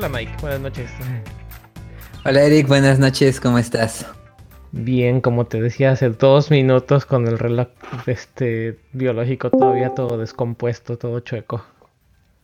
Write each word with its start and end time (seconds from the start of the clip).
Hola 0.00 0.08
Mike, 0.08 0.32
buenas 0.40 0.60
noches. 0.62 0.90
Hola 2.24 2.42
Eric, 2.44 2.66
buenas 2.66 2.98
noches, 2.98 3.38
¿cómo 3.38 3.58
estás? 3.58 4.06
Bien, 4.72 5.20
como 5.20 5.46
te 5.46 5.60
decía 5.60 5.90
hace 5.90 6.08
dos 6.08 6.50
minutos 6.50 7.04
con 7.04 7.28
el 7.28 7.38
reloj 7.38 7.68
este 8.06 8.78
biológico 8.94 9.50
todavía 9.50 9.94
todo 9.94 10.16
descompuesto, 10.16 10.96
todo 10.96 11.20
chueco. 11.20 11.66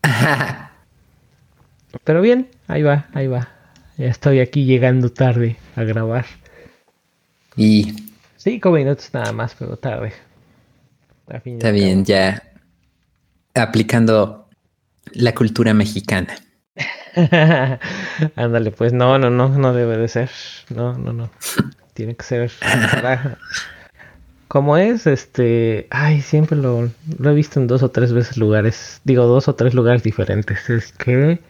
Pero 2.04 2.21
bien, 2.21 2.50
ahí 2.68 2.82
va, 2.82 3.07
ahí 3.14 3.27
va. 3.27 3.48
Ya 3.96 4.09
estoy 4.09 4.41
aquí 4.41 4.66
llegando 4.66 5.09
tarde 5.09 5.57
a 5.77 5.84
grabar. 5.84 6.27
Y 7.57 7.96
Cinco 8.36 8.71
minutos 8.71 9.08
nada 9.14 9.32
más, 9.32 9.57
pero 9.58 9.79
tarde. 9.79 10.13
Está 11.27 11.71
bien, 11.71 12.04
ya 12.04 12.43
aplicando 13.54 14.46
la 15.14 15.35
cultura 15.35 15.72
mexicana. 15.72 16.36
Ándale, 18.36 18.70
pues 18.70 18.93
no, 18.93 19.18
no, 19.18 19.30
no, 19.30 19.48
no 19.48 19.72
debe 19.72 19.96
de 19.96 20.08
ser. 20.08 20.30
No, 20.68 20.93
no, 20.98 21.12
no. 21.12 21.30
Tiene 21.94 22.14
que 22.14 22.24
ser. 22.24 22.52
Como 24.48 24.76
es, 24.76 25.07
este. 25.07 25.86
Ay, 25.90 26.21
siempre 26.21 26.57
lo, 26.57 26.90
lo 27.18 27.30
he 27.30 27.34
visto 27.34 27.58
en 27.58 27.66
dos 27.66 27.82
o 27.82 27.90
tres 27.90 28.12
veces 28.12 28.36
lugares. 28.36 29.00
Digo, 29.04 29.24
dos 29.24 29.48
o 29.48 29.54
tres 29.54 29.74
lugares 29.74 30.02
diferentes. 30.02 30.68
Es 30.68 30.93
que. 30.93 31.40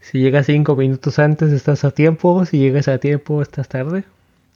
Si 0.00 0.18
llegas 0.18 0.46
cinco 0.46 0.76
minutos 0.76 1.18
antes, 1.18 1.52
estás 1.52 1.84
a 1.84 1.90
tiempo. 1.90 2.46
Si 2.46 2.58
llegas 2.58 2.88
a 2.88 2.98
tiempo, 2.98 3.42
estás 3.42 3.68
tarde. 3.68 4.04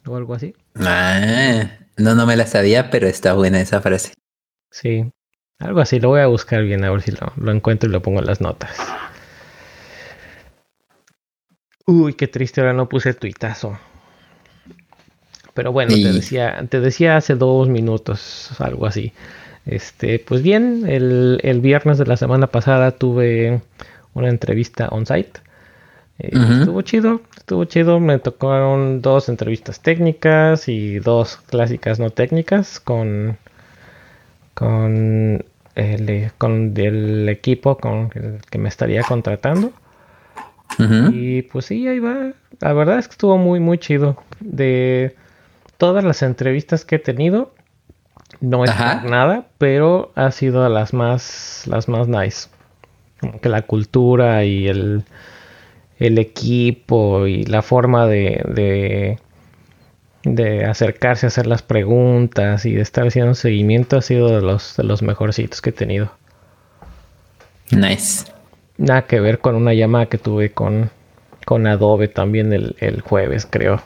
O 0.07 0.15
algo 0.15 0.33
así. 0.33 0.55
Ah, 0.75 1.69
no, 1.97 2.15
no 2.15 2.25
me 2.25 2.35
la 2.35 2.47
sabía, 2.47 2.89
pero 2.89 3.07
está 3.07 3.33
buena 3.33 3.59
esa 3.61 3.81
frase. 3.81 4.13
Sí, 4.71 5.11
algo 5.59 5.81
así. 5.81 5.99
Lo 5.99 6.09
voy 6.09 6.21
a 6.21 6.27
buscar 6.27 6.63
bien 6.63 6.83
a 6.83 6.91
ver 6.91 7.01
si 7.01 7.11
lo, 7.11 7.31
lo 7.35 7.51
encuentro 7.51 7.89
y 7.89 7.91
lo 7.91 8.01
pongo 8.01 8.19
en 8.19 8.25
las 8.25 8.41
notas. 8.41 8.77
Uy, 11.87 12.15
qué 12.15 12.27
triste, 12.27 12.61
ahora 12.61 12.73
no 12.73 12.89
puse 12.89 13.13
tuitazo. 13.13 13.77
Pero 15.53 15.71
bueno, 15.71 15.93
te 15.93 16.11
decía, 16.11 16.65
te 16.67 16.79
decía 16.79 17.15
hace 17.15 17.35
dos 17.35 17.69
minutos, 17.69 18.49
algo 18.59 18.87
así. 18.87 19.13
Este, 19.65 20.19
pues 20.19 20.41
bien, 20.41 20.85
el, 20.87 21.39
el, 21.43 21.61
viernes 21.61 21.97
de 21.97 22.05
la 22.05 22.17
semana 22.17 22.47
pasada 22.47 22.91
tuve 22.91 23.61
una 24.13 24.29
entrevista 24.29 24.89
on-site. 24.89 25.39
Eh, 26.19 26.31
estuvo 26.59 26.81
chido, 26.81 27.21
estuvo 27.37 27.65
chido. 27.65 27.99
Me 27.99 28.19
tocaron 28.19 29.01
dos 29.01 29.29
entrevistas 29.29 29.79
técnicas 29.79 30.67
y 30.67 30.99
dos 30.99 31.37
clásicas 31.37 31.99
no 31.99 32.09
técnicas 32.09 32.79
con, 32.79 33.37
con, 34.55 35.45
el, 35.75 36.31
con 36.37 36.73
el 36.77 37.29
equipo 37.29 37.77
con 37.77 38.11
el 38.15 38.41
que 38.49 38.57
me 38.57 38.69
estaría 38.69 39.03
contratando. 39.03 39.71
Y 41.11 41.43
pues 41.43 41.65
sí, 41.65 41.87
ahí 41.87 41.99
va. 41.99 42.33
La 42.59 42.73
verdad 42.73 42.99
es 42.99 43.07
que 43.07 43.13
estuvo 43.13 43.37
muy, 43.37 43.59
muy 43.59 43.77
chido. 43.77 44.21
De 44.39 45.15
todas 45.77 46.03
las 46.03 46.21
entrevistas 46.21 46.85
que 46.85 46.95
he 46.95 46.99
tenido, 46.99 47.53
no 48.41 48.63
es 48.63 48.71
nada, 48.77 49.47
pero 49.57 50.11
ha 50.15 50.31
sido 50.31 50.67
las 50.69 50.93
más, 50.93 51.63
las 51.65 51.87
más 51.87 52.07
nice. 52.07 52.49
Como 53.19 53.39
que 53.39 53.49
la 53.49 53.61
cultura 53.61 54.43
y 54.43 54.67
el, 54.67 55.03
el 55.99 56.17
equipo 56.17 57.27
y 57.27 57.45
la 57.45 57.61
forma 57.61 58.07
de, 58.07 58.43
de, 58.53 59.19
de, 60.23 60.65
acercarse 60.65 61.25
a 61.25 61.27
hacer 61.27 61.47
las 61.47 61.61
preguntas 61.61 62.65
y 62.65 62.73
de 62.73 62.81
estar 62.81 63.07
haciendo 63.07 63.35
seguimiento 63.35 63.97
ha 63.97 64.01
sido 64.01 64.29
de 64.29 64.41
los, 64.41 64.75
de 64.75 64.83
los 64.83 65.01
mejorcitos 65.01 65.61
que 65.61 65.69
he 65.69 65.73
tenido. 65.73 66.11
Nice. 67.71 68.25
Nada 68.77 69.03
que 69.03 69.19
ver 69.19 69.39
con 69.39 69.55
una 69.55 69.73
llamada 69.73 70.07
que 70.07 70.17
tuve 70.17 70.51
con, 70.51 70.89
con 71.45 71.65
Adobe 71.67 72.07
también 72.07 72.51
el, 72.53 72.75
el 72.79 73.01
jueves, 73.01 73.47
creo. 73.49 73.81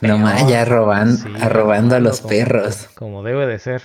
No 0.00 0.18
más, 0.18 0.48
ya 0.48 0.64
robando, 0.64 1.22
robando 1.48 1.96
a 1.96 2.00
los 2.00 2.20
perros. 2.20 2.88
Como 2.94 3.22
debe 3.22 3.46
de 3.46 3.58
ser. 3.58 3.82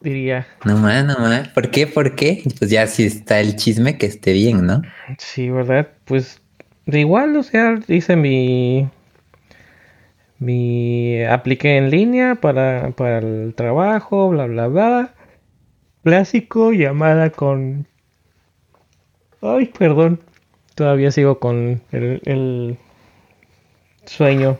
Diría. 0.00 0.46
No 0.64 0.76
más, 0.76 1.04
no 1.04 1.18
más. 1.18 1.48
¿Por 1.48 1.70
qué? 1.70 1.86
¿Por 1.86 2.16
qué? 2.16 2.42
Pues 2.58 2.70
ya 2.70 2.86
si 2.86 3.04
está 3.04 3.40
el 3.40 3.56
chisme, 3.56 3.98
que 3.98 4.06
esté 4.06 4.32
bien, 4.32 4.66
¿no? 4.66 4.82
Sí, 5.18 5.48
¿verdad? 5.50 5.88
Pues 6.04 6.40
de 6.86 7.00
igual, 7.00 7.36
o 7.36 7.42
sea, 7.42 7.78
hice 7.88 8.16
mi. 8.16 8.88
Mi. 10.38 11.22
Apliqué 11.24 11.76
en 11.76 11.90
línea 11.90 12.34
para, 12.34 12.90
para 12.90 13.18
el 13.18 13.54
trabajo, 13.54 14.28
bla, 14.30 14.46
bla, 14.46 14.66
bla. 14.66 15.14
Clásico, 16.02 16.72
llamada 16.72 17.30
con 17.30 17.86
Ay, 19.42 19.66
perdón. 19.66 20.20
Todavía 20.76 21.10
sigo 21.10 21.38
con 21.38 21.82
el, 21.90 22.78
sueño 24.06 24.58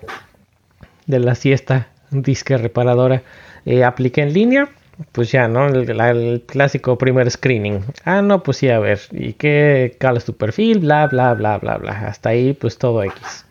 de 1.06 1.20
la 1.20 1.34
siesta 1.37 1.88
disque 2.10 2.59
reparadora. 2.59 3.22
Eh, 3.65 3.84
apliqué 3.84 4.22
en 4.22 4.32
línea, 4.32 4.69
pues 5.12 5.31
ya, 5.31 5.47
¿no? 5.47 5.69
El, 5.69 6.43
clásico 6.47 6.98
primer 6.98 7.31
screening. 7.31 7.84
Ah, 8.04 8.22
no, 8.22 8.43
pues 8.43 8.56
sí, 8.59 8.69
a 8.69 8.81
ver. 8.81 9.00
¿Y 9.12 9.34
qué 9.34 9.97
calas 9.98 10.25
tu 10.25 10.37
perfil? 10.37 10.81
Bla, 10.81 11.06
bla, 11.06 11.32
bla, 11.34 11.59
bla, 11.59 11.78
bla. 11.78 11.93
Hasta 12.09 12.31
ahí, 12.31 12.53
pues 12.53 12.76
todo 12.76 13.04
X. 13.04 13.47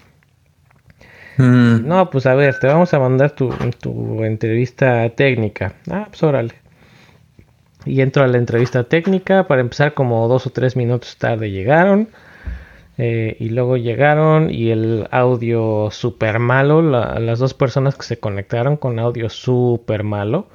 Mm. 1.38 1.88
No, 1.88 2.10
pues 2.10 2.26
a 2.26 2.36
ver, 2.36 2.60
te 2.60 2.68
vamos 2.68 2.94
a 2.94 3.00
mandar 3.00 3.32
tu, 3.32 3.50
tu 3.80 4.24
entrevista 4.26 5.10
técnica. 5.10 5.74
Ah, 5.90 6.08
pues 6.10 6.22
órale 6.24 6.61
y 7.86 8.02
entro 8.02 8.24
a 8.24 8.28
la 8.28 8.38
entrevista 8.38 8.84
técnica. 8.84 9.48
Para 9.48 9.62
empezar, 9.62 9.94
como 9.94 10.28
dos 10.28 10.48
o 10.48 10.50
tres 10.52 10.76
minutos 10.76 11.18
tarde 11.18 11.52
llegaron. 11.52 12.10
Eh, 12.98 13.38
y 13.40 13.50
luego 13.50 13.78
llegaron 13.78 14.52
y 14.52 14.70
el 14.70 15.08
audio 15.12 15.90
súper 15.92 16.40
malo. 16.40 16.82
las 16.82 17.40
dos 17.40 17.54
personas 17.54 17.96
que 17.96 18.04
se 18.04 18.20
conectaron 18.20 18.78
con 18.78 19.00
audio 19.00 19.30
súper 19.30 20.04
malo. 20.04 20.48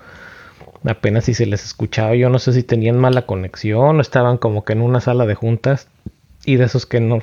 Apenas 0.85 1.25
si 1.25 1.35
se 1.35 1.47
les 1.47 1.65
escuchaba. 1.65 2.15
Yo 2.15 2.29
no 2.29 2.39
sé 2.39 2.53
si 2.53 2.63
tenían 2.63 2.99
mala 2.99 3.23
conexión 3.23 3.99
o 3.99 4.01
estaban 4.01 4.39
como 4.39 4.65
que 4.65 4.75
en 4.75 4.83
una 4.83 5.01
sala 5.01 5.27
de 5.27 5.35
juntas. 5.35 5.89
Y 6.45 6.57
de 6.57 6.65
esos 6.65 6.87
que 6.87 7.01
no, 7.01 7.19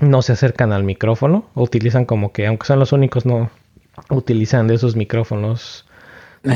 no 0.00 0.22
se 0.22 0.32
acercan 0.32 0.72
al 0.72 0.84
micrófono. 0.84 1.46
O 1.54 1.62
utilizan 1.62 2.06
como 2.06 2.32
que, 2.32 2.46
aunque 2.46 2.66
son 2.66 2.78
los 2.78 2.92
únicos, 2.92 3.26
no 3.26 3.50
utilizan 4.10 4.66
de 4.68 4.74
esos 4.74 4.96
micrófonos 4.96 5.86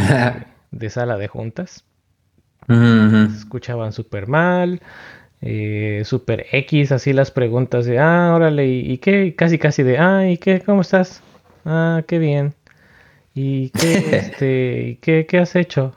de 0.71 0.91
sala 0.91 1.19
de 1.19 1.29
juntas. 1.29 1.85
Escuchaban 2.70 3.92
súper 3.92 4.28
mal, 4.28 4.81
eh, 5.41 6.03
súper 6.04 6.47
X, 6.53 6.92
así 6.92 7.12
las 7.12 7.31
preguntas 7.31 7.84
de, 7.84 7.98
ah, 7.98 8.32
órale, 8.34 8.66
¿y, 8.69 8.98
qué? 8.98 9.34
Casi, 9.34 9.58
casi 9.58 9.82
de, 9.82 9.98
ah, 9.98 10.31
¿y 10.31 10.38
qué? 10.38 10.60
¿Cómo 10.60 10.82
estás? 10.82 11.22
Ah, 11.64 12.03
qué 12.06 12.19
bien. 12.19 12.54
¿Y 13.34 13.70
qué, 13.70 13.94
este, 14.16 14.82
¿y 14.91 14.97
qué, 14.97 15.26
qué 15.26 15.38
has 15.38 15.56
hecho? 15.56 15.94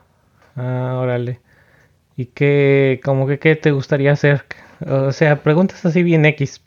Ah, 0.55 0.97
órale. 0.99 1.39
¿Y 2.17 2.27
qué, 2.27 3.01
como 3.03 3.27
que, 3.27 3.37
qué 3.37 3.55
te 3.55 3.71
gustaría 3.71 4.11
hacer? 4.11 4.45
O 4.85 5.11
sea, 5.11 5.43
preguntas 5.43 5.85
así 5.85 6.03
bien 6.03 6.25
X. 6.25 6.61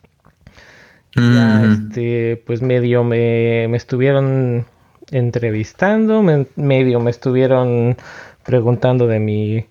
Ya, 1.17 1.65
este, 1.65 2.43
pues 2.47 2.61
medio 2.61 3.03
me, 3.03 3.67
me 3.69 3.79
estuvieron 3.79 4.67
entrevistando, 5.11 6.23
medio 6.57 7.01
me 7.01 7.11
estuvieron 7.11 7.97
preguntando 8.45 9.07
de 9.07 9.19
mi 9.19 9.67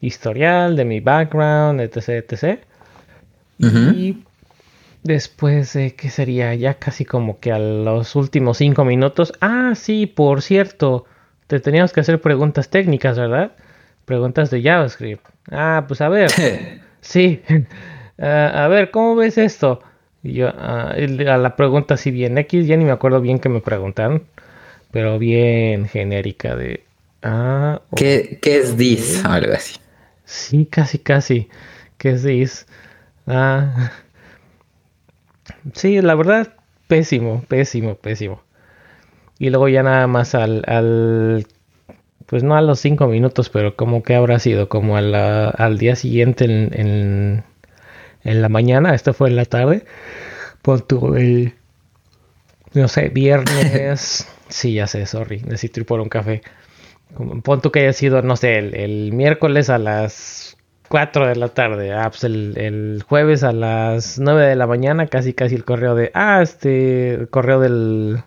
historial, 0.00 0.76
de 0.76 0.84
mi 0.84 1.00
background, 1.00 1.80
etc, 1.80 2.08
etc. 2.08 2.60
Y 3.58 4.22
después 5.02 5.72
de 5.72 5.94
que 5.94 6.10
sería 6.10 6.54
ya 6.54 6.74
casi 6.74 7.04
como 7.04 7.40
que 7.40 7.52
a 7.52 7.58
los 7.58 8.14
últimos 8.16 8.58
cinco 8.58 8.84
minutos. 8.84 9.32
Ah, 9.40 9.72
sí, 9.74 10.06
por 10.06 10.42
cierto, 10.42 11.04
te 11.46 11.60
teníamos 11.60 11.92
que 11.92 12.00
hacer 12.00 12.20
preguntas 12.20 12.68
técnicas, 12.68 13.18
¿verdad? 13.18 13.52
Preguntas 14.04 14.50
de 14.50 14.62
JavaScript. 14.62 15.24
Ah, 15.50 15.84
pues 15.88 16.00
a 16.00 16.08
ver. 16.08 16.30
sí. 17.00 17.42
Ah, 18.20 18.64
a 18.64 18.66
ver, 18.66 18.90
¿cómo 18.90 19.14
ves 19.14 19.38
esto? 19.38 19.80
Y 20.24 20.32
yo, 20.32 20.48
ah, 20.48 20.90
a 20.90 21.36
la 21.36 21.54
pregunta 21.54 21.94
así 21.94 22.10
bien 22.10 22.36
X, 22.36 22.66
ya 22.66 22.76
ni 22.76 22.84
me 22.84 22.90
acuerdo 22.90 23.20
bien 23.20 23.38
que 23.38 23.48
me 23.48 23.60
preguntaron, 23.60 24.24
pero 24.90 25.20
bien 25.20 25.86
genérica 25.86 26.56
de... 26.56 26.82
Ah, 27.22 27.80
¿Qué, 27.94 28.40
¿qué 28.42 28.56
es 28.58 28.76
this? 28.76 29.24
Algo 29.24 29.52
así. 29.52 29.76
Sí, 30.28 30.66
casi, 30.66 30.98
casi. 30.98 31.48
¿Qué 31.96 32.10
es 32.10 32.66
Ah. 33.26 33.92
Sí, 35.74 36.00
la 36.02 36.14
verdad, 36.14 36.54
pésimo, 36.88 37.42
pésimo, 37.48 37.94
pésimo. 37.96 38.42
Y 39.38 39.50
luego 39.50 39.68
ya 39.68 39.82
nada 39.82 40.06
más 40.06 40.34
al, 40.34 40.62
al 40.66 41.46
pues 42.26 42.42
no 42.44 42.54
a 42.54 42.60
los 42.62 42.80
cinco 42.80 43.06
minutos, 43.08 43.48
pero 43.48 43.74
como 43.76 44.02
que 44.02 44.14
habrá 44.14 44.38
sido, 44.38 44.68
como 44.68 44.96
al 44.98 45.78
día 45.78 45.96
siguiente 45.96 46.44
en, 46.44 47.44
en, 48.24 48.42
la 48.42 48.48
mañana, 48.50 48.94
esto 48.94 49.14
fue 49.14 49.30
en 49.30 49.36
la 49.36 49.46
tarde, 49.46 49.84
pues 50.62 50.86
tuve 50.86 51.54
no 52.74 52.88
sé, 52.88 53.08
viernes, 53.08 54.28
sí, 54.48 54.74
ya 54.74 54.86
sé, 54.86 55.06
sorry, 55.06 55.40
necesito 55.40 55.80
ir 55.80 55.86
por 55.86 56.00
un 56.00 56.10
café. 56.10 56.42
Pon 57.42 57.60
tú 57.60 57.72
que 57.72 57.80
haya 57.80 57.92
sido, 57.92 58.22
no 58.22 58.36
sé, 58.36 58.58
el, 58.58 59.12
miércoles 59.12 59.70
a 59.70 59.78
las 59.78 60.56
4 60.88 61.26
de 61.26 61.36
la 61.36 61.48
tarde. 61.48 61.92
Ah, 61.92 62.08
pues 62.10 62.24
el, 62.24 62.56
el, 62.56 63.04
jueves 63.06 63.42
a 63.42 63.52
las 63.52 64.18
9 64.18 64.46
de 64.46 64.56
la 64.56 64.66
mañana, 64.66 65.06
casi 65.06 65.32
casi 65.32 65.54
el 65.54 65.64
correo 65.64 65.94
de, 65.94 66.10
ah, 66.14 66.40
este, 66.42 67.14
el 67.14 67.28
correo 67.28 67.60
del 67.60 68.22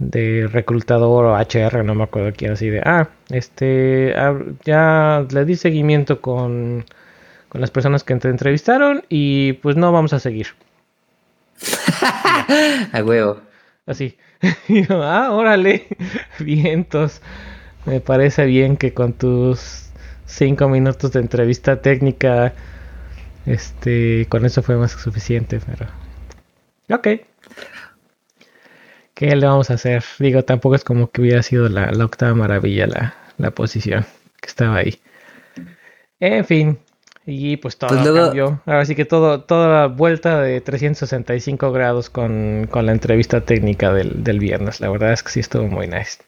de 0.00 0.48
reclutador 0.50 1.26
o 1.26 1.36
HR, 1.36 1.84
no 1.84 1.94
me 1.94 2.04
acuerdo 2.04 2.32
quién, 2.34 2.52
así 2.52 2.70
de, 2.70 2.80
ah, 2.84 3.10
este, 3.28 4.14
ah, 4.16 4.38
ya 4.64 5.26
le 5.30 5.44
di 5.44 5.56
seguimiento 5.56 6.22
con, 6.22 6.86
con 7.50 7.60
las 7.60 7.70
personas 7.70 8.02
que 8.02 8.16
te 8.16 8.28
entrevistaron 8.28 9.04
y 9.10 9.52
pues 9.54 9.76
no 9.76 9.92
vamos 9.92 10.14
a 10.14 10.18
seguir. 10.18 10.48
a 12.92 13.02
huevo. 13.04 13.42
Así. 13.86 14.16
ah, 14.88 15.28
órale, 15.32 15.86
vientos. 16.40 17.20
Me 17.86 18.00
parece 18.00 18.44
bien 18.44 18.76
que 18.76 18.92
con 18.92 19.12
tus 19.12 19.90
cinco 20.26 20.68
minutos 20.68 21.12
de 21.12 21.20
entrevista 21.20 21.80
técnica, 21.80 22.52
este, 23.46 24.26
con 24.28 24.44
eso 24.44 24.62
fue 24.62 24.76
más 24.76 24.94
que 24.94 25.02
suficiente, 25.02 25.60
pero... 25.64 25.86
Ok. 26.94 27.22
¿Qué 29.14 29.36
le 29.36 29.46
vamos 29.46 29.70
a 29.70 29.74
hacer? 29.74 30.04
Digo, 30.18 30.44
tampoco 30.44 30.74
es 30.74 30.84
como 30.84 31.10
que 31.10 31.20
hubiera 31.20 31.42
sido 31.42 31.68
la, 31.68 31.90
octava 32.04 32.34
maravilla 32.34 32.86
la, 32.86 33.14
la, 33.38 33.50
posición 33.50 34.06
que 34.40 34.48
estaba 34.48 34.76
ahí. 34.76 34.98
En 36.20 36.44
fin, 36.44 36.78
y 37.26 37.56
pues 37.58 37.76
todo 37.76 37.90
pues 37.90 38.10
cambió. 38.10 38.62
Ahora 38.66 38.84
sí 38.84 38.94
que 38.94 39.04
todo, 39.04 39.42
toda 39.42 39.80
la 39.80 39.86
vuelta 39.86 40.40
de 40.40 40.60
365 40.60 41.70
grados 41.70 42.10
con, 42.10 42.66
con 42.70 42.86
la 42.86 42.92
entrevista 42.92 43.42
técnica 43.42 43.92
del, 43.92 44.24
del, 44.24 44.38
viernes. 44.38 44.80
La 44.80 44.90
verdad 44.90 45.12
es 45.12 45.22
que 45.22 45.30
sí 45.30 45.40
estuvo 45.40 45.66
muy 45.66 45.86
nice. 45.86 46.18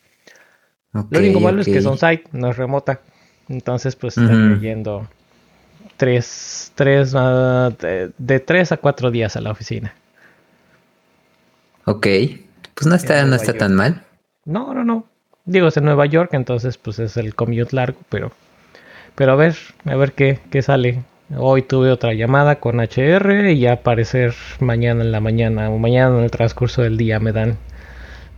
Lo 0.93 1.19
único 1.19 1.41
malo 1.41 1.61
es 1.63 1.67
que 1.67 1.79
es 1.79 1.87
on-site, 1.87 2.25
no 2.33 2.51
es 2.51 2.57
remota. 2.57 3.01
Entonces, 3.49 3.97
pues 3.97 4.19
están 4.19 4.61
yendo 4.61 5.09
tres, 5.97 6.73
tres, 6.75 7.15
uh, 7.15 7.75
de, 7.79 8.11
de, 8.19 8.41
tres 8.41 8.73
a 8.73 8.77
cuatro 8.77 9.11
días 9.11 9.37
a 9.37 9.41
la 9.41 9.51
oficina. 9.51 9.95
Ok. 11.87 12.07
Pues 12.75 12.87
no 12.87 12.95
está, 12.95 13.25
no 13.25 13.35
está 13.35 13.55
tan 13.55 13.75
mal. 13.75 14.03
No, 14.45 14.75
no, 14.75 14.85
no. 14.85 15.07
Digo, 15.45 15.69
es 15.69 15.77
en 15.77 15.85
Nueva 15.85 16.07
York, 16.07 16.31
entonces 16.35 16.79
pues 16.79 16.99
es 16.99 17.17
el 17.17 17.35
commute 17.35 17.75
largo, 17.75 17.99
pero, 18.09 18.31
pero 19.15 19.33
a 19.33 19.37
ver, 19.37 19.57
a 19.85 19.97
ver 19.97 20.13
qué, 20.13 20.39
qué 20.51 20.63
sale. 20.63 21.03
Hoy 21.37 21.63
tuve 21.63 21.91
otra 21.91 22.13
llamada 22.13 22.57
con 22.61 22.79
HR 22.79 23.51
y 23.51 23.59
ya 23.59 23.73
aparecer 23.73 24.35
mañana 24.61 25.03
en 25.03 25.11
la 25.11 25.21
mañana 25.21 25.71
o 25.71 25.79
mañana 25.79 26.19
en 26.19 26.25
el 26.25 26.31
transcurso 26.31 26.83
del 26.83 26.97
día 26.97 27.19
me 27.19 27.33
dan, 27.33 27.57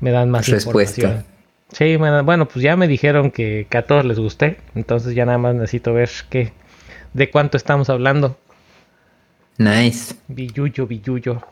me 0.01 0.13
dan 0.13 0.31
más 0.31 0.49
Respuesta. 0.49 1.01
información. 1.01 1.34
Sí, 1.75 1.97
bueno, 1.97 2.47
pues 2.47 2.63
ya 2.63 2.77
me 2.77 2.87
dijeron 2.87 3.33
que, 3.33 3.67
que, 3.69 3.79
a 3.79 3.85
todos 3.85 4.05
les 4.05 4.21
gusté, 4.21 4.59
entonces 4.77 5.13
ya 5.17 5.27
nada 5.27 5.39
más 5.39 5.57
necesito 5.57 5.93
ver 5.93 6.09
qué, 6.31 6.53
de 7.15 7.31
cuánto 7.31 7.57
estamos 7.57 7.91
hablando. 7.91 8.39
Nice. 9.59 10.15
Billuyo, 10.29 10.87
billuyo. 10.87 11.43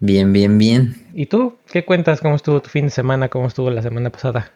Bien, 0.00 0.32
bien, 0.32 0.58
bien. 0.58 1.06
¿Y 1.14 1.26
tú? 1.26 1.56
¿Qué 1.70 1.84
cuentas? 1.84 2.20
¿Cómo 2.20 2.34
estuvo 2.34 2.60
tu 2.60 2.68
fin 2.68 2.86
de 2.86 2.90
semana? 2.90 3.28
¿Cómo 3.28 3.46
estuvo 3.46 3.70
la 3.70 3.82
semana 3.82 4.10
pasada? 4.10 4.50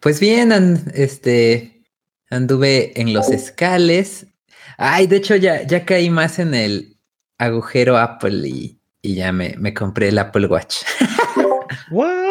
Pues 0.00 0.18
bien, 0.18 0.52
este, 0.94 1.82
anduve 2.30 2.98
en 2.98 3.12
los 3.12 3.30
escales. 3.30 4.28
Ay, 4.78 5.08
de 5.08 5.16
hecho 5.16 5.36
ya, 5.36 5.66
ya 5.66 5.84
caí 5.84 6.08
más 6.08 6.38
en 6.38 6.54
el 6.54 6.96
agujero 7.36 7.98
Apple 7.98 8.48
y, 8.48 8.78
y 9.02 9.14
ya 9.16 9.30
me, 9.32 9.56
me, 9.58 9.74
compré 9.74 10.08
el 10.08 10.18
Apple 10.18 10.46
Watch. 10.46 10.84
¿What? 11.90 12.23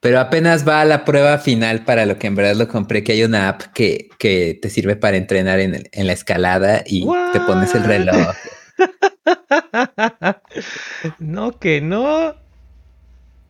Pero 0.00 0.18
apenas 0.18 0.66
va 0.66 0.80
a 0.80 0.86
la 0.86 1.04
prueba 1.04 1.38
final 1.38 1.84
para 1.84 2.06
lo 2.06 2.18
que 2.18 2.26
en 2.26 2.34
verdad 2.34 2.56
lo 2.56 2.68
compré, 2.68 3.04
que 3.04 3.12
hay 3.12 3.22
una 3.22 3.50
app 3.50 3.62
que, 3.74 4.08
que 4.18 4.58
te 4.60 4.70
sirve 4.70 4.96
para 4.96 5.18
entrenar 5.18 5.60
en, 5.60 5.88
en 5.92 6.06
la 6.06 6.14
escalada 6.14 6.82
y 6.86 7.06
te 7.32 7.40
pones 7.40 7.74
el 7.74 7.84
reloj. 7.84 8.34
no, 11.18 11.58
que 11.58 11.82
no. 11.82 12.34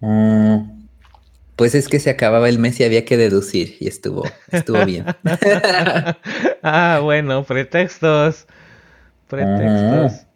Mm, 0.00 0.86
pues 1.54 1.74
es 1.74 1.88
que 1.88 2.00
se 2.00 2.10
acababa 2.10 2.48
el 2.48 2.58
mes 2.58 2.80
y 2.80 2.84
había 2.84 3.04
que 3.04 3.16
deducir 3.16 3.76
y 3.80 3.86
estuvo, 3.86 4.24
estuvo 4.50 4.84
bien. 4.84 5.04
ah, 6.62 7.00
bueno, 7.02 7.44
pretextos. 7.44 8.46
Pretextos. 9.28 10.26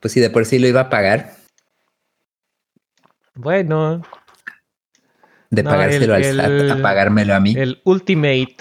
Pues 0.00 0.12
si 0.12 0.20
de 0.20 0.28
por 0.28 0.44
sí 0.44 0.58
lo 0.58 0.66
iba 0.66 0.82
a 0.82 0.90
pagar. 0.90 1.32
Bueno. 3.34 4.02
De 5.50 5.64
pagárselo 5.64 6.14
al 6.14 6.24
SAT 6.24 6.70
a 6.70 6.82
pagármelo 6.82 7.34
a 7.34 7.40
mí. 7.40 7.54
El 7.56 7.80
Ultimate 7.84 8.56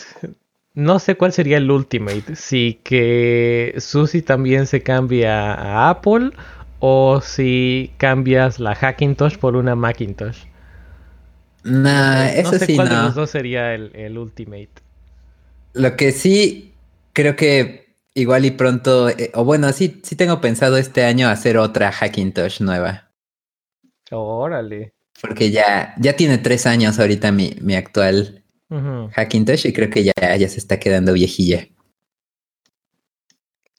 no 0.79 0.99
sé 0.99 1.15
cuál 1.15 1.33
sería 1.33 1.57
el 1.57 1.69
Ultimate. 1.69 2.35
Si 2.35 2.79
que 2.83 3.75
Susi 3.79 4.21
también 4.21 4.65
se 4.65 4.81
cambia 4.81 5.53
a 5.53 5.89
Apple 5.89 6.31
o 6.79 7.19
si 7.21 7.91
cambias 7.97 8.59
la 8.59 8.75
Hackintosh 8.75 9.37
por 9.37 9.57
una 9.57 9.75
Macintosh. 9.75 10.45
Nah, 11.63 12.23
no, 12.23 12.29
eso 12.29 12.51
no 12.53 12.59
sé 12.59 12.75
cuál 12.75 12.89
de 12.89 12.95
los 12.95 13.15
dos 13.15 13.29
sería 13.29 13.73
el, 13.73 14.17
Ultimate. 14.17 14.69
Lo 15.73 15.97
que 15.97 16.13
sí 16.13 16.73
creo 17.11 17.35
que 17.35 17.97
igual 18.13 18.45
y 18.45 18.51
pronto, 18.51 19.09
eh, 19.09 19.31
o 19.33 19.43
bueno, 19.43 19.71
sí, 19.73 19.99
sí 20.03 20.15
tengo 20.15 20.39
pensado 20.39 20.77
este 20.77 21.03
año 21.03 21.27
hacer 21.27 21.57
otra 21.57 21.91
Hackintosh 21.91 22.61
nueva. 22.61 23.09
Órale. 24.11 24.93
Porque 25.21 25.51
ya, 25.51 25.93
ya 25.97 26.15
tiene 26.15 26.37
tres 26.37 26.65
años 26.65 26.99
ahorita 26.99 27.31
mi, 27.31 27.55
mi 27.61 27.75
actual 27.75 28.39
Hackintosh 28.69 29.65
y 29.65 29.73
creo 29.73 29.89
que 29.89 30.03
ya, 30.03 30.13
ya 30.35 30.47
se 30.47 30.59
está 30.59 30.79
quedando 30.79 31.13
viejilla. 31.13 31.67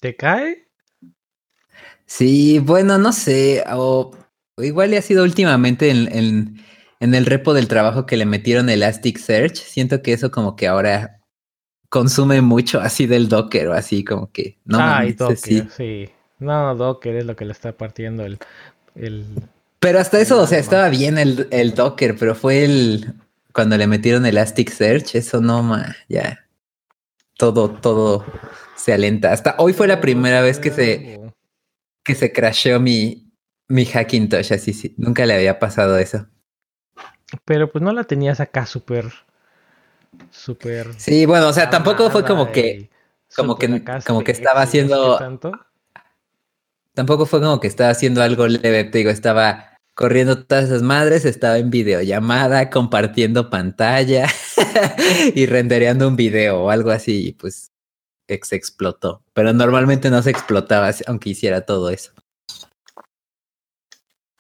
¿Te 0.01 0.17
cae? 0.17 0.69
Sí, 2.07 2.59
bueno, 2.59 2.99
no 2.99 3.13
sé. 3.13 3.63
O, 3.69 4.17
igual 4.59 4.91
le 4.91 4.99
ha 4.99 5.03
sido 5.03 5.23
últimamente 5.23 5.91
en, 5.91 6.59
en, 6.99 7.15
el 7.15 7.27
repo 7.27 7.55
del 7.55 7.69
trabajo 7.69 8.05
que 8.07 8.17
le 8.17 8.27
metieron 8.27 8.69
Elasticsearch. 8.69 9.57
Siento 9.57 10.03
que 10.03 10.13
eso 10.13 10.31
como 10.31 10.57
que 10.57 10.67
ahora 10.67 11.21
consume 11.89 12.41
mucho 12.41 12.81
así 12.81 13.07
del 13.07 13.29
Docker 13.29 13.69
o 13.69 13.75
así 13.75 14.05
como 14.05 14.33
que... 14.33 14.59
No, 14.65 14.79
Ay, 14.81 15.13
Docker, 15.13 15.71
sí. 15.71 16.09
No, 16.39 16.75
Docker 16.75 17.17
es 17.17 17.27
lo 17.27 17.37
que 17.37 17.45
le 17.45 17.53
está 17.53 17.73
partiendo 17.73 18.25
el... 18.25 18.39
el 18.97 19.25
pero 19.81 19.99
hasta 19.99 20.21
eso, 20.21 20.41
o 20.41 20.47
sea, 20.47 20.59
estaba 20.59 20.91
bien 20.91 21.17
el, 21.17 21.49
el 21.51 21.75
Docker, 21.75 22.15
pero 22.17 22.35
fue 22.35 22.65
el, 22.65 23.15
cuando 23.55 23.79
le 23.79 23.87
metieron 23.87 24.27
Elasticsearch, 24.27 25.15
eso 25.15 25.41
no, 25.41 25.63
ma, 25.63 25.97
ya. 26.09 26.47
Todo, 27.39 27.71
todo 27.71 28.27
se 28.77 28.93
alenta. 28.93 29.33
Hasta 29.33 29.55
hoy 29.59 29.73
fue 29.73 29.89
la 29.89 30.03
primera 30.03 30.43
vez 30.43 30.59
que 30.59 30.71
se, 30.71 31.19
que 32.05 32.15
se 32.15 32.31
crasheó 32.31 32.79
mi, 32.79 33.33
mi 33.69 33.87
Hackintosh, 33.87 34.53
así, 34.53 34.75
sí. 34.75 34.95
Nunca 34.99 35.25
le 35.25 35.35
había 35.35 35.59
pasado 35.59 35.97
eso. 35.97 36.27
Pero 37.47 37.73
pues 37.73 37.83
no 37.83 37.93
la 37.93 38.05
tenías 38.05 38.41
acá 38.41 38.67
súper, 38.67 39.11
súper. 40.31 40.93
Sí, 40.99 41.25
bueno, 41.25 41.49
o 41.49 41.53
sea, 41.55 41.71
tampoco 41.71 42.11
fue 42.11 42.25
como 42.25 42.53
que, 42.53 42.91
como 43.35 43.57
que, 43.57 43.83
como 44.07 44.23
que 44.23 44.33
estaba 44.33 44.61
haciendo. 44.61 45.19
Tampoco 46.93 47.25
fue 47.25 47.41
como 47.41 47.61
que 47.61 47.69
estaba 47.69 47.89
haciendo 47.89 48.23
algo 48.23 48.47
leve, 48.47 48.85
te 48.85 48.99
digo, 48.99 49.11
estaba 49.11 49.70
corriendo 50.01 50.43
todas 50.43 50.65
esas 50.65 50.81
madres, 50.81 51.27
estaba 51.27 51.59
en 51.59 51.69
videollamada, 51.69 52.71
compartiendo 52.71 53.51
pantalla 53.51 54.27
y 55.35 55.45
rendereando 55.45 56.09
un 56.09 56.17
video 56.17 56.63
o 56.63 56.71
algo 56.71 56.91
así, 56.91 57.27
y 57.29 57.33
pues 57.33 57.71
se 58.27 58.57
explotó. 58.57 59.23
Pero 59.35 59.53
normalmente 59.53 60.09
no 60.09 60.23
se 60.23 60.31
explotaba 60.31 60.91
aunque 61.07 61.29
hiciera 61.29 61.67
todo 61.67 61.91
eso. 61.91 62.13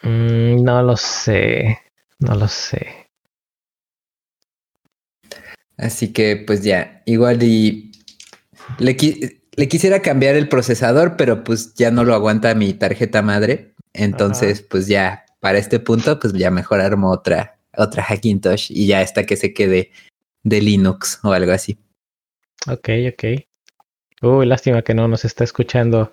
Mm, 0.01 0.65
no 0.65 0.83
lo 0.83 0.97
sé, 0.97 1.79
no 2.21 2.37
lo 2.37 2.49
sé. 2.49 3.11
Así 5.77 6.15
que 6.15 6.37
pues 6.47 6.63
ya, 6.63 7.03
igual 7.05 7.43
y 7.43 7.93
le, 8.79 8.97
le 9.57 9.69
quisiera 9.69 10.01
cambiar 10.01 10.37
el 10.37 10.49
procesador, 10.49 11.19
pero 11.19 11.45
pues 11.45 11.75
ya 11.75 11.91
no 11.91 12.03
lo 12.05 12.15
aguanta 12.15 12.55
mi 12.55 12.73
tarjeta 12.73 13.21
madre. 13.21 13.75
Entonces, 13.93 14.63
pues 14.63 14.87
ya 14.87 15.27
para 15.41 15.59
este 15.59 15.81
punto, 15.81 16.19
pues 16.21 16.33
ya 16.35 16.51
mejor 16.51 16.81
armo 16.81 17.11
otra, 17.11 17.59
otra 17.77 18.03
Hackintosh 18.03 18.71
y 18.71 18.87
ya 18.87 19.03
esta 19.03 19.25
que 19.25 19.37
se 19.37 19.53
quede 19.53 19.91
de 20.43 20.61
Linux 20.61 21.19
o 21.23 21.33
algo 21.33 21.53
así. 21.53 21.79
Ok, 22.69 22.89
ok. 23.13 23.25
Uy, 24.23 24.47
lástima 24.47 24.83
que 24.83 24.95
no 24.95 25.09
nos 25.09 25.25
está 25.25 25.45
escuchando 25.45 26.13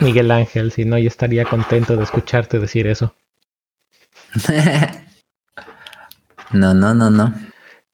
Miguel 0.00 0.30
Ángel, 0.30 0.72
si 0.72 0.84
no, 0.84 0.98
yo 0.98 1.06
estaría 1.06 1.44
contento 1.44 1.96
de 1.96 2.02
escucharte 2.02 2.58
decir 2.58 2.86
eso. 2.86 3.14
no, 6.52 6.74
no, 6.74 6.94
no, 6.94 7.10
no. 7.10 7.34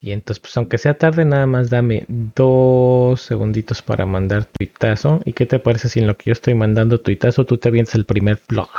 Y 0.01 0.13
entonces, 0.13 0.41
pues 0.41 0.57
aunque 0.57 0.79
sea 0.79 0.97
tarde, 0.97 1.25
nada 1.25 1.47
más 1.47 1.71
dame 1.71 2.05
dos 2.09 3.21
segunditos 3.21 3.83
para 3.83 4.07
mandar 4.07 4.45
tuitazo. 4.45 5.21
¿Y 5.25 5.33
qué 5.33 5.45
te 5.45 5.59
parece 5.59 5.89
si 5.89 5.99
en 5.99 6.07
lo 6.07 6.17
que 6.17 6.27
yo 6.27 6.33
estoy 6.33 6.55
mandando 6.55 7.01
tuitazo 7.01 7.45
tú 7.45 7.59
te 7.59 7.69
avientas 7.69 7.97
el 7.97 8.07
primer 8.07 8.41
blog? 8.49 8.71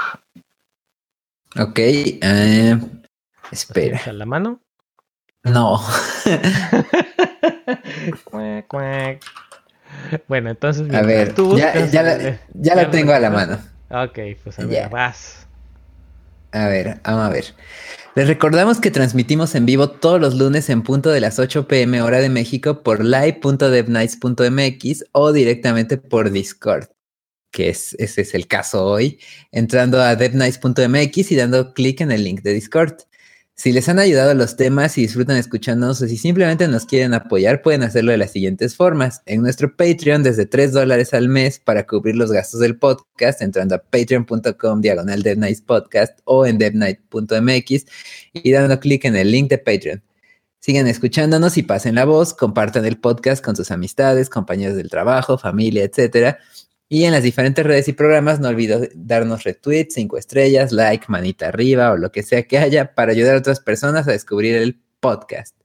Ok, 1.57 1.79
eh, 1.79 2.77
espera. 3.51 3.99
A 4.05 4.13
la 4.13 4.25
mano. 4.25 4.61
No. 5.43 5.81
bueno, 10.27 10.49
entonces. 10.49 10.93
A 10.93 11.01
ver, 11.01 11.33
ya, 11.55 11.85
ya, 11.87 12.03
la, 12.03 12.39
ya 12.53 12.75
la 12.75 12.91
tengo 12.91 13.13
a 13.13 13.19
la 13.19 13.29
mano. 13.29 13.57
Ok, 13.89 14.19
pues 14.43 14.59
a 14.59 14.65
ver, 14.65 14.89
vas. 14.89 15.47
A 16.51 16.67
ver, 16.67 16.99
vamos 17.03 17.25
a 17.25 17.29
ver. 17.29 17.45
Les 18.15 18.27
recordamos 18.27 18.81
que 18.81 18.91
transmitimos 18.91 19.55
en 19.55 19.65
vivo 19.65 19.89
todos 19.89 20.19
los 20.19 20.35
lunes 20.35 20.69
en 20.69 20.83
punto 20.83 21.09
de 21.09 21.21
las 21.21 21.39
8 21.39 21.67
pm 21.67 22.01
hora 22.01 22.19
de 22.19 22.27
México 22.29 22.83
por 22.83 23.01
live.devnights.mx 23.03 25.05
o 25.11 25.31
directamente 25.31 25.97
por 25.97 26.31
Discord, 26.31 26.89
que 27.51 27.69
es, 27.69 27.95
ese 27.99 28.21
es 28.21 28.33
el 28.33 28.47
caso 28.47 28.85
hoy, 28.85 29.19
entrando 29.51 30.01
a 30.01 30.15
devnights.mx 30.15 31.31
y 31.31 31.35
dando 31.35 31.73
clic 31.73 32.01
en 32.01 32.11
el 32.11 32.23
link 32.23 32.41
de 32.41 32.53
Discord. 32.53 32.97
Si 33.59 33.73
les 33.73 33.89
han 33.89 33.99
ayudado 33.99 34.33
los 34.35 34.55
temas 34.55 34.97
y 34.97 35.01
disfrutan 35.01 35.35
escuchándonos 35.35 36.01
o 36.01 36.07
si 36.07 36.15
simplemente 36.15 36.65
nos 36.69 36.85
quieren 36.85 37.13
apoyar, 37.13 37.61
pueden 37.61 37.83
hacerlo 37.83 38.13
de 38.13 38.17
las 38.17 38.31
siguientes 38.31 38.77
formas. 38.77 39.21
En 39.25 39.41
nuestro 39.41 39.75
Patreon 39.75 40.23
desde 40.23 40.45
3 40.45 40.71
dólares 40.71 41.13
al 41.13 41.27
mes 41.27 41.59
para 41.59 41.85
cubrir 41.85 42.15
los 42.15 42.31
gastos 42.31 42.61
del 42.61 42.77
podcast, 42.77 43.41
entrando 43.41 43.75
a 43.75 43.79
patreon.com 43.79 44.79
diagonal 44.79 45.25
Podcast 45.65 46.19
o 46.23 46.45
en 46.45 46.57
devnight.mx 46.57 47.85
y 48.31 48.51
dando 48.51 48.79
clic 48.79 49.03
en 49.03 49.17
el 49.17 49.29
link 49.29 49.49
de 49.49 49.57
Patreon. 49.57 50.03
Sigan 50.61 50.87
escuchándonos 50.87 51.57
y 51.57 51.63
pasen 51.63 51.95
la 51.95 52.05
voz, 52.05 52.33
compartan 52.33 52.85
el 52.85 52.97
podcast 52.97 53.43
con 53.43 53.57
sus 53.57 53.71
amistades, 53.71 54.29
compañeros 54.29 54.77
del 54.77 54.89
trabajo, 54.89 55.37
familia, 55.37 55.83
etcétera. 55.83 56.39
Y 56.91 57.03
en 57.03 57.11
las 57.11 57.21
diferentes 57.21 57.63
redes 57.63 57.87
y 57.87 57.93
programas, 57.93 58.39
no 58.39 58.47
olviden 58.47 58.89
darnos 58.95 59.43
retweets, 59.43 59.93
cinco 59.93 60.17
estrellas, 60.17 60.71
like, 60.71 61.05
manita 61.07 61.49
arriba 61.49 61.91
o 61.91 61.97
lo 61.97 62.11
que 62.11 62.23
sea 62.23 62.47
que 62.47 62.57
haya 62.57 62.95
para 62.95 63.11
ayudar 63.11 63.35
a 63.35 63.39
otras 63.39 63.59
personas 63.59 64.07
a 64.07 64.11
descubrir 64.11 64.55
el 64.55 64.81
podcast. 64.99 65.55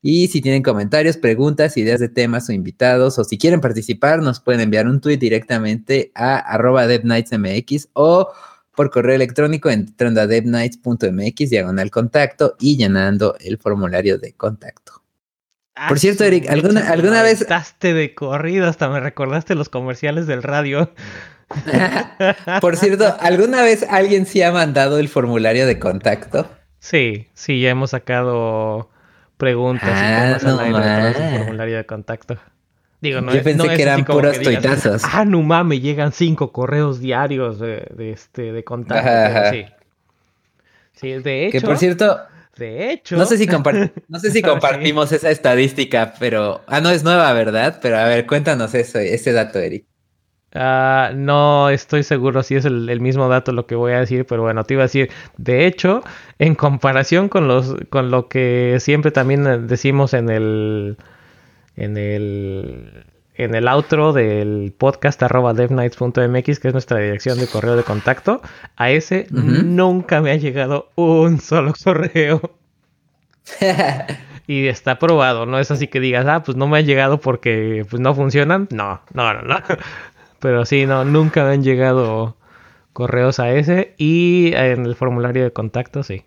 Y 0.00 0.28
si 0.28 0.40
tienen 0.40 0.62
comentarios, 0.62 1.16
preguntas, 1.16 1.76
ideas 1.76 1.98
de 1.98 2.08
temas 2.08 2.48
o 2.48 2.52
invitados, 2.52 3.18
o 3.18 3.24
si 3.24 3.36
quieren 3.38 3.60
participar, 3.60 4.22
nos 4.22 4.38
pueden 4.38 4.60
enviar 4.60 4.86
un 4.86 5.00
tweet 5.00 5.16
directamente 5.16 6.12
a 6.14 6.38
arroba 6.38 6.86
devnightsmx 6.86 7.88
o 7.94 8.30
por 8.76 8.90
correo 8.90 9.16
electrónico 9.16 9.70
entrando 9.70 10.20
a 10.20 10.28
devnights.mx, 10.28 11.50
diagonal 11.50 11.90
contacto 11.90 12.54
y 12.60 12.76
llenando 12.76 13.34
el 13.40 13.58
formulario 13.58 14.18
de 14.18 14.34
contacto. 14.34 15.02
Por 15.86 15.96
ah, 15.96 16.00
cierto, 16.00 16.24
Eric, 16.24 16.50
¿alguna, 16.50 16.88
¿alguna 16.90 17.22
vez... 17.22 17.40
Estás 17.40 17.76
de 17.80 18.14
corrido, 18.14 18.66
hasta 18.66 18.88
me 18.88 18.98
recordaste 18.98 19.54
los 19.54 19.68
comerciales 19.68 20.26
del 20.26 20.42
radio. 20.42 20.92
Por 22.60 22.76
cierto, 22.76 23.16
¿alguna 23.20 23.62
vez 23.62 23.86
alguien 23.88 24.26
sí 24.26 24.42
ha 24.42 24.50
mandado 24.50 24.98
el 24.98 25.08
formulario 25.08 25.66
de 25.66 25.78
contacto? 25.78 26.50
Sí, 26.80 27.28
sí, 27.34 27.60
ya 27.60 27.70
hemos 27.70 27.90
sacado 27.90 28.90
preguntas 29.36 29.90
ah, 29.92 30.38
y 30.40 30.44
no 30.44 30.60
el 30.60 31.14
formulario 31.38 31.76
de 31.76 31.86
contacto. 31.86 32.38
Digo, 33.00 33.20
no, 33.20 33.32
Yo 33.32 33.42
pensé 33.44 33.68
que 33.68 33.82
eran 33.82 34.04
puros 34.04 34.40
tuitazos. 34.40 35.02
Ah, 35.04 35.24
no 35.24 35.40
mames, 35.42 35.80
llegan 35.80 36.12
cinco 36.12 36.50
correos 36.50 36.98
diarios 36.98 37.60
de, 37.60 37.86
este, 38.12 38.52
de 38.52 38.64
contacto. 38.64 39.50
Sí. 39.50 39.66
sí, 40.94 41.12
de 41.22 41.46
hecho. 41.46 41.60
Que 41.60 41.64
por 41.64 41.78
cierto, 41.78 42.20
de 42.58 42.92
hecho. 42.92 43.16
No 43.16 43.24
sé 43.24 43.38
si, 43.38 43.46
no 44.08 44.18
sé 44.20 44.30
si 44.30 44.42
compartimos 44.42 45.12
esa 45.12 45.30
estadística, 45.30 46.14
pero. 46.18 46.62
Ah, 46.66 46.80
no 46.80 46.90
es 46.90 47.04
nueva, 47.04 47.32
¿verdad? 47.32 47.78
Pero 47.80 47.98
a 47.98 48.04
ver, 48.04 48.26
cuéntanos 48.26 48.74
eso, 48.74 48.98
ese 48.98 49.32
dato, 49.32 49.58
Eric. 49.58 49.86
Ah, 50.54 51.12
no 51.14 51.68
estoy 51.68 52.02
seguro 52.02 52.42
si 52.42 52.56
es 52.56 52.64
el, 52.64 53.00
mismo 53.00 53.28
dato 53.28 53.52
lo 53.52 53.66
que 53.66 53.74
voy 53.74 53.92
a 53.92 54.00
decir, 54.00 54.24
pero 54.24 54.42
bueno, 54.42 54.64
te 54.64 54.74
iba 54.74 54.82
a 54.82 54.86
decir, 54.86 55.10
de 55.36 55.66
hecho, 55.66 56.02
en 56.38 56.54
comparación 56.54 57.28
con 57.28 57.48
los, 57.48 57.76
con 57.90 58.10
lo 58.10 58.28
que 58.28 58.78
siempre 58.80 59.10
también 59.10 59.66
decimos 59.66 60.14
en 60.14 60.30
el, 60.30 60.96
en 61.76 61.98
el, 61.98 63.04
en 63.38 63.54
el 63.54 63.68
outro 63.68 64.12
del 64.12 64.74
podcast 64.76 65.22
arroba 65.22 65.54
devnights.mx, 65.54 66.58
que 66.58 66.68
es 66.68 66.74
nuestra 66.74 66.98
dirección 66.98 67.38
de 67.38 67.46
correo 67.46 67.76
de 67.76 67.84
contacto, 67.84 68.42
a 68.76 68.90
ese 68.90 69.28
nunca 69.30 70.20
me 70.20 70.32
ha 70.32 70.36
llegado 70.36 70.90
un 70.96 71.40
solo 71.40 71.72
correo. 71.82 72.40
y 74.48 74.66
está 74.66 74.98
probado, 74.98 75.46
no 75.46 75.60
es 75.60 75.70
así 75.70 75.86
que 75.86 76.00
digas, 76.00 76.26
ah, 76.26 76.42
pues 76.42 76.56
no 76.56 76.66
me 76.66 76.78
ha 76.78 76.80
llegado 76.80 77.20
porque 77.20 77.86
pues 77.88 78.02
no 78.02 78.12
funcionan. 78.12 78.66
No, 78.72 79.00
no, 79.14 79.32
no, 79.32 79.42
no. 79.42 79.56
Pero 80.40 80.64
sí, 80.64 80.86
no, 80.86 81.04
nunca 81.04 81.44
me 81.44 81.52
han 81.52 81.62
llegado 81.62 82.36
correos 82.92 83.38
a 83.38 83.52
ese 83.52 83.94
y 83.98 84.52
en 84.54 84.84
el 84.84 84.96
formulario 84.96 85.44
de 85.44 85.52
contacto, 85.52 86.02
sí. 86.02 86.24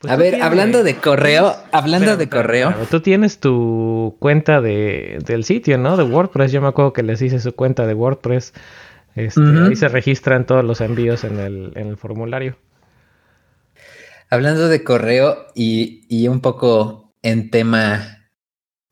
Pues 0.00 0.12
a 0.12 0.16
ver, 0.16 0.42
hablando 0.42 0.84
de 0.84 0.96
correo, 0.96 1.56
hablando 1.72 2.18
de 2.18 2.28
correo. 2.28 2.74
tú 2.90 3.00
tienes 3.00 3.40
tu 3.40 4.16
cuenta 4.18 4.60
de, 4.60 5.18
del 5.24 5.44
sitio, 5.44 5.78
¿no? 5.78 5.96
De 5.96 6.04
WordPress. 6.04 6.52
Yo 6.52 6.60
me 6.60 6.68
acuerdo 6.68 6.92
que 6.92 7.02
les 7.02 7.22
hice 7.22 7.40
su 7.40 7.54
cuenta 7.54 7.86
de 7.86 7.94
WordPress. 7.94 8.52
Este, 9.14 9.40
Ahí 9.40 9.74
se 9.74 9.88
registran 9.88 10.44
todos 10.44 10.62
los 10.62 10.82
envíos 10.82 11.24
en 11.24 11.38
el, 11.40 11.72
en 11.76 11.88
el 11.88 11.96
formulario. 11.96 12.58
Hablando 14.28 14.68
de 14.68 14.84
correo 14.84 15.46
y, 15.54 16.04
y, 16.08 16.28
un 16.28 16.40
poco 16.40 17.14
en 17.22 17.50
tema 17.50 18.28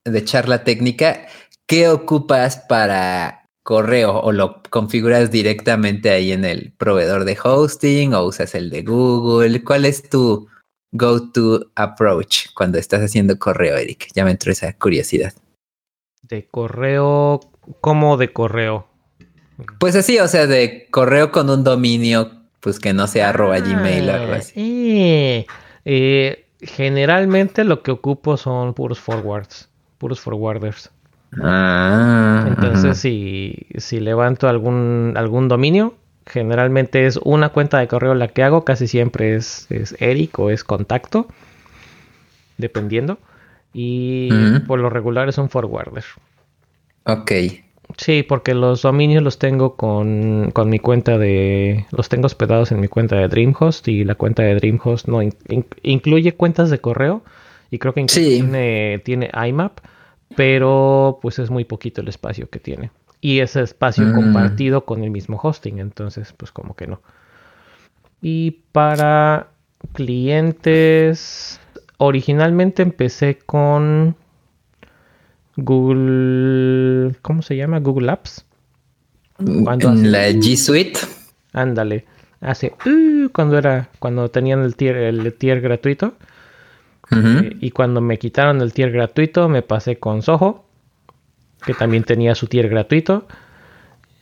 de 0.04 0.25
charla 0.25 0.64
técnica, 0.64 1.26
¿qué 1.66 1.88
ocupas 1.88 2.64
para 2.66 3.50
correo 3.62 4.20
o 4.20 4.32
lo 4.32 4.62
configuras 4.70 5.30
directamente 5.30 6.11
ahí 6.11 6.32
en 6.32 6.46
el 6.46 6.73
proveedor 6.73 7.25
de 7.25 7.37
hosting 7.42 8.14
o 8.14 8.25
usas 8.25 8.54
el 8.54 8.70
de 8.70 8.82
Google? 8.82 9.62
¿Cuál 9.62 9.84
es 9.84 10.08
tu, 10.08 10.49
go-to 10.94 11.70
approach 11.74 12.46
cuando 12.54 12.78
estás 12.78 13.02
haciendo 13.02 13.38
correo, 13.38 13.76
Eric? 13.76 14.08
Ya 14.14 14.24
me 14.24 14.30
entró 14.30 14.50
esa 14.50 14.72
curiosidad. 14.72 15.34
De 16.22 16.46
correo, 16.46 17.40
¿cómo 17.82 18.16
de 18.16 18.32
correo? 18.32 18.86
Pues 19.78 19.94
así, 19.94 20.18
o 20.18 20.28
sea, 20.28 20.46
de 20.46 20.88
correo 20.90 21.30
con 21.30 21.50
un 21.50 21.62
dominio, 21.62 22.30
pues 22.60 22.80
que 22.80 22.94
no 22.94 23.06
sea 23.06 23.28
arroba 23.28 23.58
gmail 23.60 24.08
o 24.08 24.12
algo 24.14 24.32
así. 24.32 24.52
Eh, 24.56 25.46
eh, 25.84 26.46
generalmente 26.60 27.64
lo 27.64 27.82
que 27.82 27.90
ocupo 27.90 28.36
son 28.36 28.72
puros 28.74 28.98
forwards, 28.98 29.68
puros 29.98 30.20
forwarders. 30.20 30.90
Ah, 31.42 32.44
Entonces, 32.48 32.98
si, 32.98 33.66
si 33.76 34.00
levanto 34.00 34.48
algún, 34.48 35.14
algún 35.16 35.48
dominio, 35.48 35.94
Generalmente 36.26 37.06
es 37.06 37.18
una 37.22 37.50
cuenta 37.50 37.78
de 37.78 37.88
correo 37.88 38.14
la 38.14 38.28
que 38.28 38.42
hago, 38.42 38.64
casi 38.64 38.88
siempre 38.88 39.34
es, 39.34 39.68
Eric 39.98 40.38
o 40.38 40.50
es 40.50 40.64
contacto, 40.64 41.28
dependiendo. 42.56 43.18
Y 43.72 44.30
por 44.66 44.78
lo 44.78 44.88
regular 44.88 45.28
es 45.28 45.36
un 45.36 45.50
forwarder. 45.50 46.04
Ok. 47.04 47.32
Sí, 47.98 48.22
porque 48.22 48.54
los 48.54 48.82
dominios 48.82 49.22
los 49.22 49.38
tengo 49.38 49.76
con, 49.76 50.52
mi 50.66 50.78
cuenta 50.78 51.18
de... 51.18 51.84
Los 51.90 52.08
tengo 52.08 52.26
hospedados 52.26 52.72
en 52.72 52.80
mi 52.80 52.88
cuenta 52.88 53.16
de 53.16 53.28
Dreamhost 53.28 53.86
y 53.88 54.04
la 54.04 54.14
cuenta 54.14 54.42
de 54.42 54.54
Dreamhost 54.54 55.08
no 55.08 55.20
incluye 55.82 56.34
cuentas 56.34 56.70
de 56.70 56.78
correo 56.78 57.22
y 57.70 57.78
creo 57.78 57.92
que 57.92 58.04
tiene, 58.04 59.02
tiene 59.04 59.30
IMAP, 59.34 59.80
pero 60.36 61.18
pues 61.20 61.38
es 61.38 61.50
muy 61.50 61.64
poquito 61.64 62.00
el 62.00 62.08
espacio 62.08 62.48
que 62.48 62.60
tiene 62.60 62.90
y 63.24 63.40
ese 63.40 63.62
espacio 63.62 64.04
mm. 64.04 64.14
compartido 64.14 64.84
con 64.84 65.02
el 65.02 65.10
mismo 65.10 65.40
hosting. 65.42 65.78
Entonces, 65.78 66.34
pues 66.36 66.52
como 66.52 66.76
que 66.76 66.86
no. 66.86 67.00
Y 68.20 68.64
para 68.70 69.48
clientes, 69.94 71.58
originalmente 71.96 72.82
empecé 72.82 73.38
con 73.38 74.14
Google, 75.56 77.14
¿cómo 77.22 77.40
se 77.40 77.56
llama? 77.56 77.80
Google 77.80 78.10
Apps. 78.10 78.44
En 79.38 80.12
la 80.12 80.28
G 80.28 80.54
Suite. 80.58 81.00
Ándale. 81.54 82.04
Hace 82.42 82.74
uh, 82.84 83.30
cuando 83.30 83.56
era 83.56 83.88
cuando 84.00 84.30
tenían 84.30 84.60
el 84.60 84.76
tier 84.76 84.96
el 84.96 85.32
tier 85.32 85.62
gratuito. 85.62 86.12
Eh, 87.10 87.56
y 87.58 87.70
cuando 87.70 88.02
me 88.02 88.18
quitaron 88.18 88.60
el 88.60 88.74
tier 88.74 88.90
gratuito 88.90 89.48
me 89.48 89.62
pasé 89.62 89.96
con 89.96 90.20
Soho 90.20 90.66
que 91.66 91.75
también 91.75 92.04
tenía 92.04 92.35
su 92.35 92.47
tier 92.47 92.68
gratuito. 92.68 93.26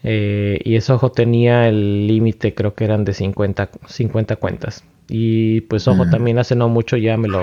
Eh, 0.04 0.58
y 0.64 0.76
ese 0.76 0.92
ojo 0.92 1.12
tenía 1.12 1.68
el 1.68 2.06
límite, 2.06 2.54
creo 2.54 2.74
que 2.74 2.84
eran 2.84 3.04
de 3.04 3.14
50, 3.14 3.70
50 3.86 4.36
cuentas. 4.36 4.84
Y 5.08 5.62
pues 5.62 5.86
ojo, 5.88 6.08
también 6.08 6.38
hace 6.38 6.56
no 6.56 6.68
mucho 6.68 6.96
ya 6.96 7.16
me 7.16 7.28
lo, 7.28 7.42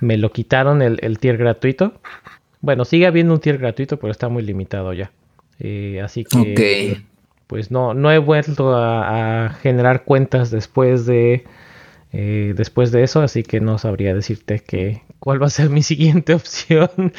me 0.00 0.16
lo 0.16 0.32
quitaron 0.32 0.82
el, 0.82 1.18
tier 1.18 1.36
gratuito. 1.36 1.94
Bueno, 2.60 2.84
sigue 2.84 3.06
habiendo 3.06 3.34
un 3.34 3.40
tier 3.40 3.58
gratuito, 3.58 3.98
pero 3.98 4.10
está 4.10 4.28
muy 4.28 4.42
limitado 4.42 4.92
ya. 4.92 5.10
Eh, 5.58 6.00
así 6.02 6.24
que 6.24 7.02
pues 7.46 7.70
no, 7.70 7.92
no 7.92 8.10
he 8.10 8.18
vuelto 8.18 8.74
a 8.74 9.56
generar 9.62 10.04
cuentas 10.04 10.50
después 10.50 11.06
de 11.06 11.44
eh, 12.12 12.52
después 12.54 12.92
de 12.92 13.02
eso, 13.02 13.22
así 13.22 13.42
que 13.42 13.60
no 13.60 13.78
sabría 13.78 14.14
decirte 14.14 14.60
que, 14.60 15.02
cuál 15.18 15.40
va 15.40 15.46
a 15.46 15.50
ser 15.50 15.70
mi 15.70 15.82
siguiente 15.82 16.34
opción, 16.34 17.12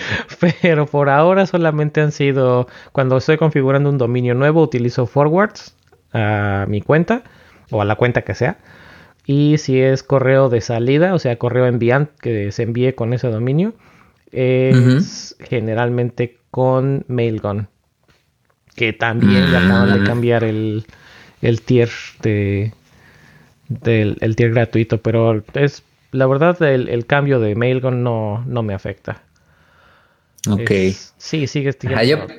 pero 0.62 0.86
por 0.86 1.10
ahora 1.10 1.48
solamente 1.48 2.02
han 2.02 2.12
sido, 2.12 2.68
cuando 2.92 3.18
estoy 3.18 3.38
configurando 3.38 3.90
un 3.90 3.98
dominio 3.98 4.36
nuevo, 4.36 4.62
utilizo 4.62 5.08
forwards 5.08 5.76
a 6.14 6.66
mi 6.70 6.82
cuenta 6.82 7.24
o 7.72 7.82
a 7.82 7.86
la 7.86 7.96
cuenta 7.96 8.22
que 8.22 8.36
sea 8.36 8.60
Y 9.26 9.58
si 9.58 9.82
es 9.82 10.04
correo 10.04 10.50
de 10.50 10.62
salida, 10.62 11.16
o 11.16 11.20
sea, 11.20 11.38
correo 11.38 11.66
enviante 11.66 12.14
que 12.22 12.52
se 12.52 12.64
envíe 12.64 12.94
con 12.94 13.14
ese 13.14 13.30
dominio, 13.30 13.74
es 14.32 15.36
generalmente 15.40 16.38
con 16.52 17.04
Mailgun. 17.08 17.68
Que 18.76 18.94
también 18.94 19.52
ya 19.52 19.66
acaban 19.66 20.00
de 20.00 20.06
cambiar 20.06 20.44
el, 20.44 20.86
el 21.42 21.62
tier 21.62 21.90
de 22.22 22.74
del 23.82 24.18
el 24.22 24.36
tier 24.36 24.51
gratuito, 24.51 25.00
pero 25.00 25.44
es 25.53 25.84
la 26.12 26.27
verdad 26.27 26.62
el, 26.62 27.06
cambio 27.06 27.39
de 27.39 27.56
Mailgun 27.56 28.03
no, 28.03 28.44
no 28.46 28.63
me 28.63 28.74
afecta. 28.74 29.22
Ok. 30.50 30.72
sí, 31.18 31.48
sigue, 31.48 31.72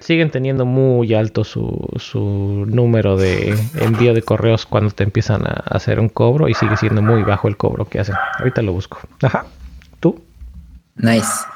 siguen 0.00 0.30
teniendo 0.30 0.66
muy 0.66 1.14
alto 1.14 1.42
su, 1.42 1.88
su 1.96 2.66
número 2.68 3.16
de 3.16 3.56
envío 3.80 4.12
de 4.12 4.20
correos 4.20 4.66
cuando 4.66 4.90
te 4.90 5.04
empiezan 5.04 5.46
a 5.46 5.64
hacer 5.66 5.98
un 5.98 6.10
cobro 6.10 6.48
y 6.48 6.54
sigue 6.54 6.76
siendo 6.76 7.00
muy 7.00 7.22
bajo 7.22 7.48
el 7.48 7.56
cobro 7.56 7.86
que 7.86 8.00
hacen. 8.00 8.14
Ahorita 8.38 8.60
lo 8.60 8.72
busco. 8.74 9.00
Ajá. 9.22 9.46
¿Tú? 10.00 10.22
Nice. 10.96 11.46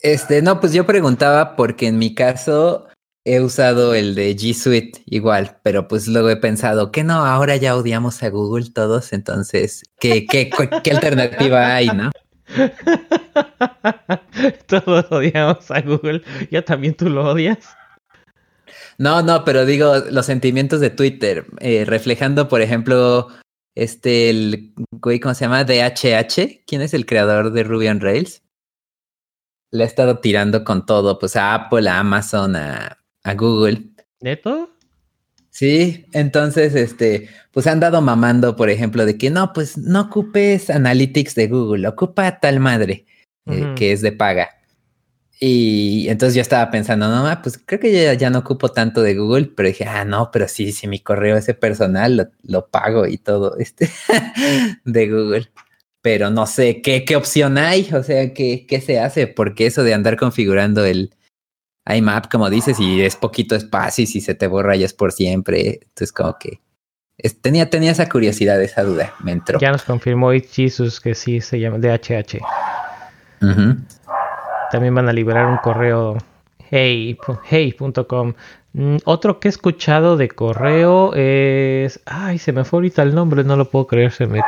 Este, 0.00 0.40
no, 0.40 0.60
pues 0.60 0.72
yo 0.72 0.86
preguntaba 0.86 1.56
porque 1.56 1.88
en 1.88 1.98
mi 1.98 2.14
caso 2.14 2.88
he 3.24 3.40
usado 3.40 3.94
el 3.94 4.14
de 4.14 4.36
G 4.36 4.54
Suite 4.54 5.02
igual, 5.06 5.58
pero 5.62 5.88
pues 5.88 6.06
luego 6.06 6.30
he 6.30 6.36
pensado 6.36 6.92
que 6.92 7.04
no, 7.04 7.24
ahora 7.24 7.56
ya 7.56 7.76
odiamos 7.76 8.22
a 8.22 8.28
Google 8.28 8.70
todos, 8.70 9.12
entonces, 9.12 9.82
¿qué, 9.98 10.26
qué, 10.26 10.50
qué 10.82 10.90
alternativa 10.90 11.74
hay, 11.74 11.88
no? 11.88 12.10
Todos 14.66 15.06
odiamos 15.10 15.70
a 15.70 15.80
Google. 15.80 16.22
¿Ya 16.50 16.62
también 16.62 16.94
tú 16.94 17.08
lo 17.08 17.30
odias? 17.30 17.58
No, 18.98 19.22
no, 19.22 19.44
pero 19.44 19.64
digo 19.64 19.96
los 20.10 20.26
sentimientos 20.26 20.80
de 20.80 20.90
Twitter, 20.90 21.46
eh, 21.60 21.84
reflejando, 21.84 22.48
por 22.48 22.60
ejemplo, 22.60 23.28
este, 23.74 24.30
el 24.30 24.74
güey, 24.92 25.20
¿cómo 25.20 25.34
se 25.34 25.46
llama? 25.46 25.64
DHH. 25.64 26.64
¿Quién 26.66 26.82
es 26.82 26.94
el 26.94 27.06
creador 27.06 27.52
de 27.52 27.64
Ruby 27.64 27.88
on 27.88 28.00
Rails? 28.00 28.42
Le 29.72 29.84
ha 29.84 29.86
estado 29.86 30.20
tirando 30.20 30.62
con 30.62 30.86
todo, 30.86 31.18
pues 31.18 31.34
a 31.34 31.54
Apple, 31.54 31.88
a 31.88 31.98
Amazon, 31.98 32.54
a, 32.54 33.03
a 33.24 33.34
Google. 33.34 33.82
¿Neto? 34.20 34.70
Sí, 35.50 36.06
entonces, 36.12 36.74
este, 36.74 37.28
pues 37.52 37.66
han 37.66 37.80
dado 37.80 38.00
mamando, 38.00 38.56
por 38.56 38.70
ejemplo, 38.70 39.06
de 39.06 39.16
que 39.16 39.30
no, 39.30 39.52
pues 39.52 39.78
no 39.78 40.02
ocupes 40.02 40.70
Analytics 40.70 41.34
de 41.34 41.48
Google, 41.48 41.86
ocupa 41.88 42.40
tal 42.40 42.60
madre 42.60 43.06
eh, 43.46 43.74
que 43.76 43.92
es 43.92 44.00
de 44.00 44.12
paga. 44.12 44.50
Y 45.38 46.08
entonces 46.08 46.34
yo 46.34 46.42
estaba 46.42 46.70
pensando, 46.70 47.08
no, 47.08 47.42
pues 47.42 47.60
creo 47.64 47.78
que 47.78 47.92
ya, 47.92 48.14
ya, 48.14 48.30
no 48.30 48.40
ocupo 48.40 48.70
tanto 48.70 49.02
de 49.02 49.14
Google, 49.14 49.50
pero 49.54 49.68
dije, 49.68 49.84
ah, 49.84 50.04
no, 50.04 50.30
pero 50.32 50.48
sí, 50.48 50.72
si 50.72 50.86
mi 50.88 51.00
correo 51.00 51.36
ese 51.36 51.54
personal 51.54 52.32
lo, 52.42 52.66
pago 52.68 53.06
y 53.06 53.18
todo 53.18 53.56
este 53.58 53.90
de 54.84 55.08
Google. 55.08 55.50
Pero 56.02 56.30
no 56.30 56.46
sé 56.46 56.82
qué, 56.82 57.04
qué 57.04 57.16
opción 57.16 57.58
hay, 57.58 57.88
o 57.92 58.02
sea, 58.02 58.32
qué, 58.34 58.66
qué 58.66 58.80
se 58.80 59.00
hace, 59.00 59.26
porque 59.26 59.66
eso 59.66 59.84
de 59.84 59.94
andar 59.94 60.16
configurando 60.16 60.84
el, 60.84 61.14
IMAP, 61.86 62.30
como 62.30 62.48
dices, 62.48 62.80
y 62.80 63.02
es 63.02 63.16
poquito 63.16 63.54
espacio 63.54 64.04
y 64.04 64.06
si 64.06 64.20
se 64.20 64.34
te 64.34 64.46
borra 64.46 64.76
ya 64.76 64.86
es 64.86 64.94
por 64.94 65.12
siempre. 65.12 65.80
Entonces, 65.82 66.12
como 66.12 66.38
que 66.38 66.60
tenía, 67.42 67.68
tenía 67.68 67.92
esa 67.92 68.08
curiosidad, 68.08 68.60
esa 68.62 68.82
duda, 68.82 69.14
me 69.20 69.32
entró. 69.32 69.58
Ya 69.58 69.72
nos 69.72 69.82
confirmó 69.82 70.30
Jesus 70.32 71.00
que 71.00 71.14
sí 71.14 71.40
se 71.40 71.60
llama 71.60 71.78
DHH. 71.78 72.38
También 74.70 74.94
van 74.94 75.08
a 75.08 75.12
liberar 75.12 75.46
un 75.46 75.58
correo 75.58 76.16
hey.com. 76.70 78.34
Mm, 78.72 78.96
otro 79.04 79.38
que 79.38 79.48
he 79.48 79.50
escuchado 79.50 80.16
de 80.16 80.28
correo 80.28 81.12
es. 81.14 82.00
Ay, 82.06 82.38
se 82.38 82.52
me 82.52 82.64
fue 82.64 82.78
ahorita 82.78 83.02
el 83.02 83.14
nombre, 83.14 83.44
no 83.44 83.56
lo 83.56 83.70
puedo 83.70 83.86
creer. 83.86 84.10
Se 84.10 84.26
me 84.26 84.40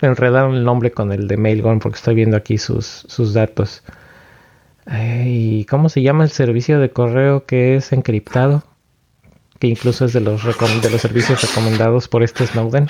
enredaron 0.00 0.54
el 0.54 0.64
nombre 0.64 0.92
con 0.92 1.12
el 1.12 1.28
de 1.28 1.36
Mailgun 1.36 1.80
porque 1.80 1.96
estoy 1.96 2.14
viendo 2.14 2.36
aquí 2.36 2.56
sus, 2.56 2.86
sus 2.86 3.34
datos. 3.34 3.82
¿Y 4.90 5.64
cómo 5.66 5.88
se 5.88 6.02
llama 6.02 6.24
el 6.24 6.30
servicio 6.30 6.80
de 6.80 6.90
correo 6.90 7.44
que 7.44 7.76
es 7.76 7.92
encriptado? 7.92 8.62
Que 9.58 9.66
incluso 9.66 10.06
es 10.06 10.12
de 10.12 10.20
los, 10.20 10.42
de 10.44 10.90
los 10.90 11.00
servicios 11.00 11.42
recomendados 11.42 12.08
por 12.08 12.22
este 12.22 12.46
Snowden. 12.46 12.88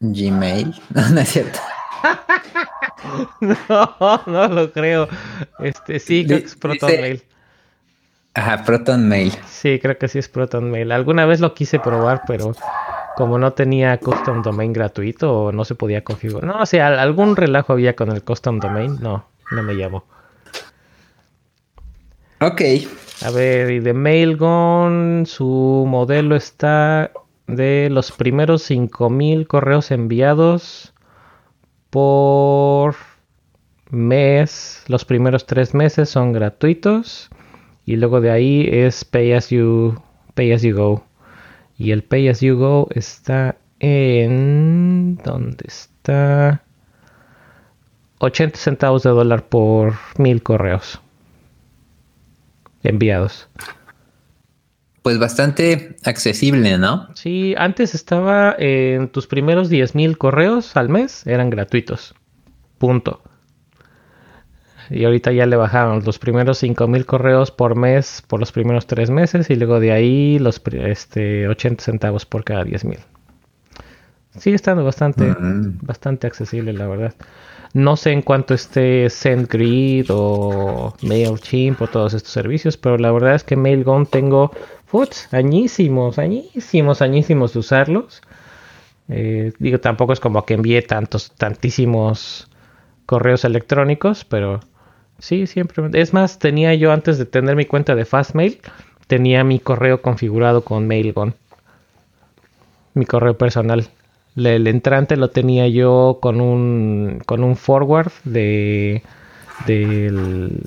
Gmail. 0.00 0.74
No, 1.12 1.20
es 1.20 1.28
cierto. 1.28 1.58
no, 3.40 4.22
no 4.26 4.48
lo 4.48 4.72
creo. 4.72 5.08
Este, 5.58 5.98
sí, 5.98 6.24
creo 6.26 6.40
que 6.40 6.46
es 6.46 6.56
ProtonMail. 6.56 7.22
Ajá, 8.34 8.64
ProtonMail. 8.64 9.32
Sí, 9.46 9.78
creo 9.80 9.98
que 9.98 10.08
sí 10.08 10.18
es 10.18 10.28
ProtonMail. 10.28 10.92
Alguna 10.92 11.26
vez 11.26 11.40
lo 11.40 11.52
quise 11.52 11.78
probar, 11.80 12.22
pero 12.26 12.54
como 13.16 13.38
no 13.38 13.52
tenía 13.52 13.98
custom 13.98 14.42
domain 14.42 14.72
gratuito 14.72 15.32
o 15.34 15.52
no 15.52 15.64
se 15.64 15.74
podía 15.74 16.02
configurar. 16.02 16.44
No, 16.44 16.62
o 16.62 16.66
sea, 16.66 16.86
algún 17.02 17.36
relajo 17.36 17.74
había 17.74 17.94
con 17.94 18.10
el 18.10 18.22
custom 18.22 18.60
domain. 18.60 18.96
No, 19.00 19.26
no 19.50 19.62
me 19.62 19.74
llamo. 19.74 20.04
Ok. 22.40 22.62
A 23.22 23.30
ver, 23.30 23.70
y 23.70 23.80
de 23.80 23.92
Mailgun, 23.92 25.24
su 25.26 25.84
modelo 25.86 26.36
está 26.36 27.12
de 27.46 27.88
los 27.90 28.12
primeros 28.12 28.62
5000 28.62 29.46
correos 29.46 29.90
enviados 29.90 30.94
por 31.90 32.96
mes. 33.90 34.84
Los 34.88 35.04
primeros 35.04 35.46
tres 35.46 35.74
meses 35.74 36.08
son 36.08 36.32
gratuitos. 36.32 37.28
Y 37.84 37.96
luego 37.96 38.20
de 38.20 38.30
ahí 38.30 38.68
es 38.70 39.04
Pay 39.04 39.32
as 39.32 39.50
you, 39.50 40.00
pay 40.34 40.52
as 40.52 40.62
you 40.62 40.74
go. 40.74 41.04
Y 41.76 41.92
el 41.92 42.04
Pay 42.04 42.28
as 42.28 42.40
you 42.40 42.56
go 42.56 42.88
está 42.94 43.56
en. 43.80 45.16
¿Dónde 45.24 45.64
está? 45.66 46.62
80 48.20 48.58
centavos 48.58 49.02
de 49.02 49.10
dólar 49.10 49.44
por 49.44 49.94
mil 50.18 50.42
correos 50.42 51.00
enviados. 52.82 53.48
Pues 55.02 55.18
bastante 55.18 55.96
accesible, 56.04 56.76
¿no? 56.76 57.08
Sí, 57.14 57.54
antes 57.56 57.94
estaba 57.94 58.54
en 58.58 59.08
tus 59.08 59.26
primeros 59.26 59.70
10 59.70 59.94
mil 59.94 60.18
correos 60.18 60.76
al 60.76 60.90
mes, 60.90 61.26
eran 61.26 61.48
gratuitos. 61.48 62.14
Punto. 62.78 63.22
Y 64.90 65.04
ahorita 65.04 65.32
ya 65.32 65.46
le 65.46 65.56
bajaron 65.56 66.02
los 66.04 66.18
primeros 66.18 66.58
5 66.58 66.88
mil 66.88 67.06
correos 67.06 67.50
por 67.50 67.76
mes 67.76 68.22
por 68.26 68.40
los 68.40 68.52
primeros 68.52 68.86
3 68.86 69.08
meses 69.10 69.48
y 69.48 69.56
luego 69.56 69.80
de 69.80 69.92
ahí 69.92 70.38
los 70.38 70.60
este, 70.72 71.48
80 71.48 71.82
centavos 71.82 72.26
por 72.26 72.44
cada 72.44 72.64
10 72.64 72.84
mil. 72.84 72.98
Sigue 74.36 74.56
estando 74.56 74.84
bastante, 74.84 75.24
mm. 75.24 75.78
bastante 75.82 76.26
accesible, 76.26 76.72
la 76.72 76.86
verdad. 76.86 77.14
No 77.72 77.96
sé 77.96 78.10
en 78.12 78.22
cuánto 78.22 78.54
esté 78.54 79.08
SendGrid 79.08 80.06
o 80.10 80.94
MailChimp 81.02 81.80
o 81.82 81.86
todos 81.86 82.14
estos 82.14 82.32
servicios, 82.32 82.76
pero 82.76 82.98
la 82.98 83.12
verdad 83.12 83.36
es 83.36 83.44
que 83.44 83.56
MailGun 83.56 84.06
tengo 84.06 84.50
putz, 84.90 85.32
añísimos, 85.32 86.18
añísimos, 86.18 87.00
añísimos 87.00 87.52
de 87.52 87.58
usarlos. 87.60 88.22
Eh, 89.08 89.52
digo, 89.58 89.78
tampoco 89.78 90.12
es 90.12 90.20
como 90.20 90.44
que 90.44 90.54
envíe 90.54 90.82
tantos, 90.82 91.32
tantísimos 91.32 92.48
correos 93.06 93.44
electrónicos, 93.44 94.24
pero 94.24 94.60
sí, 95.18 95.46
siempre. 95.46 95.90
Es 96.00 96.12
más, 96.12 96.38
tenía 96.38 96.74
yo 96.74 96.92
antes 96.92 97.18
de 97.18 97.26
tener 97.26 97.54
mi 97.54 97.66
cuenta 97.66 97.94
de 97.94 98.04
Fastmail, 98.04 98.60
tenía 99.06 99.44
mi 99.44 99.60
correo 99.60 100.02
configurado 100.02 100.64
con 100.64 100.88
MailGun. 100.88 101.34
Mi 102.94 103.04
correo 103.06 103.38
personal. 103.38 103.88
El 104.36 104.66
entrante 104.66 105.16
lo 105.16 105.30
tenía 105.30 105.68
yo 105.68 106.18
con 106.20 106.40
un, 106.40 107.20
con 107.26 107.42
un 107.42 107.56
forward 107.56 108.12
de 108.24 109.02
del 109.66 110.62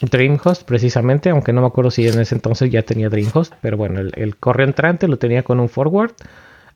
DreamHost 0.00 0.64
precisamente, 0.64 1.30
aunque 1.30 1.52
no 1.52 1.60
me 1.62 1.66
acuerdo 1.66 1.90
si 1.90 2.06
en 2.06 2.20
ese 2.20 2.34
entonces 2.34 2.70
ya 2.70 2.82
tenía 2.82 3.08
DreamHost, 3.08 3.54
pero 3.62 3.76
bueno, 3.76 4.00
el, 4.00 4.36
correo 4.36 4.66
entrante 4.66 5.08
lo 5.08 5.18
tenía 5.18 5.42
con 5.42 5.60
un 5.60 5.68
forward 5.68 6.12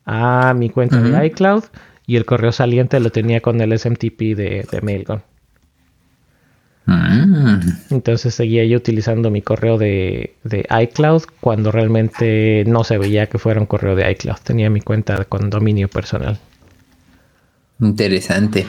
a 0.05 0.53
mi 0.55 0.69
cuenta 0.69 0.99
de 0.99 1.27
iCloud 1.27 1.65
y 2.07 2.15
el 2.15 2.25
correo 2.25 2.51
saliente 2.51 2.99
lo 2.99 3.11
tenía 3.11 3.41
con 3.41 3.61
el 3.61 3.77
SMTP 3.77 4.35
de, 4.35 4.65
de 4.71 4.81
Mailgun. 4.81 5.21
Mm. 6.89 7.59
Entonces 7.91 8.33
seguía 8.33 8.65
yo 8.65 8.77
utilizando 8.77 9.29
mi 9.29 9.43
correo 9.43 9.77
de, 9.77 10.33
iCloud 10.81 11.23
cuando 11.39 11.71
realmente 11.71 12.63
no 12.65 12.83
se 12.83 12.97
veía 12.97 13.27
que 13.27 13.37
fuera 13.37 13.59
un 13.59 13.67
correo 13.67 13.95
de 13.95 14.09
iCloud. 14.11 14.37
Tenía 14.43 14.71
mi 14.71 14.81
cuenta 14.81 15.23
con 15.25 15.51
dominio 15.51 15.87
personal. 15.87 16.39
Interesante. 17.79 18.65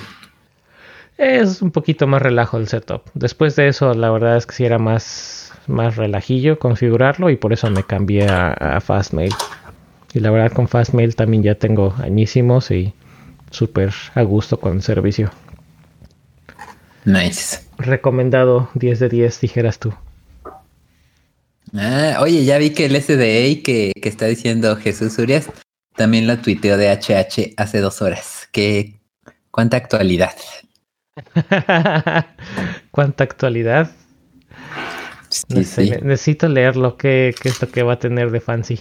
Es 1.17 1.63
un 1.63 1.71
poquito 1.71 2.07
más 2.07 2.21
relajo 2.21 2.59
el 2.59 2.69
setup. 2.69 3.05
Después 3.15 3.57
de 3.57 3.69
eso, 3.69 3.95
la 3.95 4.11
verdad 4.11 4.37
es 4.37 4.47
que 4.47 4.55
sí 4.55 4.65
era 4.65 4.79
más, 4.79 5.53
más 5.67 5.97
relajillo 5.97 6.59
configurarlo 6.59 7.31
y 7.31 7.37
por 7.37 7.55
eso 7.55 7.71
me 7.71 7.85
cambié 7.85 8.29
a, 8.29 8.53
a 8.53 8.81
Fastmail. 8.81 9.33
Y 10.13 10.21
la 10.21 10.31
verdad 10.31 10.53
con 10.53 10.69
Fastmail 10.69 11.17
también 11.17 11.43
ya 11.43 11.55
tengo 11.55 11.95
añísimos 12.03 12.71
y 12.71 12.93
súper 13.51 13.95
a 14.15 14.23
gusto 14.23 14.61
con 14.61 14.77
el 14.77 14.83
servicio. 14.83 15.31
Nice. 17.07 17.70
Recomendado 17.81 18.69
10 18.75 18.99
de 18.99 19.09
10, 19.09 19.41
dijeras 19.41 19.79
tú. 19.79 19.95
Ah, 21.75 22.19
oye, 22.21 22.45
ya 22.45 22.59
vi 22.59 22.71
que 22.71 22.87
el 22.87 23.01
SDA 23.01 23.63
que, 23.63 23.93
que 24.01 24.09
está 24.09 24.27
diciendo 24.27 24.77
Jesús 24.77 25.19
Urias 25.19 25.51
también 25.97 26.27
lo 26.27 26.39
tuiteó 26.39 26.77
de 26.77 26.91
HH 26.91 27.55
hace 27.57 27.79
dos 27.79 28.03
horas. 28.03 28.49
¿Qué, 28.53 29.01
¿Cuánta 29.51 29.77
actualidad? 29.77 30.35
¿Cuánta 32.91 33.25
actualidad? 33.25 33.91
Necesito 35.49 36.49
leerlo. 36.49 36.97
¿Qué, 36.97 37.35
¿Qué 37.41 37.49
es 37.49 37.63
lo 37.63 37.69
que 37.69 37.83
va 37.83 37.95
a 37.95 37.99
tener 37.99 38.31
de 38.31 38.41
fancy? 38.41 38.81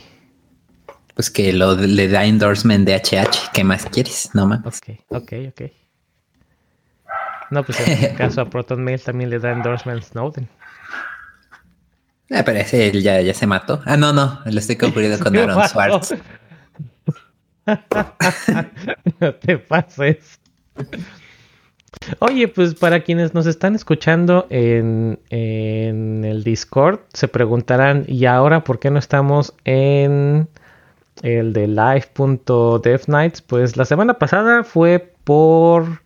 Pues 1.13 1.29
que 1.29 1.53
lo 1.53 1.75
le 1.75 2.07
da 2.07 2.25
endorsement 2.25 2.87
de 2.87 2.95
HH. 2.95 3.51
¿Qué 3.53 3.63
más 3.63 3.85
quieres? 3.85 4.29
No 4.33 4.47
más. 4.47 4.65
Ok, 4.65 4.99
ok, 5.09 5.33
ok. 5.49 5.71
No, 7.51 7.63
pues 7.63 7.79
en 7.87 8.03
el 8.03 8.15
caso 8.17 8.41
a 8.41 8.45
Proton 8.49 8.83
Mail 8.83 9.01
también 9.01 9.29
le 9.29 9.39
da 9.39 9.51
endorsement 9.51 10.03
Snowden. 10.03 10.47
Ah, 12.31 12.43
pero 12.45 12.59
ese 12.59 12.91
ya, 13.01 13.21
ya 13.21 13.33
se 13.33 13.47
mató. 13.47 13.81
Ah, 13.85 13.97
no, 13.97 14.13
no, 14.13 14.39
lo 14.45 14.59
estoy 14.59 14.75
confundiendo 14.75 15.17
con 15.23 15.35
Aaron 15.35 15.67
Swartz. 15.67 16.13
no 19.19 19.35
te 19.35 19.57
pases. 19.57 20.39
Oye, 22.19 22.47
pues 22.47 22.75
para 22.75 23.01
quienes 23.01 23.33
nos 23.33 23.47
están 23.47 23.75
escuchando 23.75 24.47
en, 24.49 25.19
en, 25.29 26.23
el 26.23 26.43
Discord, 26.43 26.99
se 27.13 27.27
preguntarán, 27.27 28.05
¿y 28.07 28.25
ahora 28.25 28.63
por 28.63 28.79
qué 28.79 28.91
no 28.91 28.99
estamos 28.99 29.53
en 29.65 30.47
el 31.23 31.53
de 31.53 31.67
live.devnights? 31.67 33.41
Pues 33.41 33.75
la 33.75 33.85
semana 33.85 34.13
pasada 34.15 34.63
fue 34.63 35.13
por... 35.23 36.01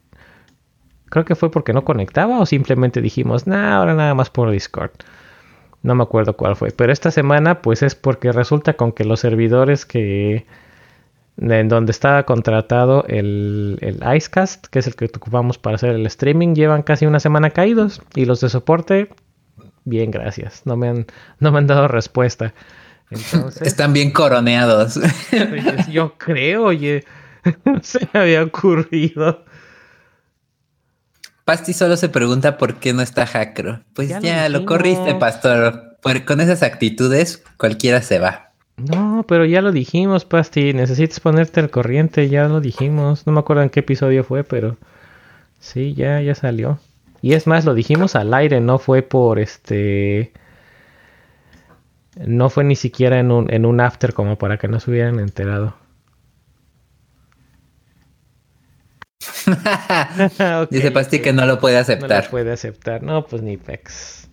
Creo 1.14 1.26
que 1.26 1.36
fue 1.36 1.52
porque 1.52 1.74
no 1.74 1.86
conectaba 1.86 2.40
o 2.40 2.46
simplemente 2.48 3.00
dijimos, 3.00 3.46
nah, 3.46 3.76
ahora 3.76 3.94
nada 3.94 4.16
más 4.16 4.32
por 4.32 4.50
Discord. 4.50 4.90
No 5.84 5.94
me 5.94 6.02
acuerdo 6.02 6.36
cuál 6.36 6.56
fue. 6.56 6.72
Pero 6.72 6.92
esta 6.92 7.12
semana 7.12 7.62
pues 7.62 7.84
es 7.84 7.94
porque 7.94 8.32
resulta 8.32 8.74
con 8.74 8.92
que 8.92 9.06
los 9.06 9.20
servidores 9.20 9.86
que 9.86 10.48
en 11.38 11.70
donde 11.70 11.92
estaba 11.92 12.24
contratado 12.24 13.06
el, 13.08 13.78
el, 13.82 14.00
Icecast, 14.16 14.66
que 14.66 14.80
es 14.80 14.88
el 14.88 14.96
que 14.96 15.06
ocupamos 15.06 15.60
para 15.60 15.76
hacer 15.76 15.92
el 15.92 16.08
streaming, 16.08 16.56
llevan 16.56 16.82
casi 16.82 17.06
una 17.06 17.20
semana 17.20 17.52
caídos. 17.52 18.02
Y 18.16 18.26
los 18.26 18.42
de 18.42 18.50
soporte, 18.50 19.10
bien, 19.86 20.10
gracias. 20.10 20.64
No 20.66 20.78
me 20.78 20.90
han, 20.90 21.06
no 21.38 21.52
me 21.52 21.60
han 21.60 21.68
dado 21.68 21.88
respuesta. 21.88 22.56
Están 23.62 23.94
bien 23.94 24.10
coroneados. 24.10 25.00
Yo 25.92 26.16
creo, 26.18 26.64
oye, 26.64 27.04
se 27.84 28.00
me 28.12 28.20
había 28.20 28.42
ocurrido. 28.42 29.46
Pasti 31.46 31.74
solo 31.74 31.98
se 31.98 32.10
pregunta 32.10 32.58
por 32.58 32.76
qué 32.76 32.94
no 32.94 33.02
está 33.02 33.26
Hackro. 33.26 33.82
Pues 33.94 34.10
ya, 34.10 34.48
lo, 34.50 34.60
lo 34.60 34.66
corriste, 34.66 35.16
pastor. 35.16 35.98
con 36.26 36.40
esas 36.40 36.64
actitudes, 36.64 37.44
cualquiera 37.58 38.02
se 38.02 38.20
va. 38.20 38.52
No, 38.78 39.26
pero 39.28 39.46
ya 39.46 39.62
lo 39.62 39.72
dijimos, 39.72 40.26
Pasti. 40.26 40.74
Necesitas 40.74 41.20
ponerte 41.20 41.60
al 41.60 41.70
corriente, 41.70 42.30
ya 42.30 42.48
lo 42.48 42.62
dijimos. 42.62 43.28
No 43.28 43.34
me 43.34 43.40
acuerdo 43.40 43.64
en 43.64 43.70
qué 43.70 43.82
episodio 43.82 44.24
fue, 44.24 44.44
pero 44.44 44.78
sí, 45.60 45.94
ya, 45.94 46.22
ya 46.22 46.34
salió. 46.34 46.80
Y 47.22 47.34
es 47.34 47.48
más, 47.48 47.66
lo 47.66 47.74
dijimos 47.74 48.16
al 48.16 48.34
aire, 48.34 48.60
no 48.62 48.80
fue 48.80 49.02
por 49.02 49.40
este. 49.40 50.34
No 52.16 52.50
fue 52.50 52.64
ni 52.64 52.76
siquiera 52.76 53.20
en 53.20 53.32
un, 53.32 53.52
en 53.52 53.66
un 53.66 53.80
after 53.82 54.14
como 54.14 54.38
para 54.38 54.58
que 54.58 54.68
no 54.68 54.80
se 54.80 54.92
hubieran 54.92 55.20
enterado. 55.20 55.76
Dice 60.70 60.92
Pasti 60.92 61.20
que 61.20 61.34
no 61.34 61.46
lo 61.46 61.60
puede 61.60 61.78
aceptar. 61.78 62.10
No 62.10 62.22
lo 62.22 62.30
puede 62.30 62.52
aceptar. 62.52 63.04
No, 63.04 63.26
pues 63.26 63.42
ni 63.42 63.58
pex 63.58 64.24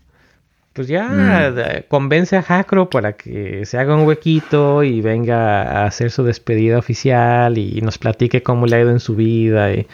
pues 0.72 0.88
ya 0.88 1.08
mm. 1.08 1.88
convence 1.88 2.36
a 2.36 2.42
Jacro 2.42 2.88
para 2.90 3.14
que 3.14 3.66
se 3.66 3.78
haga 3.78 3.96
un 3.96 4.06
huequito 4.06 4.82
y 4.82 5.00
venga 5.00 5.62
a 5.62 5.86
hacer 5.86 6.10
su 6.10 6.24
despedida 6.24 6.78
oficial 6.78 7.58
y 7.58 7.80
nos 7.80 7.98
platique 7.98 8.42
cómo 8.42 8.66
le 8.66 8.76
ha 8.76 8.80
ido 8.80 8.90
en 8.90 9.00
su 9.00 9.16
vida 9.16 9.72
y, 9.72 9.86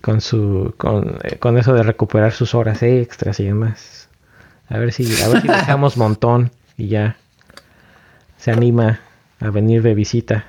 con 0.00 0.20
su 0.22 0.74
con, 0.78 1.18
eh, 1.22 1.36
con, 1.38 1.58
eso 1.58 1.74
de 1.74 1.82
recuperar 1.82 2.32
sus 2.32 2.54
horas 2.54 2.82
extras 2.82 3.38
y 3.40 3.44
demás. 3.44 4.08
A 4.68 4.78
ver 4.78 4.92
si 4.92 5.04
a 5.22 5.28
ver 5.28 5.42
si 5.42 5.48
dejamos 5.48 5.96
montón 5.98 6.50
y 6.78 6.88
ya 6.88 7.16
se 8.38 8.50
anima 8.50 9.00
a 9.38 9.50
venir 9.50 9.82
de 9.82 9.94
visita. 9.94 10.46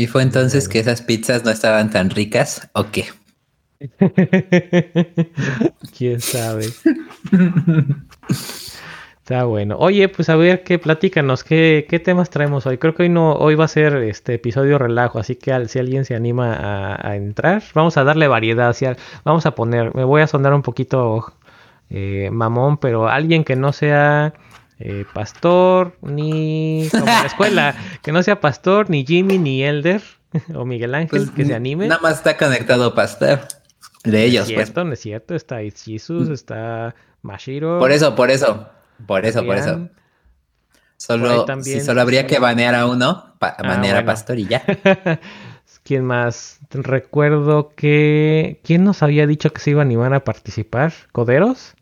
¿Y 0.00 0.06
fue 0.06 0.22
entonces 0.22 0.66
que 0.66 0.78
esas 0.78 1.02
pizzas 1.02 1.44
no 1.44 1.50
estaban 1.50 1.90
tan 1.90 2.08
ricas 2.08 2.70
o 2.72 2.86
qué? 2.90 3.04
¿Quién 5.98 6.22
sabe? 6.22 6.64
Está 9.18 9.44
bueno. 9.44 9.76
Oye, 9.78 10.08
pues 10.08 10.30
a 10.30 10.36
ver, 10.36 10.64
qué 10.64 10.78
platícanos, 10.78 11.44
qué, 11.44 11.86
qué 11.86 11.98
temas 11.98 12.30
traemos 12.30 12.64
hoy. 12.64 12.78
Creo 12.78 12.94
que 12.94 13.02
hoy 13.02 13.08
no, 13.10 13.34
hoy 13.34 13.56
va 13.56 13.66
a 13.66 13.68
ser 13.68 13.94
este 13.96 14.32
episodio 14.32 14.78
relajo, 14.78 15.18
así 15.18 15.36
que 15.36 15.68
si 15.68 15.78
alguien 15.78 16.06
se 16.06 16.14
anima 16.14 16.56
a, 16.98 17.14
entrar, 17.16 17.62
vamos 17.74 17.98
a 17.98 18.04
darle 18.04 18.26
variedad. 18.26 18.74
vamos 19.24 19.44
a 19.44 19.54
poner, 19.54 19.94
me 19.94 20.04
voy 20.04 20.22
a 20.22 20.26
sonar 20.26 20.54
un 20.54 20.62
poquito 20.62 21.34
eh, 21.90 22.30
mamón, 22.32 22.78
pero 22.78 23.06
alguien 23.06 23.44
que 23.44 23.54
no 23.54 23.74
sea 23.74 24.32
eh, 24.80 25.04
pastor, 25.12 25.96
ni 26.00 26.88
como 26.90 27.04
la 27.04 27.26
escuela, 27.26 27.74
que 28.02 28.12
no 28.12 28.22
sea 28.22 28.40
pastor, 28.40 28.88
ni 28.88 29.04
Jimmy, 29.04 29.36
ni 29.36 29.62
Elder, 29.62 30.02
o 30.54 30.64
Miguel 30.64 30.94
Ángel, 30.94 31.24
pues, 31.24 31.30
que 31.30 31.44
se 31.44 31.54
anime. 31.54 31.86
Nada 31.86 32.00
más 32.00 32.16
está 32.16 32.36
conectado 32.36 32.94
pastor. 32.94 33.40
De 34.04 34.24
ellos, 34.24 34.46
no 34.46 34.52
es 34.52 34.54
pues. 34.54 34.66
cierto, 34.68 34.84
No 34.84 34.92
es 34.94 35.00
cierto, 35.00 35.34
está 35.34 35.58
Jesus, 35.58 36.30
mm. 36.30 36.32
está 36.32 36.94
Mashiro. 37.20 37.78
Por 37.78 37.92
eso, 37.92 38.16
por 38.16 38.30
eso. 38.30 38.68
Por 39.06 39.26
eso, 39.26 39.44
por 39.44 39.56
eso. 39.56 39.88
Solo, 40.96 41.46
si 41.62 41.80
solo 41.80 42.00
habría 42.00 42.26
que 42.26 42.38
banear 42.38 42.74
a 42.74 42.86
uno, 42.86 43.34
ah, 43.40 43.56
banear 43.62 43.98
a 43.98 44.04
Pastor 44.04 44.38
y 44.38 44.46
ya. 44.46 44.62
¿Quién 45.82 46.04
más? 46.04 46.60
Recuerdo 46.70 47.74
que. 47.74 48.60
¿Quién 48.64 48.84
nos 48.84 49.02
había 49.02 49.26
dicho 49.26 49.52
que 49.52 49.60
se 49.60 49.70
iban 49.70 49.90
y 49.90 49.94
iban 49.94 50.12
a 50.12 50.20
participar? 50.20 50.92
¿Coderos? 51.12 51.74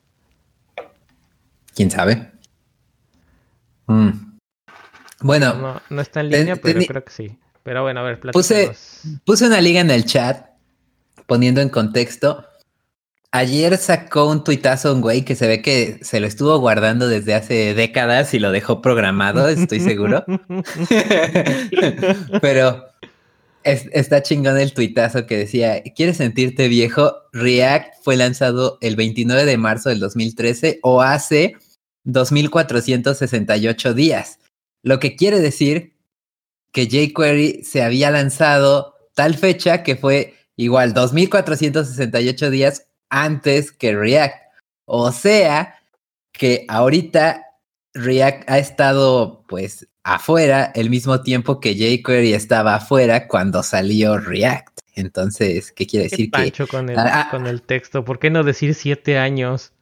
¿Quién 1.74 1.90
sabe? 1.90 2.30
Mm. 3.88 4.38
Bueno. 5.20 5.80
No, 5.90 6.00
está 6.00 6.20
en 6.20 6.30
línea, 6.30 6.56
pero 6.56 6.80
creo 6.86 7.04
que 7.04 7.12
sí. 7.12 7.38
Pero 7.64 7.82
bueno, 7.82 8.00
a 8.00 8.02
ver, 8.04 8.20
puse, 8.32 8.70
puse 9.26 9.46
una 9.46 9.60
liga 9.60 9.80
en 9.80 9.90
el 9.90 10.06
chat 10.06 10.46
poniendo 11.26 11.60
en 11.60 11.68
contexto, 11.68 12.46
ayer 13.30 13.76
sacó 13.76 14.30
un 14.30 14.42
tuitazo 14.42 14.94
un 14.94 15.02
güey 15.02 15.24
que 15.24 15.34
se 15.34 15.46
ve 15.46 15.60
que 15.60 15.98
se 16.00 16.20
lo 16.20 16.26
estuvo 16.26 16.58
guardando 16.58 17.08
desde 17.08 17.34
hace 17.34 17.74
décadas 17.74 18.32
y 18.32 18.38
lo 18.38 18.50
dejó 18.52 18.80
programado, 18.80 19.48
estoy 19.48 19.80
seguro. 19.80 20.24
Pero 22.40 22.86
está 23.64 24.22
chingón 24.22 24.58
el 24.58 24.72
tuitazo 24.72 25.26
que 25.26 25.36
decía, 25.36 25.82
¿quieres 25.94 26.16
sentirte 26.16 26.68
viejo? 26.68 27.12
React 27.32 27.94
fue 28.02 28.16
lanzado 28.16 28.78
el 28.80 28.96
29 28.96 29.44
de 29.44 29.58
marzo 29.58 29.90
del 29.90 30.00
2013 30.00 30.80
o 30.82 31.02
hace 31.02 31.56
2468 32.08 33.94
días, 33.94 34.38
lo 34.82 34.98
que 34.98 35.14
quiere 35.14 35.40
decir 35.40 35.94
que 36.72 36.86
jQuery 36.86 37.62
se 37.64 37.82
había 37.82 38.10
lanzado 38.10 38.94
tal 39.14 39.36
fecha 39.36 39.82
que 39.82 39.96
fue 39.96 40.34
igual 40.56 40.94
2468 40.94 42.50
días 42.50 42.86
antes 43.10 43.72
que 43.72 43.94
React. 43.94 44.36
O 44.84 45.12
sea 45.12 45.74
que 46.32 46.64
ahorita 46.68 47.44
React 47.94 48.50
ha 48.50 48.58
estado 48.58 49.44
pues 49.48 49.88
afuera 50.02 50.72
el 50.74 50.88
mismo 50.88 51.22
tiempo 51.22 51.60
que 51.60 51.74
jQuery 51.74 52.32
estaba 52.32 52.76
afuera 52.76 53.28
cuando 53.28 53.62
salió 53.62 54.18
React. 54.18 54.78
Entonces, 54.94 55.72
¿qué 55.72 55.86
quiere 55.86 56.08
decir? 56.08 56.30
que, 56.30 56.66
con 56.66 56.88
el, 56.88 56.98
ah, 56.98 57.26
ah. 57.26 57.28
con 57.30 57.46
el 57.46 57.62
texto. 57.62 58.04
¿Por 58.04 58.18
qué 58.18 58.30
no 58.30 58.42
decir 58.42 58.74
siete 58.74 59.18
años? 59.18 59.72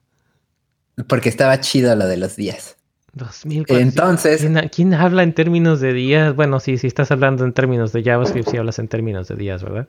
Porque 1.09 1.29
estaba 1.29 1.61
chido 1.61 1.95
lo 1.95 2.07
de 2.07 2.17
los 2.17 2.37
días. 2.37 2.77
2004. 3.13 3.83
Entonces. 3.83 4.41
¿quién, 4.41 4.69
¿quién, 4.69 4.95
habla 4.95 5.23
en 5.23 5.33
términos 5.33 5.81
de 5.81 5.93
días? 5.93 6.35
Bueno, 6.35 6.61
sí, 6.61 6.79
si 6.79 6.87
estás 6.87 7.11
hablando 7.11 7.45
en 7.45 7.53
términos 7.53 7.93
de 7.93 8.03
JavaScript, 8.03 8.49
sí 8.49 8.57
hablas 8.57 8.79
en 8.79 8.89
términos 8.89 9.29
de 9.29 9.37
días, 9.37 9.63
¿verdad? 9.63 9.89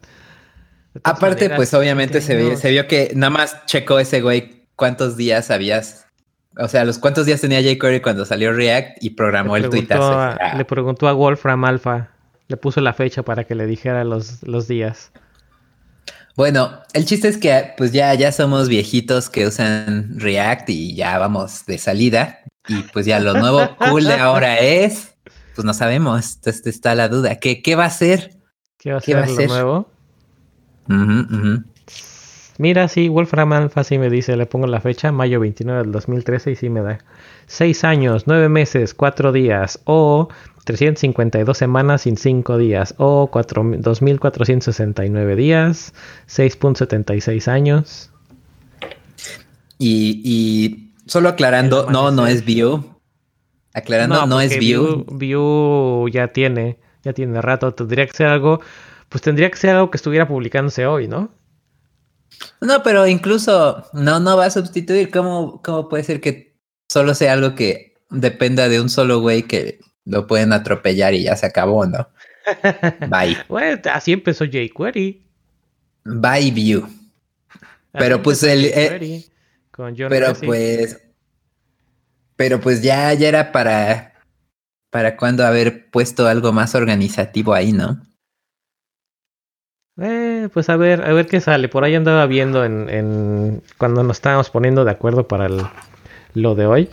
Aparte, 1.03 1.49
pues 1.51 1.73
obviamente 1.73 2.21
se 2.21 2.35
vio, 2.35 2.57
se 2.57 2.71
vio 2.71 2.87
que 2.87 3.11
nada 3.15 3.29
más 3.29 3.65
checó 3.65 3.99
ese 3.99 4.21
güey 4.21 4.65
cuántos 4.75 5.17
días 5.17 5.51
habías. 5.51 6.07
O 6.57 6.67
sea, 6.67 6.85
los 6.85 6.97
cuántos 6.97 7.25
días 7.25 7.39
tenía 7.41 7.61
jQuery 7.61 8.01
cuando 8.01 8.25
salió 8.25 8.51
React 8.51 9.03
y 9.03 9.11
programó 9.11 9.57
el 9.57 9.69
tuitazo. 9.69 10.35
Le 10.55 10.65
preguntó 10.65 11.07
a 11.07 11.13
Wolfram 11.13 11.65
Alpha, 11.65 12.09
le 12.47 12.57
puso 12.57 12.81
la 12.81 12.93
fecha 12.93 13.23
para 13.23 13.43
que 13.43 13.53
le 13.53 13.67
dijera 13.67 14.03
los, 14.03 14.41
los 14.43 14.67
días. 14.67 15.11
Bueno, 16.37 16.69
el 16.93 17.05
chiste 17.05 17.27
es 17.29 17.37
que 17.37 17.73
pues 17.77 17.91
ya, 17.91 18.13
ya 18.13 18.31
somos 18.31 18.69
viejitos 18.69 19.27
que 19.27 19.47
usan 19.47 20.19
React 20.19 20.69
y 20.69 20.95
ya 20.95 21.17
vamos 21.17 21.65
de 21.65 21.79
salida. 21.79 22.41
Y 22.67 22.83
pues 22.93 23.07
ya 23.07 23.19
lo 23.19 23.33
nuevo 23.33 23.75
cool 23.89 24.03
de 24.03 24.13
ahora 24.13 24.59
es, 24.59 25.15
pues 25.55 25.65
no 25.65 25.73
sabemos, 25.73 26.35
entonces 26.35 26.67
está 26.67 26.93
la 26.93 27.09
duda. 27.09 27.37
¿Qué, 27.37 27.63
qué 27.63 27.75
va 27.75 27.85
a 27.85 27.89
ser? 27.89 28.37
¿Qué 28.77 28.91
va 28.91 28.99
a 28.99 29.01
ser, 29.01 29.17
lo 29.17 29.47
nuevo? 29.47 29.89
Mira, 32.59 32.87
sí, 32.87 33.09
Wolfram 33.09 33.53
Alpha 33.53 33.83
sí 33.83 33.97
me 33.97 34.11
dice, 34.11 34.37
le 34.37 34.45
pongo 34.45 34.67
la 34.67 34.79
fecha, 34.79 35.11
mayo 35.11 35.39
29 35.39 35.81
del 35.81 35.91
2013 35.91 36.51
y 36.51 36.55
sí 36.55 36.69
me 36.69 36.81
da 36.81 36.99
6 37.47 37.83
años, 37.83 38.27
9 38.27 38.47
meses, 38.47 38.93
4 38.93 39.31
días 39.31 39.79
o 39.85 40.29
352 40.67 41.57
semanas 41.57 42.01
sin 42.01 42.17
5 42.17 42.57
días 42.57 42.93
o 42.97 43.31
2.469 43.31 45.35
días, 45.35 45.93
6.76 46.27 47.47
años. 47.47 48.11
Y, 49.79 50.21
y 50.25 50.91
solo 51.05 51.29
aclarando, 51.29 51.89
no, 51.89 52.11
no 52.11 52.27
es 52.27 52.43
View. 52.43 52.83
Aclarando, 53.73 54.25
no, 54.25 54.41
es 54.41 54.59
View. 54.59 55.05
View 55.09 56.09
ya 56.09 56.33
tiene, 56.33 56.79
ya 57.03 57.13
tiene 57.13 57.41
rato. 57.41 57.73
Tendría 57.73 58.05
que 58.05 58.13
ser 58.13 58.27
algo, 58.27 58.59
pues 59.07 59.21
tendría 59.21 59.49
que 59.49 59.55
ser 59.55 59.69
algo 59.69 59.89
que 59.89 59.95
estuviera 59.95 60.27
publicándose 60.27 60.85
hoy, 60.85 61.07
¿no? 61.07 61.33
No, 62.59 62.83
pero 62.83 63.07
incluso 63.07 63.85
no, 63.93 64.19
no 64.19 64.35
va 64.35 64.47
a 64.47 64.51
sustituir. 64.51 65.11
¿Cómo, 65.11 65.61
cómo 65.63 65.87
puede 65.87 66.03
ser 66.03 66.19
que 66.19 66.57
solo 66.89 67.15
sea 67.15 67.31
algo 67.31 67.55
que 67.55 67.93
dependa 68.09 68.67
de 68.67 68.81
un 68.81 68.89
solo 68.89 69.21
güey 69.21 69.43
que 69.43 69.79
lo 70.07 70.25
pueden 70.27 70.53
atropellar 70.53 71.13
y 71.13 71.23
ya 71.23 71.35
se 71.35 71.45
acabó, 71.45 71.85
¿no? 71.85 72.09
Bye. 73.09 73.37
bueno, 73.49 73.81
así 73.91 74.13
empezó 74.13 74.45
jQuery. 74.45 75.21
Bye 76.05 76.51
View. 76.51 76.87
Pero 77.91 78.21
pues 78.21 78.43
el... 78.43 78.65
Eh, 78.65 79.25
pero 80.09 80.33
pues 80.33 80.97
pero 82.35 82.61
pues 82.61 82.81
ya, 82.83 83.13
ya 83.13 83.27
era 83.27 83.51
para, 83.51 84.13
para 84.91 85.17
cuando 85.17 85.45
haber 85.45 85.89
puesto 85.89 86.27
algo 86.27 86.53
más 86.53 86.75
organizativo 86.75 87.53
ahí, 87.53 87.73
¿no? 87.73 87.99
Eh, 89.99 90.47
pues 90.53 90.69
a 90.69 90.77
ver, 90.77 91.03
a 91.03 91.13
ver 91.13 91.25
qué 91.25 91.41
sale. 91.41 91.67
Por 91.67 91.83
ahí 91.83 91.95
andaba 91.95 92.27
viendo 92.27 92.63
en, 92.63 92.89
en 92.89 93.63
cuando 93.79 94.03
nos 94.03 94.17
estábamos 94.17 94.51
poniendo 94.51 94.85
de 94.85 94.91
acuerdo 94.91 95.27
para 95.27 95.47
el, 95.47 95.63
lo 96.35 96.53
de 96.53 96.67
hoy. 96.67 96.89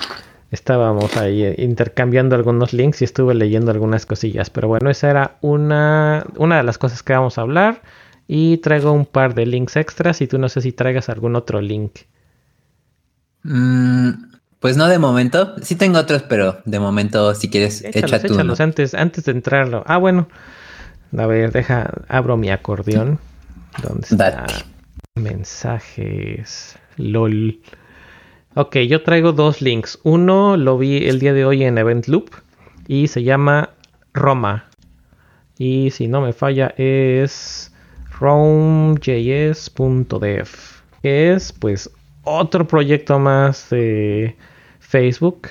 Estábamos 0.54 1.16
ahí 1.16 1.42
eh, 1.42 1.56
intercambiando 1.58 2.36
algunos 2.36 2.72
links 2.72 3.02
y 3.02 3.04
estuve 3.04 3.34
leyendo 3.34 3.72
algunas 3.72 4.06
cosillas. 4.06 4.50
Pero 4.50 4.68
bueno, 4.68 4.88
esa 4.88 5.10
era 5.10 5.36
una, 5.40 6.24
una 6.36 6.58
de 6.58 6.62
las 6.62 6.78
cosas 6.78 7.02
que 7.02 7.12
vamos 7.12 7.38
a 7.38 7.40
hablar. 7.40 7.82
Y 8.28 8.58
traigo 8.58 8.92
un 8.92 9.04
par 9.04 9.34
de 9.34 9.46
links 9.46 9.76
extras 9.76 10.20
y 10.20 10.28
tú 10.28 10.38
no 10.38 10.48
sé 10.48 10.60
si 10.60 10.70
traigas 10.70 11.08
algún 11.08 11.34
otro 11.34 11.60
link. 11.60 12.02
Mm, 13.42 14.10
pues 14.60 14.76
no 14.76 14.86
de 14.86 14.98
momento. 14.98 15.56
Sí 15.60 15.74
tengo 15.74 15.98
otros, 15.98 16.22
pero 16.22 16.58
de 16.64 16.78
momento 16.78 17.34
si 17.34 17.50
quieres 17.50 17.82
echa 17.84 18.22
tú. 18.22 18.38
antes, 18.60 18.94
antes 18.94 19.24
de 19.24 19.32
entrarlo. 19.32 19.82
Ah, 19.86 19.98
bueno. 19.98 20.28
A 21.18 21.26
ver, 21.26 21.50
deja, 21.50 21.90
abro 22.08 22.36
mi 22.36 22.50
acordeón. 22.50 23.18
¿Dónde 23.82 24.06
está? 24.08 24.46
Mensajes. 25.16 26.76
LOL. 26.96 27.60
Ok, 28.56 28.76
yo 28.88 29.02
traigo 29.02 29.32
dos 29.32 29.60
links. 29.60 29.98
Uno 30.04 30.56
lo 30.56 30.78
vi 30.78 31.08
el 31.08 31.18
día 31.18 31.32
de 31.32 31.44
hoy 31.44 31.64
en 31.64 31.76
Event 31.76 32.06
Loop 32.06 32.30
y 32.86 33.08
se 33.08 33.24
llama 33.24 33.70
Roma. 34.12 34.66
Y 35.58 35.90
si 35.90 36.06
no 36.06 36.20
me 36.20 36.32
falla 36.32 36.72
es 36.76 37.74
romejs.dev, 38.16 39.28
que 41.02 41.32
es 41.32 41.52
pues 41.52 41.90
otro 42.22 42.64
proyecto 42.68 43.18
más 43.18 43.70
de 43.70 44.36
Facebook 44.78 45.48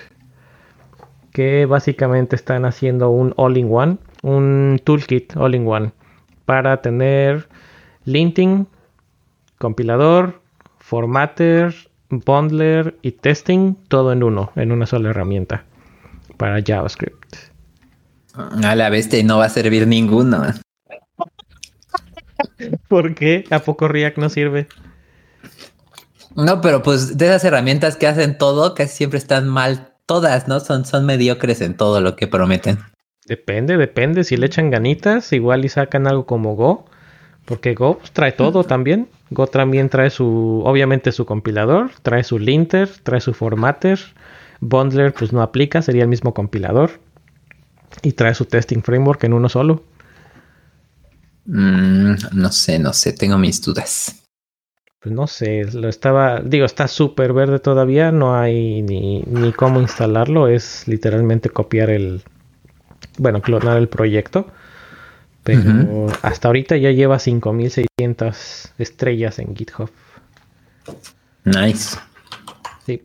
que 1.33 1.65
básicamente 1.65 2.37
están 2.37 2.63
haciendo 2.63 3.09
un 3.09 3.33
all-in-one, 3.35 3.97
un 4.21 4.79
toolkit 4.81 5.35
all-in-one 5.35 5.91
para 6.45 6.81
tener 6.81 7.49
linting, 8.05 8.65
compilador, 9.57 10.39
formatter, 10.77 11.75
bundler 12.09 12.97
y 13.01 13.11
testing 13.11 13.75
todo 13.87 14.11
en 14.11 14.23
uno, 14.23 14.51
en 14.55 14.71
una 14.71 14.85
sola 14.85 15.09
herramienta 15.09 15.65
para 16.37 16.61
JavaScript. 16.65 17.35
A 18.35 18.75
la 18.75 18.89
bestia 18.89 19.19
y 19.19 19.23
no 19.23 19.37
va 19.37 19.45
a 19.45 19.49
servir 19.49 19.87
ninguno. 19.87 20.43
¿Por 22.87 23.15
qué? 23.15 23.45
¿A 23.51 23.59
poco 23.59 23.87
React 23.87 24.17
no 24.17 24.29
sirve? 24.29 24.67
No, 26.35 26.61
pero 26.61 26.81
pues 26.81 27.17
de 27.17 27.25
esas 27.25 27.43
herramientas 27.43 27.95
que 27.95 28.07
hacen 28.07 28.37
todo, 28.37 28.73
casi 28.73 28.97
siempre 28.97 29.19
están 29.19 29.47
mal 29.47 29.93
todas, 30.05 30.47
¿no? 30.47 30.59
Son, 30.59 30.85
son 30.85 31.05
mediocres 31.05 31.61
en 31.61 31.77
todo 31.77 32.01
lo 32.01 32.15
que 32.15 32.27
prometen. 32.27 32.79
Depende, 33.25 33.77
depende. 33.77 34.23
Si 34.23 34.35
le 34.35 34.47
echan 34.47 34.71
ganitas, 34.71 35.31
igual 35.31 35.63
y 35.63 35.69
sacan 35.69 36.07
algo 36.07 36.25
como 36.25 36.55
Go. 36.55 36.85
Porque 37.45 37.73
Go 37.73 37.99
trae 38.13 38.31
todo 38.31 38.63
también. 38.63 39.09
Go 39.29 39.47
también 39.47 39.89
trae 39.89 40.09
su, 40.09 40.61
obviamente 40.65 41.11
su 41.11 41.25
compilador, 41.25 41.91
trae 42.01 42.23
su 42.23 42.39
linter, 42.39 42.89
trae 43.03 43.21
su 43.21 43.33
formatter. 43.33 43.99
Bundler 44.59 45.13
pues 45.13 45.33
no 45.33 45.41
aplica, 45.41 45.81
sería 45.81 46.03
el 46.03 46.09
mismo 46.09 46.33
compilador. 46.33 46.91
Y 48.01 48.13
trae 48.13 48.33
su 48.33 48.45
testing 48.45 48.81
framework 48.81 49.23
en 49.23 49.33
uno 49.33 49.49
solo. 49.49 49.83
Mm, 51.45 52.13
no 52.33 52.51
sé, 52.51 52.79
no 52.79 52.93
sé, 52.93 53.13
tengo 53.13 53.37
mis 53.37 53.61
dudas 53.61 54.23
pues 55.03 55.13
no 55.13 55.27
sé, 55.27 55.65
lo 55.73 55.89
estaba, 55.89 56.39
digo, 56.39 56.65
está 56.65 56.87
súper 56.87 57.33
verde 57.33 57.59
todavía, 57.59 58.13
no 58.13 58.37
hay 58.37 58.81
ni, 58.81 59.19
ni 59.23 59.51
cómo 59.51 59.81
instalarlo, 59.81 60.47
es 60.47 60.87
literalmente 60.87 61.49
copiar 61.49 61.89
el, 61.89 62.21
bueno, 63.17 63.41
clonar 63.41 63.77
el 63.77 63.89
proyecto, 63.89 64.47
pero 65.43 66.07
hasta 66.21 66.47
ahorita 66.47 66.77
ya 66.77 66.91
lleva 66.91 67.19
5600 67.19 68.73
estrellas 68.77 69.39
en 69.39 69.55
GitHub. 69.55 69.89
Nice. 71.43 71.97
Sí. 72.85 73.03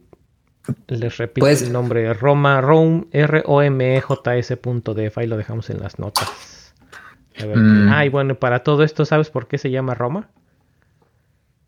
Les 0.86 1.16
repito 1.16 1.44
pues 1.44 1.62
el 1.62 1.72
nombre, 1.72 2.12
Roma, 2.14 2.60
Rome, 2.60 3.06
r 3.12 3.42
o 3.46 3.62
m 3.62 4.00
j 4.00 4.36
s 4.36 4.58
ahí 5.16 5.26
lo 5.26 5.36
dejamos 5.36 5.70
en 5.70 5.80
las 5.80 5.98
notas. 5.98 6.74
A 7.40 7.46
ver. 7.46 7.56
Mm. 7.56 7.88
Ah, 7.90 8.04
y 8.04 8.08
bueno, 8.08 8.36
para 8.36 8.62
todo 8.62 8.82
esto, 8.84 9.04
¿sabes 9.04 9.30
por 9.30 9.48
qué 9.48 9.58
se 9.58 9.70
llama 9.70 9.94
Roma? 9.94 10.28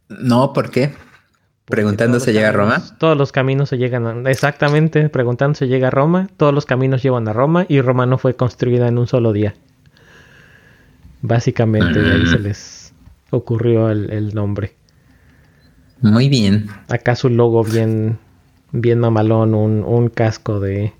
No, 0.08 0.52
¿por 0.52 0.70
qué? 0.70 0.92
Preguntando 1.64 2.18
se 2.18 2.32
llega 2.32 2.48
a 2.48 2.52
Roma. 2.52 2.82
Todos 2.98 3.16
los 3.16 3.30
caminos 3.30 3.68
se 3.68 3.78
llegan 3.78 4.26
a, 4.26 4.30
exactamente, 4.30 5.08
preguntando 5.08 5.54
se 5.54 5.68
llega 5.68 5.88
a 5.88 5.90
Roma, 5.90 6.28
todos 6.36 6.52
los 6.52 6.66
caminos 6.66 7.02
llevan 7.02 7.28
a 7.28 7.32
Roma 7.32 7.64
y 7.68 7.80
Roma 7.80 8.06
no 8.06 8.18
fue 8.18 8.34
construida 8.34 8.88
en 8.88 8.98
un 8.98 9.06
solo 9.06 9.32
día. 9.32 9.54
Básicamente 11.22 12.00
de 12.00 12.12
ahí 12.12 12.26
se 12.26 12.38
mm. 12.38 12.42
les 12.42 12.92
ocurrió 13.30 13.90
el, 13.90 14.34
nombre. 14.34 14.74
Muy 16.00 16.28
bien. 16.28 16.68
Acá 16.88 17.14
su 17.14 17.28
logo 17.28 17.62
bien, 17.62 18.18
bien 18.72 19.00
mamalón, 19.00 19.54
un, 19.54 19.84
un 19.84 20.08
casco 20.08 20.60
de, 20.60 20.94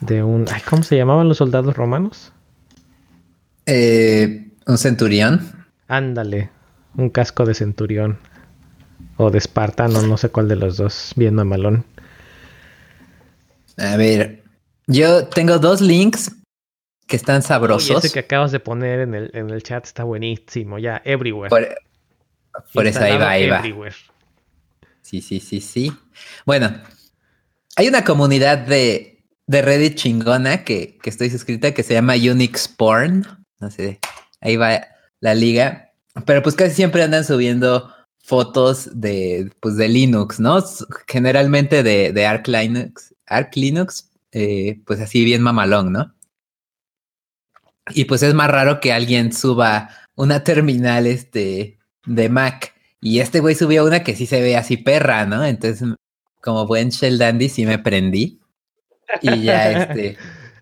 de 0.00 0.22
un, 0.22 0.46
¿cómo 0.68 0.82
se 0.82 0.96
llamaban 0.96 1.28
los 1.28 1.38
soldados 1.38 1.76
romanos? 1.76 2.32
Eh, 3.66 4.48
un 4.66 4.78
centurión. 4.78 5.66
Ándale, 5.88 6.50
un 6.96 7.10
casco 7.10 7.44
de 7.44 7.54
centurión 7.54 8.18
o 9.16 9.30
de 9.30 9.38
espartano, 9.38 10.02
no 10.02 10.16
sé 10.16 10.30
cuál 10.30 10.48
de 10.48 10.56
los 10.56 10.76
dos, 10.76 11.12
viendo 11.16 11.42
a 11.42 11.44
Malón. 11.44 11.84
A 13.76 13.96
ver, 13.96 14.42
yo 14.86 15.26
tengo 15.26 15.58
dos 15.58 15.80
links 15.80 16.32
que 17.10 17.16
están 17.16 17.42
sabrosos. 17.42 18.04
ese 18.04 18.14
que 18.14 18.20
acabas 18.20 18.52
de 18.52 18.60
poner 18.60 19.00
en 19.00 19.14
el, 19.14 19.30
en 19.34 19.50
el 19.50 19.64
chat 19.64 19.84
está 19.84 20.04
buenísimo, 20.04 20.78
ya, 20.78 21.02
everywhere. 21.04 21.50
Por, 21.50 22.86
eso 22.86 23.00
ahí 23.02 23.18
va, 23.18 23.30
ahí 23.30 23.48
va. 23.48 23.62
Sí, 25.02 25.20
sí, 25.20 25.40
sí, 25.40 25.60
sí. 25.60 25.92
Bueno, 26.46 26.72
hay 27.74 27.88
una 27.88 28.04
comunidad 28.04 28.58
de, 28.58 29.24
de 29.48 29.60
Reddit 29.62 29.96
chingona 29.96 30.62
que, 30.62 30.98
que 31.02 31.10
estoy 31.10 31.30
suscrita 31.30 31.74
que 31.74 31.82
se 31.82 31.94
llama 31.94 32.14
Unix 32.14 32.68
Porn. 32.68 33.26
No 33.58 33.70
sé, 33.72 33.98
ahí 34.40 34.54
va 34.56 34.80
la 35.18 35.34
liga. 35.34 35.90
Pero 36.26 36.44
pues 36.44 36.54
casi 36.54 36.76
siempre 36.76 37.02
andan 37.02 37.24
subiendo 37.24 37.92
fotos 38.22 38.88
de, 38.92 39.50
pues 39.58 39.76
de 39.76 39.88
Linux, 39.88 40.38
¿no? 40.38 40.62
Generalmente 41.08 41.82
de, 41.82 42.12
de 42.12 42.26
Arc 42.26 42.46
Linux, 42.46 43.14
Arc 43.26 43.56
Linux, 43.56 44.10
eh, 44.30 44.80
pues 44.86 45.00
así 45.00 45.24
bien 45.24 45.42
mamalón, 45.42 45.92
¿no? 45.92 46.14
Y 47.92 48.04
pues 48.04 48.22
es 48.22 48.34
más 48.34 48.50
raro 48.50 48.80
que 48.80 48.92
alguien 48.92 49.32
suba 49.32 49.90
una 50.14 50.44
terminal 50.44 51.06
este, 51.06 51.78
de 52.06 52.28
Mac. 52.28 52.74
Y 53.00 53.20
este 53.20 53.40
güey 53.40 53.54
subió 53.54 53.84
una 53.84 54.02
que 54.02 54.14
sí 54.14 54.26
se 54.26 54.40
ve 54.40 54.56
así 54.56 54.76
perra, 54.76 55.26
¿no? 55.26 55.44
Entonces, 55.44 55.88
como 56.40 56.66
buen 56.66 56.90
Shell 56.90 57.18
Dandy, 57.18 57.48
sí 57.48 57.66
me 57.66 57.78
prendí. 57.78 58.40
Y 59.22 59.42
ya 59.42 59.70
este. 59.82 60.16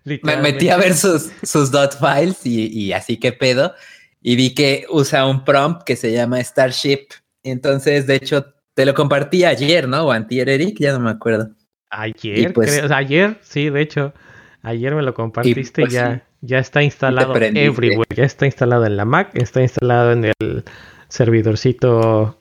me 0.23 0.37
metí 0.37 0.69
a 0.69 0.77
ver 0.77 0.95
sus, 0.95 1.29
sus 1.43 1.71
dot 1.71 1.97
files 1.99 2.45
y, 2.45 2.67
y 2.67 2.93
así 2.93 3.17
que 3.17 3.31
pedo 3.31 3.73
y 4.21 4.35
vi 4.35 4.53
que 4.53 4.85
usa 4.89 5.25
un 5.25 5.43
prompt 5.43 5.83
que 5.83 5.95
se 5.95 6.11
llama 6.11 6.43
Starship. 6.43 7.07
Entonces, 7.43 8.05
de 8.07 8.15
hecho, 8.15 8.53
te 8.73 8.85
lo 8.85 8.93
compartí 8.93 9.45
ayer, 9.45 9.87
¿no? 9.87 10.07
O 10.07 10.11
antier, 10.11 10.49
Eric, 10.49 10.77
ya 10.79 10.93
no 10.93 10.99
me 10.99 11.11
acuerdo. 11.11 11.49
Ayer, 11.89 12.53
pues, 12.53 12.91
ayer, 12.91 13.37
sí, 13.41 13.69
de 13.69 13.81
hecho, 13.81 14.13
ayer 14.61 14.93
me 14.93 15.01
lo 15.01 15.13
compartiste 15.13 15.81
y, 15.81 15.85
pues 15.85 15.93
ya, 15.93 16.23
ya 16.41 16.59
está 16.59 16.83
instalado 16.83 17.35
everywhere. 17.35 18.07
Ya 18.15 18.23
está 18.23 18.45
instalado 18.45 18.85
en 18.85 18.97
la 18.97 19.05
Mac, 19.05 19.31
está 19.33 19.61
instalado 19.61 20.11
en 20.11 20.25
el 20.25 20.63
servidorcito 21.07 22.37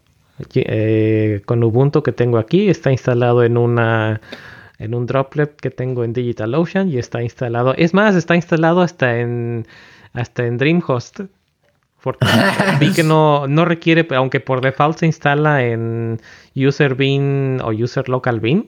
eh, 0.54 1.42
con 1.44 1.64
Ubuntu 1.64 2.02
que 2.02 2.12
tengo 2.12 2.38
aquí. 2.38 2.68
Está 2.68 2.92
instalado 2.92 3.42
en 3.42 3.56
una 3.56 4.20
en 4.78 4.94
un 4.94 5.06
droplet 5.06 5.56
que 5.56 5.70
tengo 5.70 6.04
en 6.04 6.12
DigitalOcean 6.12 6.88
y 6.88 6.98
está 6.98 7.22
instalado. 7.22 7.74
Es 7.76 7.94
más, 7.94 8.14
está 8.14 8.36
instalado 8.36 8.82
hasta 8.82 9.18
en 9.18 9.66
hasta 10.12 10.46
en 10.46 10.58
DreamHost. 10.58 11.20
Porque 12.00 12.26
vi 12.78 12.92
que 12.92 13.02
no, 13.02 13.48
no 13.48 13.64
requiere, 13.64 14.06
aunque 14.14 14.38
por 14.38 14.60
default 14.60 14.98
se 14.98 15.06
instala 15.06 15.64
en 15.64 16.20
User 16.54 16.94
Bean 16.94 17.60
o 17.60 17.70
User 17.70 18.08
Local 18.08 18.38
Bean, 18.38 18.66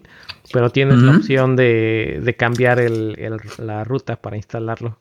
pero 0.53 0.71
tienes 0.71 0.99
la 0.99 1.17
opción 1.17 1.55
de, 1.55 2.35
cambiar 2.37 2.81
la 2.81 3.85
ruta 3.85 4.17
para 4.17 4.37
instalarlo. 4.37 4.99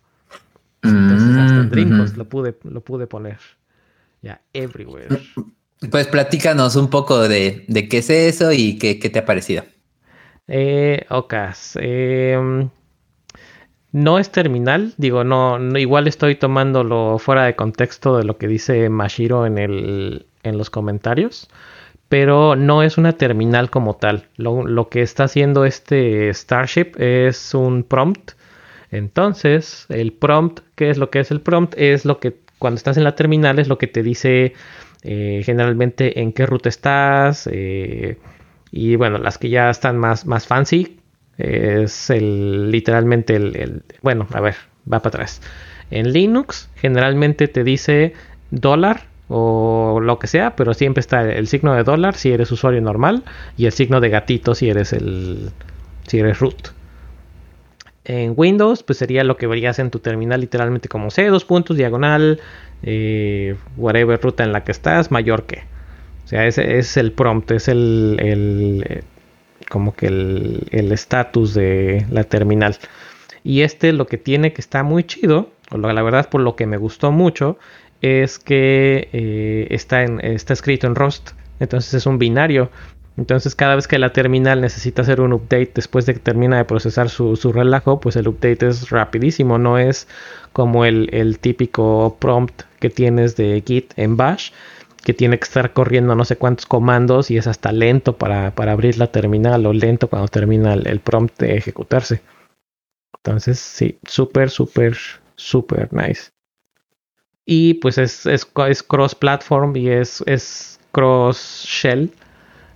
Entonces 0.83 1.37
hasta 1.37 1.55
en 1.55 1.65
mm, 1.67 1.69
Dreamhost 1.69 2.17
lo, 2.17 2.29
pude, 2.29 2.57
lo 2.63 2.81
pude 2.81 3.07
poner. 3.07 3.39
Ya, 4.21 4.41
everywhere. 4.53 5.07
Pues 5.91 6.07
platícanos 6.07 6.75
un 6.75 6.89
poco 6.89 7.27
de, 7.27 7.65
qué 7.89 7.97
es 7.99 8.09
eso 8.09 8.51
y 8.51 8.77
qué, 8.77 8.95
te 8.95 9.19
ha 9.19 9.25
parecido. 9.25 9.63
Eh, 10.47 11.05
ok. 11.09 11.33
Em, 11.75 12.69
no 13.91 14.19
es 14.19 14.31
terminal, 14.31 14.93
digo, 14.97 15.23
no, 15.23 15.57
igual 15.77 16.07
estoy 16.07 16.35
tomándolo 16.35 17.17
fuera 17.17 17.45
de 17.45 17.55
contexto 17.55 18.17
de 18.17 18.23
lo 18.23 18.37
que 18.37 18.47
dice 18.47 18.89
Mashiro 18.89 19.45
en, 19.45 19.57
el, 19.57 20.27
en 20.43 20.57
los 20.57 20.69
comentarios, 20.69 21.49
pero 22.07 22.55
no 22.55 22.83
es 22.83 22.97
una 22.97 23.13
terminal 23.13 23.69
como 23.69 23.95
tal. 23.95 24.27
Lo, 24.35 24.89
que 24.89 25.01
está 25.01 25.23
haciendo 25.23 25.65
este 25.65 26.31
Starship 26.33 26.91
es 26.97 27.53
un 27.53 27.83
prompt. 27.83 28.31
Entonces, 28.91 29.85
el 29.89 30.13
prompt, 30.13 30.61
¿qué 30.75 30.89
es 30.89 30.97
lo 30.97 31.09
que 31.09 31.19
es 31.19 31.31
el 31.31 31.41
prompt? 31.41 31.75
Es 31.77 32.05
lo 32.05 32.19
que 32.19 32.35
cuando 32.57 32.77
estás 32.77 32.97
en 32.97 33.03
la 33.03 33.15
terminal 33.15 33.59
es 33.59 33.67
lo 33.67 33.77
que 33.77 33.87
te 33.87 34.03
dice 34.03 34.53
eh, 35.03 35.41
generalmente 35.45 36.21
en 36.21 36.33
qué 36.33 36.45
ruta 36.45 36.69
estás. 36.69 37.47
Eh, 37.51 38.17
y 38.71 38.95
bueno, 38.95 39.17
las 39.17 39.37
que 39.37 39.49
ya 39.49 39.69
están 39.69 39.97
más, 39.97 40.25
más 40.25 40.47
fancy, 40.47 40.99
es 41.37 42.09
el 42.09 42.69
literalmente 42.69 43.35
el, 43.35 43.83
bueno, 44.01 44.27
a 44.33 44.41
ver, 44.41 44.55
va 44.91 44.99
para 44.99 45.09
atrás. 45.09 45.41
En 45.89 46.11
Linux 46.11 46.69
generalmente 46.75 47.47
te 47.47 47.63
dice 47.63 48.13
dólar 48.51 49.07
o 49.29 49.99
lo 50.01 50.19
que 50.19 50.27
sea, 50.27 50.55
pero 50.55 50.73
siempre 50.73 50.99
está 50.99 51.21
el 51.21 51.47
signo 51.47 51.73
de 51.73 51.83
dólar 51.83 52.15
si 52.15 52.31
eres 52.31 52.51
usuario 52.51 52.81
normal 52.81 53.23
y 53.57 53.65
el 53.67 53.71
signo 53.71 54.01
de 54.01 54.09
gatito 54.09 54.53
si 54.55 54.69
eres 54.69 54.91
el 54.93 55.51
si 56.07 56.19
eres 56.19 56.39
root. 56.39 56.78
En 58.11 58.33
Windows, 58.35 58.81
pues 58.81 58.97
sería 58.97 59.23
lo 59.23 59.37
que 59.37 59.45
verías 59.45 59.77
en 59.77 59.91
tu 59.91 59.99
terminal 59.99 60.41
literalmente 60.41 60.89
como 60.89 61.11
C, 61.11 61.27
dos 61.27 61.45
puntos, 61.45 61.77
diagonal, 61.77 62.39
eh, 62.81 63.55
whatever 63.77 64.19
ruta 64.19 64.43
en 64.43 64.51
la 64.51 64.63
que 64.63 64.71
estás, 64.71 65.11
mayor 65.11 65.43
que. 65.43 65.63
O 66.25 66.27
sea, 66.27 66.47
ese 66.47 66.79
es 66.79 66.97
el 66.97 67.11
prompt, 67.11 67.51
es 67.51 67.67
el 67.67 69.03
como 69.69 69.95
que 69.95 70.07
el 70.07 70.91
estatus 70.91 71.53
de 71.53 72.05
la 72.09 72.23
terminal. 72.23 72.77
Y 73.43 73.61
este 73.61 73.93
lo 73.93 74.07
que 74.07 74.17
tiene 74.17 74.53
que 74.53 74.61
está 74.61 74.83
muy 74.83 75.03
chido, 75.03 75.51
o 75.71 75.77
la 75.77 76.01
verdad 76.01 76.29
por 76.29 76.41
lo 76.41 76.55
que 76.55 76.65
me 76.65 76.77
gustó 76.77 77.11
mucho, 77.11 77.57
es 78.01 78.39
que 78.39 79.09
eh, 79.11 79.67
está, 79.69 80.03
en, 80.03 80.19
está 80.23 80.53
escrito 80.53 80.87
en 80.87 80.95
Rust. 80.95 81.31
Entonces 81.59 81.93
es 81.93 82.05
un 82.05 82.17
binario. 82.17 82.71
Entonces 83.19 83.53
cada 83.53 83.75
vez 83.75 83.85
que 83.85 83.99
la 83.99 84.13
terminal 84.13 84.61
necesita 84.61 85.01
hacer 85.01 85.19
un 85.19 85.33
update 85.33 85.73
después 85.75 86.05
de 86.05 86.13
que 86.13 86.21
termina 86.21 86.55
de 86.55 86.63
procesar 86.63 87.09
su, 87.09 87.35
su 87.35 87.51
relajo, 87.51 87.99
pues 87.99 88.15
el 88.15 88.29
update 88.29 88.65
es 88.65 88.91
rapidísimo. 88.91 89.57
No 89.57 89.77
es 89.77 90.07
como 90.53 90.85
el, 90.85 91.09
el 91.11 91.37
típico 91.37 92.15
prompt 92.17 92.61
que 92.79 92.89
tienes 92.89 93.35
de 93.35 93.61
Git 93.67 93.91
en 93.97 94.15
Bash, 94.15 94.51
que 95.03 95.13
tiene 95.13 95.37
que 95.37 95.43
estar 95.43 95.73
corriendo 95.73 96.15
no 96.15 96.23
sé 96.23 96.37
cuántos 96.37 96.65
comandos 96.65 97.29
y 97.29 97.35
es 97.35 97.45
hasta 97.45 97.73
lento 97.73 98.15
para, 98.15 98.53
abrir 98.55 98.97
la 98.97 99.07
terminal 99.07 99.65
o 99.65 99.73
lento 99.73 100.07
cuando 100.09 100.29
termina 100.29 100.73
el, 100.73 101.01
prompt 101.01 101.37
de 101.39 101.57
ejecutarse. 101.57 102.21
Entonces, 103.17 103.59
sí, 103.59 103.99
súper, 104.03 104.49
súper, 104.49 104.97
súper 105.35 105.91
nice. 105.91 106.31
Y 107.45 107.73
pues 107.75 107.97
es, 107.97 108.25
es, 108.25 108.45
cross-platform 108.45 109.75
y 109.75 109.89
es, 109.89 110.23
es 110.25 110.79
cross-shell. 110.93 112.13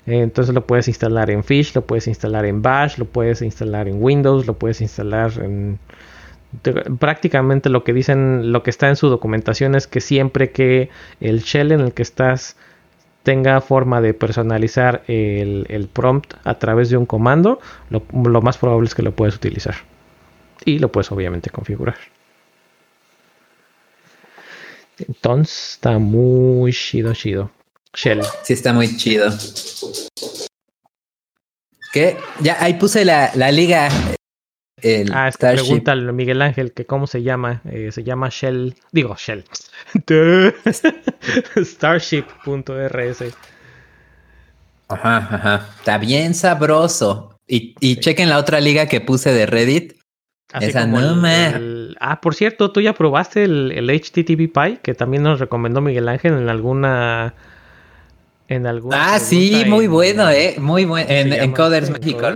Entonces 0.06 0.54
lo 0.54 0.66
puedes 0.66 0.88
instalar 0.88 1.30
en 1.30 1.44
Fish, 1.44 1.74
lo 1.76 1.86
puedes 1.86 2.08
instalar 2.08 2.46
en 2.46 2.62
Bash, 2.62 2.98
lo 2.98 3.06
puedes 3.06 3.42
instalar 3.42 3.88
en 3.88 4.04
Windows, 4.04 4.46
lo 4.46 4.54
puedes 4.54 4.82
instalar 4.82 5.32
en 5.42 5.80
prácticamente 7.00 7.70
lo 7.70 7.84
que 7.84 7.94
dicen, 7.94 8.52
lo 8.52 8.64
que 8.64 8.70
está 8.70 8.90
en 8.90 8.96
su 8.96 9.10
documentación 9.10 9.76
es 9.76 9.88
que 9.88 10.02
siempre 10.02 10.52
que 10.52 10.90
el 11.20 11.42
shell 11.42 11.72
en 11.72 11.80
el 11.80 11.94
que 11.94 12.04
estás 12.04 12.58
tenga 13.24 13.62
forma 13.62 14.02
de 14.02 14.14
personalizar 14.14 15.04
el, 15.08 15.90
prompt 15.92 16.34
a 16.44 16.60
través 16.60 16.90
de 16.90 16.98
un 16.98 17.06
comando, 17.06 17.60
lo, 17.90 18.42
más 18.42 18.58
probable 18.58 18.88
es 18.88 18.96
que 18.96 19.02
lo 19.02 19.16
puedes 19.16 19.36
utilizar. 19.36 19.76
Y 20.66 20.80
lo 20.80 20.92
puedes 20.92 21.12
obviamente 21.12 21.50
configurar. 21.50 21.96
Entonces 25.00 25.74
está 25.74 25.98
muy 25.98 26.72
chido, 26.74 27.14
chido. 27.14 27.50
Shell. 27.94 28.22
Sí, 28.44 28.54
está 28.54 28.74
muy 28.74 28.98
chido. 28.98 29.30
¿Qué? 31.92 32.18
Ya 32.42 32.58
ahí 32.60 32.74
puse 32.76 33.06
la, 33.06 33.32
la 33.36 33.52
liga 33.52 33.90
ah, 35.14 35.28
es 35.28 35.38
que 35.38 35.48
pregunta 35.48 35.96
Miguel 35.96 36.42
Ángel 36.42 36.74
que 36.74 36.86
cómo 36.86 37.08
se 37.08 37.24
llama. 37.24 37.62
Eh, 37.70 37.92
se 37.92 38.04
llama 38.04 38.30
Shell. 38.30 38.76
Digo, 38.92 39.16
Shell. 39.18 39.46
Starship.rs. 41.64 43.24
Ajá, 44.90 45.18
ajá. 45.18 45.70
Está 45.78 45.98
bien 45.98 46.34
sabroso. 46.34 47.38
Y, 47.48 47.76
y 47.80 47.98
chequen 47.98 48.30
la 48.30 48.38
otra 48.38 48.60
liga 48.60 48.88
que 48.88 49.02
puse 49.02 49.32
de 49.34 49.46
Reddit. 49.46 49.94
Esa 50.60 50.86
no. 50.86 51.24
Ah, 52.00 52.22
por 52.22 52.36
cierto, 52.36 52.72
tú 52.72 52.82
ya 52.82 52.94
probaste 52.94 53.44
el, 53.44 53.72
el 53.72 53.90
HTTP 53.90 54.82
que 54.82 54.94
también 54.94 55.24
nos 55.24 55.40
recomendó 55.40 55.82
Miguel 55.82 56.10
Ángel 56.10 56.34
en 56.34 56.50
alguna. 56.50 57.34
En 58.48 58.68
alguna. 58.68 59.16
Ah, 59.16 59.20
sí, 59.20 59.64
muy 59.68 59.88
bueno, 59.88 60.30
eh. 60.30 60.56
Muy 60.60 60.86
bueno. 60.86 61.10
En, 61.10 61.52
Coders 61.54 61.90
México 61.90 62.36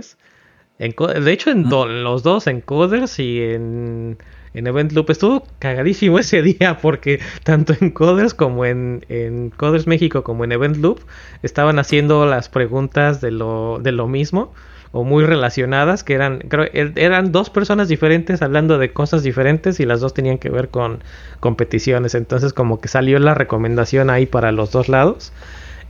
de 0.78 1.32
hecho, 1.32 1.50
en 1.50 1.68
los 1.68 2.22
dos, 2.22 2.46
en 2.46 2.60
Coders 2.60 3.18
y 3.18 3.42
en, 3.42 4.16
en 4.54 4.66
Event 4.66 4.92
Loop, 4.92 5.10
estuvo 5.10 5.44
cagadísimo 5.58 6.18
ese 6.20 6.42
día 6.42 6.78
porque 6.80 7.20
tanto 7.42 7.74
en 7.80 7.90
Coders 7.90 8.34
como 8.34 8.64
en, 8.64 9.04
en 9.08 9.50
Coders 9.50 9.86
México 9.86 10.22
como 10.22 10.44
en 10.44 10.52
Event 10.52 10.76
Loop 10.76 11.00
estaban 11.42 11.78
haciendo 11.78 12.26
las 12.26 12.48
preguntas 12.48 13.20
de 13.20 13.32
lo, 13.32 13.80
de 13.82 13.92
lo 13.92 14.06
mismo 14.06 14.52
o 14.90 15.04
muy 15.04 15.24
relacionadas, 15.24 16.02
que 16.02 16.14
eran, 16.14 16.38
creo, 16.48 16.64
er, 16.72 16.92
eran 16.96 17.30
dos 17.30 17.50
personas 17.50 17.88
diferentes 17.88 18.40
hablando 18.40 18.78
de 18.78 18.92
cosas 18.92 19.22
diferentes 19.22 19.80
y 19.80 19.84
las 19.84 20.00
dos 20.00 20.14
tenían 20.14 20.38
que 20.38 20.48
ver 20.48 20.68
con 20.70 21.02
competiciones. 21.40 22.14
Entonces 22.14 22.52
como 22.52 22.80
que 22.80 22.88
salió 22.88 23.18
la 23.18 23.34
recomendación 23.34 24.10
ahí 24.10 24.26
para 24.26 24.52
los 24.52 24.70
dos 24.70 24.88
lados. 24.88 25.32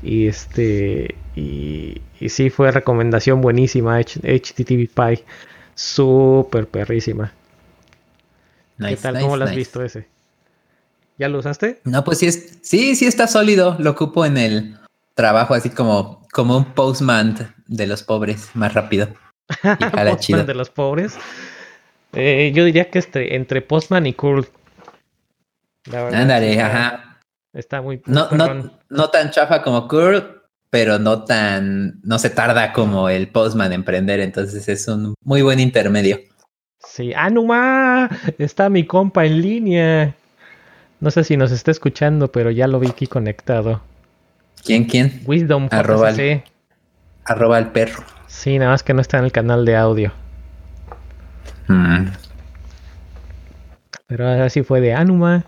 Y 0.03 0.29
este 0.29 1.17
y, 1.35 2.01
y 2.21 2.29
sí 2.29 2.51
fue 2.51 2.71
recomendación 2.71 3.41
buenísima 3.41 4.01
HTTP 4.01 4.89
Pie. 4.95 5.25
Súper 5.75 6.67
perrísima. 6.67 7.33
¿Qué 8.79 8.97
tal? 8.97 9.21
¿Cómo 9.21 9.37
lo 9.37 9.45
has 9.45 9.55
visto 9.55 9.83
ese? 9.83 10.07
¿Ya 11.19 11.29
lo 11.29 11.39
usaste? 11.39 11.81
No, 11.85 12.05
pues 12.05 12.19
sí 12.19 12.27
es, 12.27 12.59
sí, 12.63 12.95
sí 12.95 13.07
está 13.07 13.27
sólido. 13.27 13.77
Lo 13.81 13.91
ocupo 13.91 14.25
en 14.25 14.37
el 14.37 14.79
trabajo 15.15 15.55
así 15.55 15.71
como, 15.71 16.27
como 16.33 16.57
un 16.57 16.65
postman 16.65 17.55
de 17.67 17.87
los 17.89 18.05
pobres, 18.05 18.51
más 18.55 18.75
rápido. 18.75 19.09
postman 20.11 20.47
de 20.47 20.55
los 20.55 20.71
pobres. 20.71 21.17
Eh, 22.13 22.53
yo 22.55 22.65
diría 22.65 22.91
que 22.91 22.99
este, 22.99 23.37
entre 23.37 23.63
Postman 23.63 24.07
y 24.07 24.15
Curl. 24.15 24.47
Ándale, 25.93 26.61
ajá. 26.61 27.08
Está 27.59 27.83
muy... 27.83 28.01
No, 28.07 28.31
no, 28.31 28.71
no, 28.89 29.11
tan 29.11 29.33
chafa 29.33 29.63
como 29.63 29.89
Kurt, 29.89 30.45
pero 30.71 31.01
no 31.01 31.25
tan... 31.25 32.01
No 32.05 32.21
se 32.21 32.31
tarda 32.31 32.73
como 32.73 33.09
el 33.09 33.33
Postman 33.33 33.73
en 33.73 33.83
prender, 33.83 34.21
entonces 34.21 34.69
es 34.69 34.87
un 34.87 35.17
muy 35.25 35.43
buen 35.43 35.59
intermedio. 35.59 36.21
Sí, 36.79 37.13
Anuma, 37.15 38.09
está 38.39 38.69
mi 38.71 38.87
compa 38.87 39.27
en 39.27 39.43
línea. 39.43 40.15
No 41.01 41.11
sé 41.11 41.25
si 41.25 41.37
nos 41.37 41.51
está 41.51 41.73
escuchando, 41.73 42.31
pero 42.31 42.53
ya 42.53 42.69
lo 42.69 42.79
vi 42.79 42.87
aquí 42.87 43.09
conectado. 43.09 43.81
¿Quién, 44.65 44.85
quién? 44.85 45.21
Wisdom. 45.27 45.67
Arroba, 45.73 46.11
el, 46.11 46.45
arroba 47.25 47.59
el 47.59 47.73
perro. 47.73 48.05
Sí, 48.29 48.57
nada 48.61 48.71
más 48.71 48.85
que 48.85 48.95
no 48.95 49.01
está 49.01 49.19
en 49.19 49.25
el 49.25 49.33
canal 49.33 49.65
de 49.65 49.75
audio. 49.75 50.13
Mm. 51.67 52.07
Pero 54.07 54.29
así 54.45 54.63
fue 54.63 54.81
de 54.81 54.95
Anuma. 54.95 55.43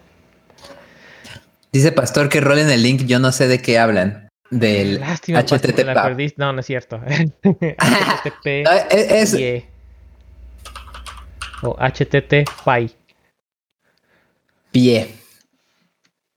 Dice 1.72 1.92
Pastor 1.92 2.28
que 2.28 2.40
rolen 2.40 2.68
el 2.68 2.82
link, 2.82 3.02
yo 3.02 3.18
no 3.18 3.32
sé 3.32 3.46
de 3.48 3.62
qué 3.62 3.78
hablan. 3.78 4.28
Del 4.50 4.98
Lástima, 4.98 5.40
HTTP. 5.40 6.36
No, 6.36 6.52
no 6.52 6.60
es 6.60 6.66
cierto. 6.66 7.00
HTTP. 7.42 8.46
es, 8.90 9.36
O 11.62 11.76
HTTP. 11.78 12.48
Pie. 14.72 15.14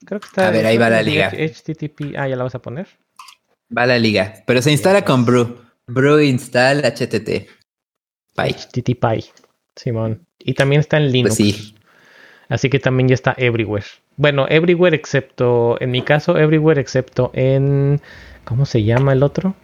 Creo 0.06 0.20
que 0.20 0.28
está. 0.28 0.48
A 0.48 0.52
ver, 0.52 0.66
ahí 0.68 0.78
va 0.78 0.90
la 0.90 1.02
liga. 1.02 1.32
HTTP. 1.32 2.16
Ah, 2.16 2.28
ya 2.28 2.36
la 2.36 2.44
vas 2.44 2.54
a 2.54 2.60
poner. 2.60 2.88
Va 3.76 3.88
la 3.88 3.98
liga. 3.98 4.44
Pero 4.46 4.62
se 4.62 4.72
instala 4.72 5.04
con 5.04 5.26
Brew. 5.26 5.58
Brew 5.88 6.20
install 6.20 6.84
HTTP. 6.84 7.48
HTTP. 8.36 9.06
Simón. 9.76 10.28
Y 10.40 10.54
también 10.54 10.82
está 10.82 10.98
en 10.98 11.12
Linux. 11.12 11.38
Pues 11.38 11.56
sí. 11.56 11.76
Así 12.54 12.70
que 12.70 12.80
también 12.80 13.08
ya 13.08 13.16
está 13.16 13.34
everywhere. 13.36 13.84
Bueno, 14.16 14.46
everywhere 14.48 14.96
excepto, 14.96 15.76
en 15.82 15.90
mi 15.90 16.04
caso, 16.04 16.38
everywhere 16.38 16.80
excepto 16.80 17.32
en, 17.34 18.00
¿cómo 18.44 18.68
se 18.68 18.84
llama 18.84 19.14
el 19.14 19.24
otro? 19.24 19.56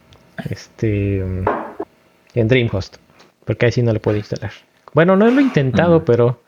Este, 0.49 1.19
en 1.19 2.47
Dreamhost. 2.47 2.97
Porque 3.45 3.67
ahí 3.67 3.71
sí 3.73 3.83
no 3.83 3.93
le 3.93 3.99
puedo 3.99 4.17
instalar. 4.17 4.53
Bueno, 4.95 5.15
no 5.15 5.29
lo 5.29 5.39
he 5.39 5.43
intentado, 5.43 6.03
pero 6.03 6.41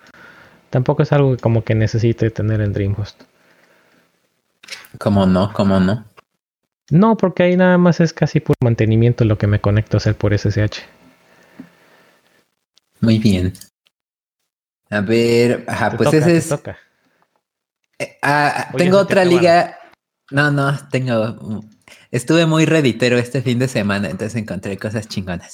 tampoco 0.71 1.03
es 1.03 1.11
algo 1.11 1.35
que 1.35 1.37
como 1.37 1.63
que 1.63 1.75
necesite 1.75 2.31
tener 2.31 2.59
en 2.61 2.73
Dreamhost. 2.73 3.21
¿Cómo 4.97 5.27
no? 5.27 5.53
¿Cómo 5.53 5.79
no? 5.79 6.05
No, 6.89 7.17
porque 7.17 7.43
ahí 7.43 7.55
nada 7.55 7.77
más 7.77 7.99
es 7.99 8.13
casi 8.13 8.39
por 8.39 8.55
mantenimiento 8.63 9.25
lo 9.25 9.37
que 9.37 9.45
me 9.45 9.61
conecto 9.61 9.97
a 9.97 9.99
hacer 9.99 10.15
por 10.15 10.35
SSH. 10.35 10.79
Muy 12.99 13.19
bien. 13.19 13.53
A 14.91 14.99
ver, 14.99 15.63
ajá, 15.67 15.95
pues 15.95 16.13
ese 16.13 16.37
es. 16.37 16.51
Eh, 17.97 18.17
ah, 18.21 18.71
tengo 18.77 18.97
otra 18.97 19.23
liga. 19.23 19.79
No, 20.31 20.51
no, 20.51 20.77
tengo. 20.89 21.63
Estuve 22.11 22.45
muy 22.45 22.65
reditero 22.65 23.17
este 23.17 23.41
fin 23.41 23.57
de 23.57 23.69
semana, 23.69 24.09
entonces 24.09 24.35
encontré 24.35 24.77
cosas 24.77 25.07
chingonas. 25.07 25.53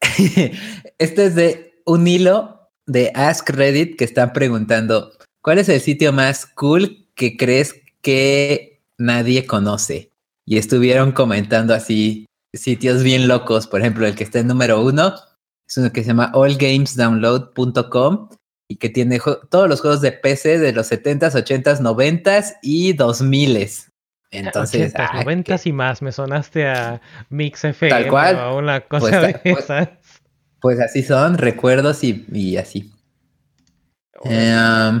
este 0.98 1.26
es 1.26 1.34
de 1.34 1.82
un 1.84 2.06
hilo 2.06 2.70
de 2.86 3.12
Ask 3.14 3.50
Reddit 3.50 3.98
que 3.98 4.04
está 4.04 4.32
preguntando: 4.32 5.12
¿Cuál 5.42 5.58
es 5.58 5.68
el 5.68 5.82
sitio 5.82 6.14
más 6.14 6.46
cool 6.46 7.06
que 7.14 7.36
crees 7.36 7.74
que 8.00 8.80
nadie 8.96 9.44
conoce? 9.44 10.10
Y 10.46 10.56
estuvieron 10.56 11.12
comentando 11.12 11.74
así 11.74 12.24
sitios 12.54 13.02
bien 13.02 13.28
locos. 13.28 13.66
Por 13.66 13.82
ejemplo, 13.82 14.06
el 14.06 14.14
que 14.14 14.24
está 14.24 14.38
en 14.38 14.46
número 14.46 14.82
uno 14.82 15.14
es 15.68 15.76
uno 15.76 15.92
que 15.92 16.00
se 16.02 16.08
llama 16.08 16.32
allgamesdownload.com 16.34 18.30
y 18.68 18.76
que 18.76 18.90
tiene 18.90 19.18
todos 19.50 19.68
los 19.68 19.80
juegos 19.80 20.00
de 20.00 20.12
PC 20.12 20.58
de 20.58 20.72
los 20.72 20.92
70s, 20.92 21.32
80s, 21.32 21.80
90s 21.80 22.58
y 22.62 22.96
2000s. 22.96 23.88
Entonces, 24.30 24.92
90 24.94 25.54
s 25.54 25.68
y 25.68 25.72
más, 25.72 26.02
me 26.02 26.12
sonaste 26.12 26.68
a 26.68 27.00
Mix 27.30 27.64
FM 27.64 27.88
Tal 27.88 28.08
cual. 28.08 28.36
o 28.36 28.40
a 28.40 28.54
una 28.56 28.82
cosa 28.82 29.08
pues, 29.08 29.22
de 29.22 29.32
pues, 29.52 29.64
esas. 29.64 29.88
Pues 30.60 30.78
así 30.80 31.02
son, 31.02 31.38
recuerdos 31.38 32.04
y, 32.04 32.26
y 32.30 32.58
así. 32.58 32.92
Eh, 34.24 35.00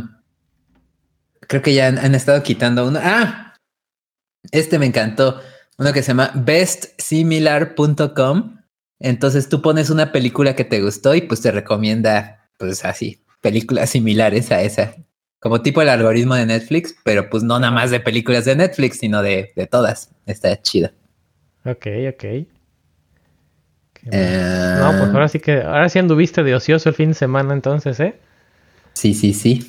creo 1.40 1.60
que 1.60 1.74
ya 1.74 1.88
han, 1.88 1.98
han, 1.98 2.14
estado 2.14 2.42
quitando 2.42 2.88
uno. 2.88 2.98
¡Ah! 3.02 3.54
Este 4.50 4.78
me 4.78 4.86
encantó. 4.86 5.42
Uno 5.76 5.92
que 5.92 6.00
se 6.02 6.08
llama 6.08 6.32
bestsimilar.com 6.34 8.58
entonces 9.00 9.48
tú 9.48 9.62
pones 9.62 9.90
una 9.90 10.12
película 10.12 10.56
que 10.56 10.64
te 10.64 10.82
gustó 10.82 11.14
y 11.14 11.22
pues 11.22 11.40
te 11.40 11.50
recomienda, 11.50 12.50
pues 12.58 12.84
así, 12.84 13.24
películas 13.40 13.90
similares 13.90 14.50
a 14.50 14.62
esa. 14.62 14.94
Como 15.40 15.62
tipo 15.62 15.82
el 15.82 15.88
algoritmo 15.88 16.34
de 16.34 16.46
Netflix, 16.46 16.94
pero 17.04 17.30
pues 17.30 17.42
no 17.44 17.58
nada 17.60 17.72
más 17.72 17.90
de 17.90 18.00
películas 18.00 18.44
de 18.44 18.56
Netflix, 18.56 18.98
sino 18.98 19.22
de, 19.22 19.52
de 19.54 19.66
todas. 19.66 20.10
Está 20.26 20.60
chido. 20.60 20.90
Ok, 21.64 21.86
ok. 22.12 22.24
Eh, 24.10 24.74
no, 24.78 24.96
pues 24.98 25.12
ahora 25.12 25.28
sí 25.28 25.38
que, 25.38 25.62
ahora 25.62 25.88
sí 25.88 25.98
anduviste 25.98 26.42
de 26.42 26.54
ocioso 26.54 26.88
el 26.88 26.94
fin 26.94 27.10
de 27.10 27.14
semana 27.14 27.52
entonces, 27.52 28.00
¿eh? 28.00 28.18
Sí, 28.94 29.14
sí, 29.14 29.34
sí. 29.34 29.68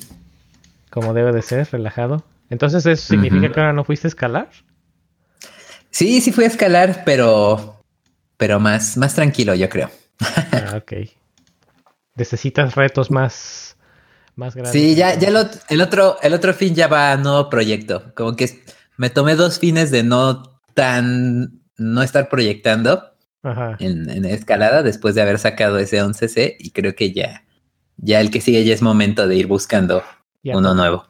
Como 0.90 1.14
debe 1.14 1.32
de 1.32 1.42
ser, 1.42 1.68
relajado. 1.70 2.24
Entonces, 2.48 2.84
¿eso 2.86 3.08
significa 3.08 3.52
que 3.52 3.60
ahora 3.60 3.72
no 3.72 3.84
fuiste 3.84 4.06
a 4.06 4.10
escalar? 4.10 4.48
Sí, 5.90 6.20
sí 6.20 6.32
fui 6.32 6.44
a 6.44 6.48
escalar, 6.48 7.02
pero 7.04 7.80
pero 8.40 8.58
más, 8.58 8.96
más 8.96 9.14
tranquilo, 9.14 9.54
yo 9.54 9.68
creo. 9.68 9.90
Ah, 10.52 10.78
ok. 10.78 11.10
Necesitas 12.20 12.74
retos 12.74 13.10
más, 13.10 13.78
más 14.36 14.54
grandes. 14.54 14.72
Sí, 14.72 14.94
ya, 14.94 15.18
ya 15.18 15.28
el, 15.28 15.36
otro, 15.80 16.18
el 16.22 16.34
otro 16.34 16.52
fin 16.52 16.74
ya 16.74 16.86
va 16.86 17.12
a 17.12 17.16
nuevo 17.16 17.48
proyecto. 17.48 18.12
Como 18.14 18.36
que 18.36 18.62
me 18.98 19.08
tomé 19.08 19.36
dos 19.36 19.58
fines 19.58 19.90
de 19.90 20.02
no 20.02 20.60
tan, 20.74 21.62
no 21.78 22.02
estar 22.02 22.28
proyectando 22.28 23.14
En, 23.78 24.26
escalada 24.26 24.82
después 24.82 25.14
de 25.14 25.22
haber 25.22 25.38
sacado 25.38 25.78
ese 25.78 26.02
11C 26.02 26.56
y 26.58 26.72
creo 26.72 26.94
que 26.94 27.12
ya, 27.12 27.44
ya 27.96 28.20
el 28.20 28.30
que 28.30 28.42
sigue 28.42 28.62
ya 28.66 28.74
es 28.74 28.82
momento 28.82 29.26
de 29.26 29.36
ir 29.36 29.46
buscando 29.46 30.02
uno 30.44 30.74
nuevo. 30.74 31.06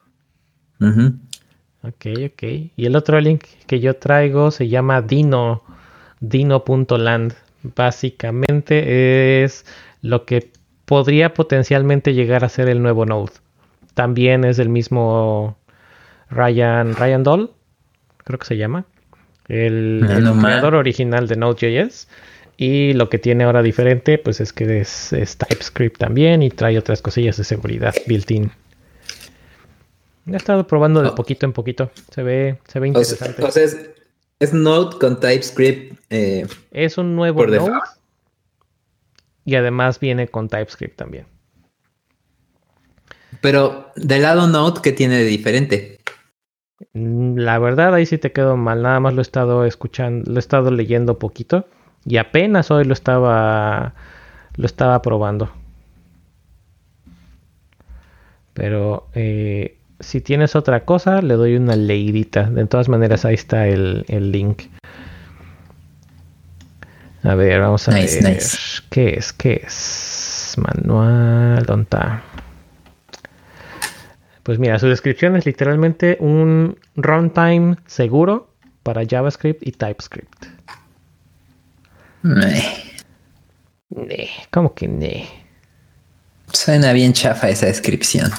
Ok, 1.83 2.07
ok. 2.27 2.43
Y 2.77 2.87
el 2.87 2.95
otro 2.95 3.21
link 3.21 3.47
que 3.67 3.81
yo 3.81 3.97
traigo 3.97 4.53
se 4.53 4.69
llama 4.69 5.03
Dino 5.03 5.65
Dino.land. 6.21 7.35
Básicamente 7.75 9.43
es 9.43 9.67
lo 10.03 10.25
que 10.25 10.53
podría 10.91 11.35
potencialmente 11.35 12.15
llegar 12.15 12.45
a 12.45 12.49
ser 12.49 12.69
el 12.69 12.83
nuevo 12.83 13.07
Node. 13.07 13.31
También 13.95 14.43
es 14.43 14.59
el 14.59 14.69
mismo 14.69 15.57
Ryan, 16.31 16.97
Ryan 16.97 17.23
Doll, 17.23 17.53
creo 18.25 18.41
que 18.41 18.47
se 18.47 18.57
llama, 18.57 18.87
el, 19.47 20.05
creador 20.05 20.75
original 20.75 21.29
de 21.29 21.37
Node.js. 21.37 22.09
Y 22.57 22.95
lo 22.95 23.09
que 23.09 23.21
tiene 23.21 23.45
ahora 23.45 23.63
diferente, 23.63 24.19
pues 24.19 24.41
es 24.41 24.53
que 24.53 24.81
es, 24.81 25.11
TypeScript 25.13 25.97
también 25.97 26.43
y 26.43 26.51
trae 26.51 26.77
otras 26.77 27.03
cosillas 27.03 27.37
de 27.37 27.45
seguridad 27.45 27.95
built-in. 28.09 28.51
He 30.27 30.35
estado 30.35 30.67
probando 30.67 31.03
de 31.03 31.11
oh. 31.11 31.15
poquito 31.15 31.47
en 31.47 31.53
poquito. 31.53 31.93
Se 32.13 32.25
ve, 32.25 32.59
se 32.67 32.81
ve 32.81 32.89
interesante. 32.89 33.41
Es 34.41 34.53
Node 34.53 34.99
con 34.99 35.21
TypeScript. 35.21 36.01
Eh, 36.11 36.49
es 36.73 36.99
un 36.99 37.15
nuevo 37.15 37.47
Node. 37.47 37.79
Y 39.45 39.55
además 39.55 40.01
viene 40.01 40.29
con 40.29 40.49
TypeScript 40.49 40.97
también. 40.97 41.27
Pero 43.41 43.91
del 43.97 44.23
lado 44.23 44.47
Node, 44.47 44.81
¿qué 44.83 44.93
tiene 44.93 45.19
de 45.19 45.25
diferente? 45.25 45.99
Mm, 46.93 47.37
la 47.37 47.59
verdad, 47.59 47.95
ahí 47.95 48.07
sí 48.07 48.19
te 48.19 48.33
quedo 48.33 48.57
mal. 48.57 48.83
Nada 48.83 49.01
más 49.01 49.15
lo 49.15 49.21
he 49.21 49.23
estado 49.23 49.65
escuchando, 49.65 50.31
lo 50.31 50.37
he 50.37 50.41
estado 50.41 50.71
leyendo 50.71 51.19
poquito. 51.19 51.67
Y 52.05 52.17
apenas 52.17 52.71
hoy 52.71 52.85
lo 52.85 52.93
estaba. 52.93 53.95
Lo 54.57 54.67
estaba 54.67 55.01
probando. 55.03 55.51
Pero 58.55 59.09
eh, 59.15 59.79
si 60.01 60.21
tienes 60.21 60.57
otra 60.57 60.85
cosa, 60.85 61.23
le 61.23 61.35
doy 61.35 61.57
una 61.57 61.77
leidita. 61.77 62.45
De 62.51 62.67
todas 62.67 62.89
maneras, 62.89 63.25
ahí 63.25 63.35
está 63.35 63.69
el, 63.69 64.05
link. 64.09 64.63
A 67.23 67.35
ver, 67.35 67.61
vamos 67.61 67.87
a 67.89 67.93
ver. 67.93 68.09
¿Qué 68.91 69.15
es? 69.17 69.33
¿Qué 69.33 69.63
es? 69.67 70.55
Manual. 70.57 71.65
¿Dónde 71.67 71.83
está? 71.83 72.23
Pues 74.43 74.59
mira, 74.59 74.79
su 74.79 74.89
descripción 74.89 75.37
es 75.37 75.45
literalmente 75.45 76.17
un 76.21 76.79
runtime 76.97 77.77
seguro 77.87 78.55
para 78.83 79.03
JavaScript 79.07 79.67
y 79.67 79.73
TypeScript. 79.73 80.47
¿Cómo 84.51 84.75
que 84.75 84.89
ne? 84.89 85.29
Suena 86.53 86.93
bien 86.93 87.13
chafa 87.13 87.49
esa 87.49 87.67
descripción. 87.67 88.31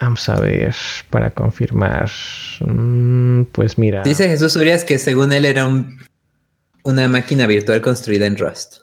Vamos 0.00 0.28
a 0.28 0.40
ver, 0.40 0.74
para 1.10 1.30
confirmar. 1.30 2.10
Mm, 2.60 3.42
pues 3.52 3.78
mira. 3.78 4.02
Dice 4.02 4.28
Jesús 4.28 4.56
Urias 4.56 4.84
que 4.84 4.98
según 4.98 5.32
él 5.32 5.44
era 5.44 5.66
una 6.84 7.08
máquina 7.08 7.46
virtual 7.46 7.80
construida 7.80 8.26
en 8.26 8.36
Rust. 8.36 8.82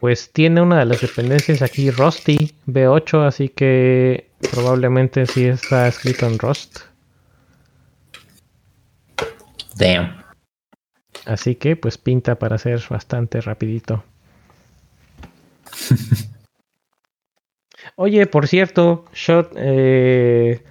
Pues 0.00 0.32
tiene 0.32 0.62
una 0.62 0.78
de 0.78 0.86
las 0.86 1.00
dependencias 1.00 1.60
aquí, 1.60 1.90
Rusty 1.90 2.54
V8, 2.66 3.26
así 3.26 3.50
que 3.50 4.30
probablemente 4.50 5.26
sí 5.26 5.44
está 5.44 5.88
escrito 5.88 6.26
en 6.26 6.38
Rust. 6.38 6.80
Damn. 9.76 10.24
Así 11.26 11.54
que 11.54 11.76
pues 11.76 11.98
pinta 11.98 12.38
para 12.38 12.56
ser 12.56 12.82
bastante 12.88 13.40
rapidito. 13.40 14.02
Oye, 17.96 18.26
por 18.26 18.48
cierto, 18.48 19.04
shot, 19.12 19.52
eh, 19.56 20.62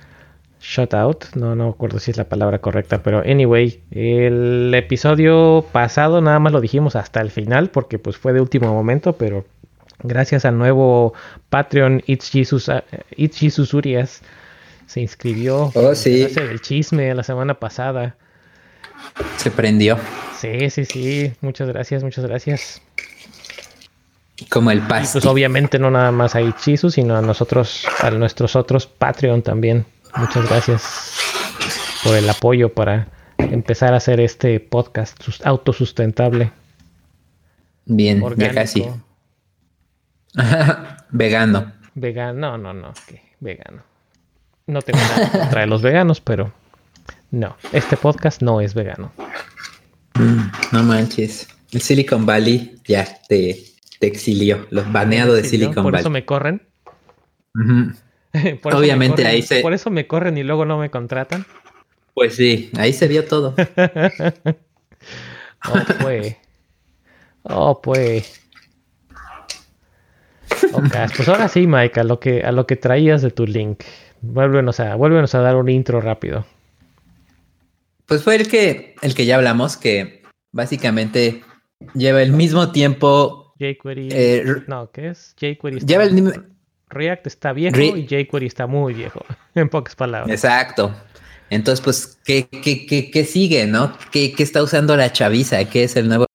shut 0.61 0.93
out, 0.93 1.25
no, 1.35 1.55
no 1.55 1.69
acuerdo 1.69 1.99
si 1.99 2.11
es 2.11 2.17
la 2.17 2.25
palabra 2.25 2.59
correcta, 2.59 3.01
pero 3.01 3.19
anyway, 3.19 3.81
el 3.91 4.73
episodio 4.73 5.65
pasado 5.71 6.21
nada 6.21 6.39
más 6.39 6.51
lo 6.51 6.61
dijimos 6.61 6.95
hasta 6.95 7.21
el 7.21 7.31
final 7.31 7.69
porque 7.69 7.99
pues 7.99 8.17
fue 8.17 8.33
de 8.33 8.41
último 8.41 8.73
momento, 8.73 9.13
pero 9.13 9.45
gracias 10.03 10.45
al 10.45 10.57
nuevo 10.57 11.13
Patreon 11.49 12.03
It's 12.05 12.29
Jesus, 12.29 12.67
uh, 12.67 12.81
Jesus 13.17 13.73
Urias 13.73 14.21
se 14.85 15.01
inscribió. 15.01 15.71
Oh, 15.75 15.93
sí. 15.93 16.27
El 16.35 16.61
chisme 16.61 17.13
la 17.13 17.23
semana 17.23 17.53
pasada. 17.53 18.15
Se 19.37 19.51
prendió. 19.51 19.97
Sí, 20.35 20.69
sí, 20.71 20.85
sí. 20.85 21.33
Muchas 21.41 21.67
gracias, 21.67 22.03
muchas 22.03 22.25
gracias. 22.25 22.81
Como 24.49 24.71
el 24.71 24.81
pasti. 24.81 25.19
pues 25.19 25.25
obviamente 25.25 25.77
no 25.77 25.91
nada 25.91 26.11
más 26.11 26.33
a 26.33 26.41
Ichizu, 26.41 26.89
sino 26.89 27.15
a 27.15 27.21
nosotros, 27.21 27.85
a 27.99 28.09
nuestros 28.09 28.55
otros 28.55 28.87
Patreon 28.87 29.43
también. 29.43 29.85
Muchas 30.15 30.49
gracias. 30.49 31.15
por 32.03 32.15
el 32.15 32.29
apoyo 32.29 32.73
para 32.73 33.07
empezar 33.37 33.93
a 33.93 33.97
hacer 33.97 34.19
este 34.19 34.59
podcast 34.59 35.17
autosustentable. 35.43 36.51
Bien, 37.85 38.23
ya 38.37 38.53
casi. 38.53 38.85
Vegano. 41.09 41.73
Vegano, 41.95 42.57
no, 42.57 42.73
no, 42.73 42.73
no, 42.73 42.93
vegano. 43.39 43.83
No 44.67 44.81
tengo 44.81 44.99
nada 44.99 45.31
contra 45.31 45.65
los 45.65 45.81
veganos, 45.81 46.21
pero 46.21 46.53
no, 47.31 47.57
este 47.73 47.97
podcast 47.97 48.41
no 48.41 48.61
es 48.61 48.73
vegano. 48.73 49.11
Mm, 50.13 50.51
no 50.71 50.83
manches. 50.83 51.47
El 51.71 51.81
Silicon 51.81 52.25
Valley 52.25 52.79
ya 52.85 53.07
te, 53.27 53.59
te 53.99 54.07
exilió, 54.07 54.67
los 54.69 54.91
baneados 54.91 55.35
de 55.35 55.43
Silicon 55.43 55.75
Valley. 55.75 55.91
Por 55.91 55.99
eso 55.99 56.09
me 56.09 56.25
corren. 56.25 56.61
Obviamente 58.63 59.25
ahí 59.25 59.41
se. 59.41 59.61
Por 59.61 59.73
eso 59.73 59.89
me 59.89 60.07
corren 60.07 60.37
y 60.37 60.43
luego 60.43 60.65
no 60.65 60.77
me 60.77 60.89
contratan. 60.89 61.45
Pues 62.13 62.35
sí, 62.35 62.69
ahí 62.77 62.93
se 62.93 63.07
vio 63.07 63.25
todo. 63.25 63.55
oh, 65.69 65.79
pues. 66.01 66.35
Oh, 67.43 67.81
pues. 67.81 68.41
pues 71.15 71.29
ahora 71.29 71.47
sí, 71.47 71.65
Mike, 71.65 71.99
a 71.99 72.03
lo 72.03 72.19
que, 72.19 72.43
a 72.43 72.51
lo 72.51 72.67
que 72.67 72.75
traías 72.75 73.21
de 73.21 73.31
tu 73.31 73.45
link. 73.45 73.83
Vuélvenos 74.21 74.79
a, 74.79 74.95
vuélvenos 74.95 75.33
a 75.33 75.39
dar 75.39 75.55
un 75.55 75.69
intro 75.69 76.01
rápido. 76.01 76.45
Pues 78.05 78.23
fue 78.23 78.35
el 78.35 78.47
que, 78.47 78.95
el 79.01 79.15
que 79.15 79.25
ya 79.25 79.37
hablamos, 79.37 79.77
que 79.77 80.23
básicamente 80.51 81.43
lleva 81.93 82.21
el 82.21 82.33
mismo 82.33 82.71
tiempo. 82.71 83.53
jQuery. 83.59 84.09
Eh, 84.11 84.43
no, 84.67 84.91
¿qué 84.91 85.09
es? 85.09 85.35
jQuery. 85.39 85.79
Lleva 85.81 86.03
el 86.03 86.15
React 86.89 87.27
está 87.27 87.53
viejo 87.53 87.79
y 87.79 88.07
jQuery 88.07 88.47
está 88.47 88.67
muy 88.67 88.93
viejo, 88.93 89.23
en 89.55 89.69
pocas 89.69 89.95
palabras. 89.95 90.31
Exacto. 90.31 90.93
Entonces, 91.49 91.83
pues, 91.83 92.19
¿qué, 92.25 92.47
qué, 92.47 92.85
qué, 92.85 93.09
qué 93.09 93.25
sigue, 93.25 93.65
no? 93.65 93.97
¿Qué, 94.11 94.33
¿Qué, 94.33 94.43
está 94.43 94.61
usando 94.61 94.95
la 94.95 95.11
chaviza? 95.11 95.63
¿Qué 95.65 95.83
es 95.83 95.95
el 95.95 96.07
nuevo? 96.07 96.25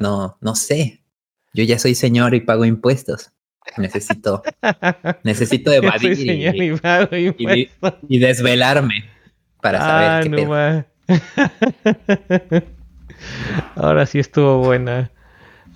No, 0.00 0.36
no 0.40 0.56
sé. 0.56 1.04
Yo 1.52 1.62
ya 1.62 1.78
soy 1.78 1.94
señor 1.94 2.34
y 2.34 2.40
pago 2.40 2.64
impuestos. 2.64 3.30
Necesito, 3.76 4.42
necesito 5.22 5.72
evadir 5.72 6.18
y, 8.08 8.18
desvelarme 8.18 9.10
para 9.60 9.80
saber 9.80 10.10
ah, 10.10 10.84
qué 11.08 12.64
Ahora 13.76 14.06
sí 14.06 14.18
estuvo 14.18 14.58
buena. 14.58 15.10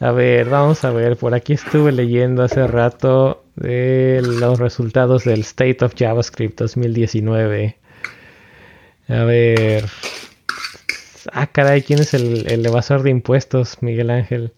A 0.01 0.13
ver, 0.13 0.51
vamos 0.51 0.85
a 0.85 0.91
ver. 0.91 1.17
Por 1.17 1.35
aquí 1.35 1.55
estuve 1.55 1.93
leyendo 1.93 2.43
hace 2.43 2.67
rato 2.67 3.48
de 3.61 4.21
los 4.23 4.59
resultados 4.59 5.25
del 5.25 5.41
State 5.41 5.85
of 5.85 5.95
JavaScript 5.97 6.59
2019. 6.59 7.77
A 9.09 9.25
ver. 9.25 9.85
Ah, 11.33 11.47
caray, 11.47 11.83
¿quién 11.83 12.01
es 12.01 12.15
el, 12.15 12.51
el 12.51 12.65
evasor 12.65 13.03
de 13.03 13.11
impuestos, 13.11 13.83
Miguel 13.83 14.11
Ángel? 14.11 14.53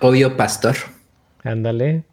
Obvio 0.00 0.36
Pastor. 0.36 0.76
Ándale. 1.44 2.04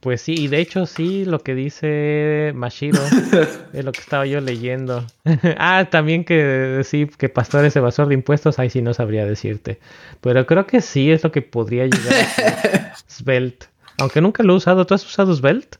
Pues 0.00 0.20
sí, 0.20 0.34
y 0.38 0.46
de 0.46 0.60
hecho 0.60 0.86
sí, 0.86 1.24
lo 1.24 1.40
que 1.40 1.56
dice 1.56 2.52
Mashiro 2.54 3.00
es 3.72 3.84
lo 3.84 3.90
que 3.90 4.00
estaba 4.00 4.26
yo 4.26 4.40
leyendo. 4.40 5.04
ah, 5.58 5.88
también 5.90 6.24
que 6.24 6.82
sí, 6.84 7.08
que 7.18 7.28
Pastor 7.28 7.64
es 7.64 7.74
evasor 7.74 8.06
de 8.06 8.14
impuestos, 8.14 8.60
ahí 8.60 8.70
sí 8.70 8.80
no 8.80 8.94
sabría 8.94 9.26
decirte. 9.26 9.80
Pero 10.20 10.46
creo 10.46 10.66
que 10.66 10.80
sí 10.82 11.10
es 11.10 11.24
lo 11.24 11.32
que 11.32 11.42
podría 11.42 11.86
llegar 11.86 12.14
a 12.14 12.96
Svelte. 13.08 13.66
Aunque 13.98 14.20
nunca 14.20 14.42
lo 14.42 14.54
he 14.54 14.56
usado. 14.56 14.86
¿Tú 14.86 14.94
has 14.94 15.04
usado 15.04 15.34
Svelte? 15.34 15.78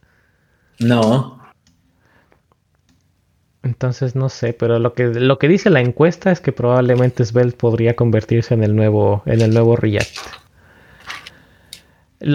No. 0.78 1.38
Entonces 3.62 4.14
no 4.14 4.28
sé, 4.28 4.52
pero 4.52 4.78
lo 4.78 4.94
que, 4.94 5.06
lo 5.06 5.38
que 5.38 5.48
dice 5.48 5.68
la 5.68 5.80
encuesta 5.80 6.30
es 6.30 6.40
que 6.40 6.52
probablemente 6.52 7.24
Svelte 7.24 7.56
podría 7.56 7.96
convertirse 7.96 8.54
en 8.54 8.62
el 8.62 8.74
nuevo, 8.74 9.22
en 9.26 9.40
el 9.40 9.52
nuevo 9.52 9.76
React. 9.76 10.16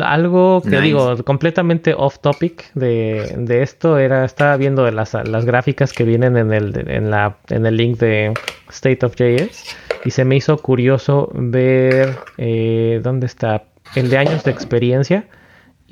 Algo 0.02 0.62
que 0.62 0.80
digo, 0.80 1.22
completamente 1.26 1.94
off 1.94 2.20
topic 2.20 2.72
de, 2.74 3.62
esto 3.62 3.98
era, 3.98 4.24
estaba 4.24 4.56
viendo 4.56 4.86
de 4.86 4.94
las, 4.94 5.14
gráficas 5.46 5.92
que 5.92 6.06
vienen 6.06 6.38
en 6.38 6.54
el, 6.54 6.90
en, 6.90 7.12
la, 7.12 7.38
en 7.50 7.66
el 7.66 7.76
link 7.76 8.00
de 8.00 8.34
State 8.70 9.06
of 9.06 9.16
JS 9.16 9.76
y 10.06 10.12
se 10.12 10.24
me 10.24 10.38
hizo 10.38 10.58
curioso 10.58 11.30
ver 11.34 12.16
eh, 12.38 13.02
dónde 13.04 13.26
está 13.26 13.64
el 13.96 14.10
de 14.10 14.18
años 14.18 14.46
de 14.46 14.52
experiencia 14.52 15.26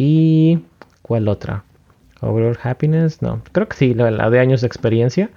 y 0.02 0.60
cuál 1.04 1.28
otra. 1.28 1.64
Overall 2.22 2.58
Happiness, 2.64 3.22
no, 3.22 3.44
creo 3.52 3.68
que 3.70 3.78
sí, 3.78 3.94
la, 3.94 4.30
de 4.32 4.40
años 4.40 4.62
de 4.62 4.68
experiencia. 4.68 5.30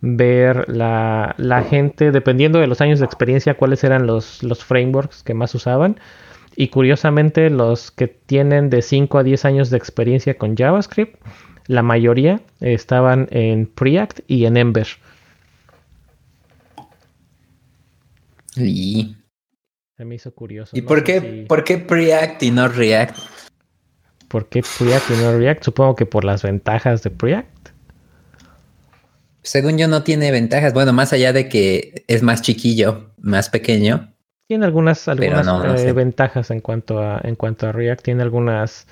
Ver 0.00 0.68
la, 0.68 1.34
la, 1.36 1.62
gente, 1.62 2.12
dependiendo 2.12 2.60
de 2.60 2.68
los 2.68 2.80
años 2.80 3.00
de 3.00 3.06
experiencia, 3.06 3.56
cuáles 3.56 3.82
eran 3.82 4.06
los, 4.06 4.42
los 4.44 4.64
frameworks 4.64 5.24
que 5.24 5.34
más 5.34 5.52
usaban. 5.56 5.98
Y 6.54 6.68
curiosamente 6.68 7.50
los 7.50 7.90
que 7.90 8.06
tienen 8.06 8.70
de 8.70 8.82
5 8.82 9.18
a 9.18 9.24
10 9.24 9.44
años 9.46 9.70
de 9.70 9.78
experiencia 9.78 10.38
con 10.38 10.56
JavaScript, 10.56 11.20
la 11.66 11.82
mayoría 11.82 12.40
estaban 12.60 13.26
en 13.32 13.66
Preact 13.66 14.20
y 14.28 14.44
en 14.44 14.56
Ember. 14.56 14.86
Y... 18.56 19.16
Se 19.96 20.04
me 20.04 20.16
hizo 20.16 20.32
curioso. 20.34 20.76
¿Y 20.76 20.82
por, 20.82 21.02
qué, 21.02 21.46
por 21.48 21.64
qué 21.64 21.78
Preact 21.78 22.42
y 22.44 22.50
no 22.52 22.68
React? 22.68 23.16
¿Por 24.34 24.48
qué 24.48 24.64
Preact 24.80 25.10
y 25.10 25.22
no 25.22 25.38
React? 25.38 25.62
Supongo 25.62 25.94
que 25.94 26.06
por 26.06 26.24
las 26.24 26.42
ventajas 26.42 27.04
de 27.04 27.10
Preact. 27.10 27.68
Según 29.42 29.78
yo 29.78 29.86
no 29.86 30.02
tiene 30.02 30.32
ventajas. 30.32 30.74
Bueno, 30.74 30.92
más 30.92 31.12
allá 31.12 31.32
de 31.32 31.48
que 31.48 32.04
es 32.08 32.24
más 32.24 32.42
chiquillo, 32.42 33.10
más 33.20 33.48
pequeño. 33.48 34.12
Tiene 34.48 34.66
algunas, 34.66 35.06
algunas 35.06 35.84
eh, 35.84 35.92
ventajas 35.92 36.50
en 36.50 36.58
cuanto, 36.58 36.98
a, 36.98 37.20
en 37.22 37.36
cuanto 37.36 37.68
a 37.68 37.70
React. 37.70 38.02
Tiene 38.02 38.24
algunas 38.24 38.88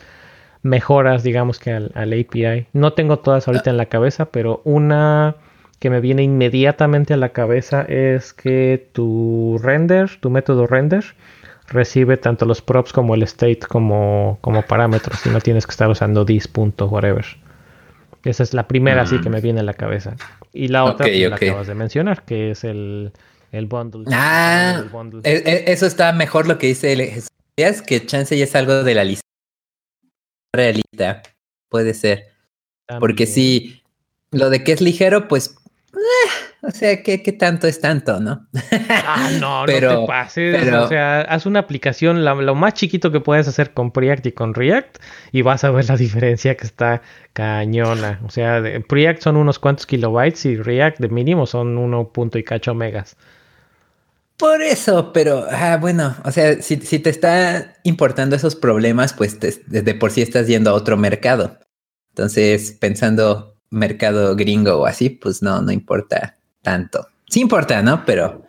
mejoras, 0.63 1.25
digamos 1.25 1.59
que 1.59 1.73
al, 1.73 1.91
API. 1.97 2.69
No 2.73 2.93
tengo 2.93 3.19
todas 3.19 3.49
ahorita 3.49 3.69
en 3.69 3.79
la 3.79 3.87
cabeza, 3.87 4.27
pero 4.27 4.63
una 4.63 5.35
que 5.81 5.91
me 5.91 6.01
viene 6.01 6.23
inmediatamente 6.23 7.15
a 7.15 7.17
la 7.17 7.31
cabeza 7.31 7.83
es 7.83 8.33
que 8.33 8.91
tu 8.93 9.59
render, 9.61 10.09
tu 10.21 10.31
método 10.31 10.69
render, 10.69 11.05
recibe 11.73 12.17
tanto 12.17 12.45
los 12.45 12.63
props 12.63 12.93
como 12.93 13.15
el 13.15 13.23
state 13.23 13.61
como, 13.69 14.39
como 14.41 14.63
parámetros 14.63 15.25
y 15.27 15.31
no 15.31 15.41
tienes 15.41 15.67
que 15.67 15.71
estar 15.71 15.89
usando 15.89 16.25
this. 16.25 16.49
whatever. 16.55 17.25
Esa 18.25 18.43
es 18.43 18.55
la 18.55 18.69
primera 18.69 19.03
así 19.03 19.21
que 19.21 19.29
mm. 19.29 19.33
me 19.33 19.41
viene 19.41 19.61
a 19.61 19.65
la 19.65 19.75
cabeza. 19.75 20.15
Y 20.53 20.69
la 20.69 20.85
otra 20.85 21.07
que 21.07 21.29
la 21.29 21.37
acabas 21.37 21.67
de 21.67 21.75
mencionar, 21.75 22.25
que 22.25 22.53
es 22.53 22.63
el, 22.63 23.13
el 23.51 23.67
bundle. 23.67 24.05
Ah, 24.13 24.85
e, 25.25 25.43
e, 25.45 25.73
eso 25.73 25.87
está 25.87 26.13
mejor 26.13 26.47
lo 26.47 26.59
que 26.59 26.69
dice 26.69 26.93
el 26.93 27.01
es 27.57 27.83
que 27.83 28.07
chance 28.07 28.37
ya 28.37 28.45
es 28.45 28.55
algo 28.55 28.83
de 28.83 28.95
la 28.95 29.05
lista 29.05 29.27
realista. 30.55 31.23
Puede 31.69 31.95
ser. 31.95 32.29
Porque 33.01 33.27
si 33.27 33.83
lo 34.31 34.51
de 34.51 34.63
que 34.65 34.73
es 34.73 34.81
ligero, 34.81 35.29
pues 35.29 35.57
eh, 35.95 36.31
o 36.63 36.71
sea, 36.71 37.03
¿qué, 37.03 37.23
¿qué, 37.23 37.33
tanto 37.33 37.67
es 37.67 37.81
tanto, 37.81 38.19
no? 38.21 38.47
Ah, 38.89 39.31
no, 39.41 39.65
pero, 39.67 39.93
no 39.93 40.01
te 40.01 40.07
pases. 40.07 40.73
O 40.73 40.89
sea, 40.89 41.23
haz 41.23 41.45
una 41.45 41.61
aplicación 41.61 42.25
lo 42.25 42.55
más 42.55 42.75
chiquito 42.75 43.11
que 43.11 43.21
puedes 43.21 43.47
hacer 43.49 43.73
con 43.73 43.91
Preact 43.91 44.27
y 44.27 44.33
con 44.33 44.55
React 44.55 44.99
y 45.33 45.43
vas 45.43 45.65
a 45.65 45.71
ver 45.71 45.89
la 45.89 45.97
diferencia 45.99 46.57
que 46.57 46.67
está 46.67 47.03
cañona. 47.33 48.21
O 48.25 48.31
sea, 48.31 48.63
Preact 48.89 49.23
son 49.23 49.37
unos 49.37 49.59
cuantos 49.59 49.87
kilobytes 49.87 50.47
y 50.47 50.57
React 50.57 51.01
de 51.01 51.09
mínimo 51.09 51.47
son 51.47 51.77
uno 51.77 52.09
punto 52.13 52.39
y 52.39 52.45
cacho 52.45 52.75
megas. 52.75 53.17
Por 54.39 54.63
eso, 54.63 55.13
pero 55.13 55.47
ah, 55.51 55.77
bueno, 55.81 56.17
o 56.25 56.33
sea, 56.33 56.61
si, 56.63 56.77
te 56.77 57.11
está 57.11 57.77
importando 57.85 58.35
esos 58.35 58.57
problemas, 58.57 59.13
pues 59.13 59.39
desde 59.39 59.95
por 59.95 60.11
sí 60.11 60.23
estás 60.23 60.49
yendo 60.49 60.71
a 60.71 60.75
otro 60.75 60.97
mercado. 60.97 61.59
Entonces, 62.11 62.73
pensando 62.73 63.52
mercado 63.73 64.37
gringo 64.37 64.77
o 64.77 64.87
así, 64.87 65.11
pues 65.11 65.43
no, 65.43 65.61
no 65.63 65.73
importa 65.73 66.37
tanto. 66.61 67.09
Sí 67.29 67.41
importa, 67.41 67.83
¿no? 67.83 68.05
Pero, 68.05 68.45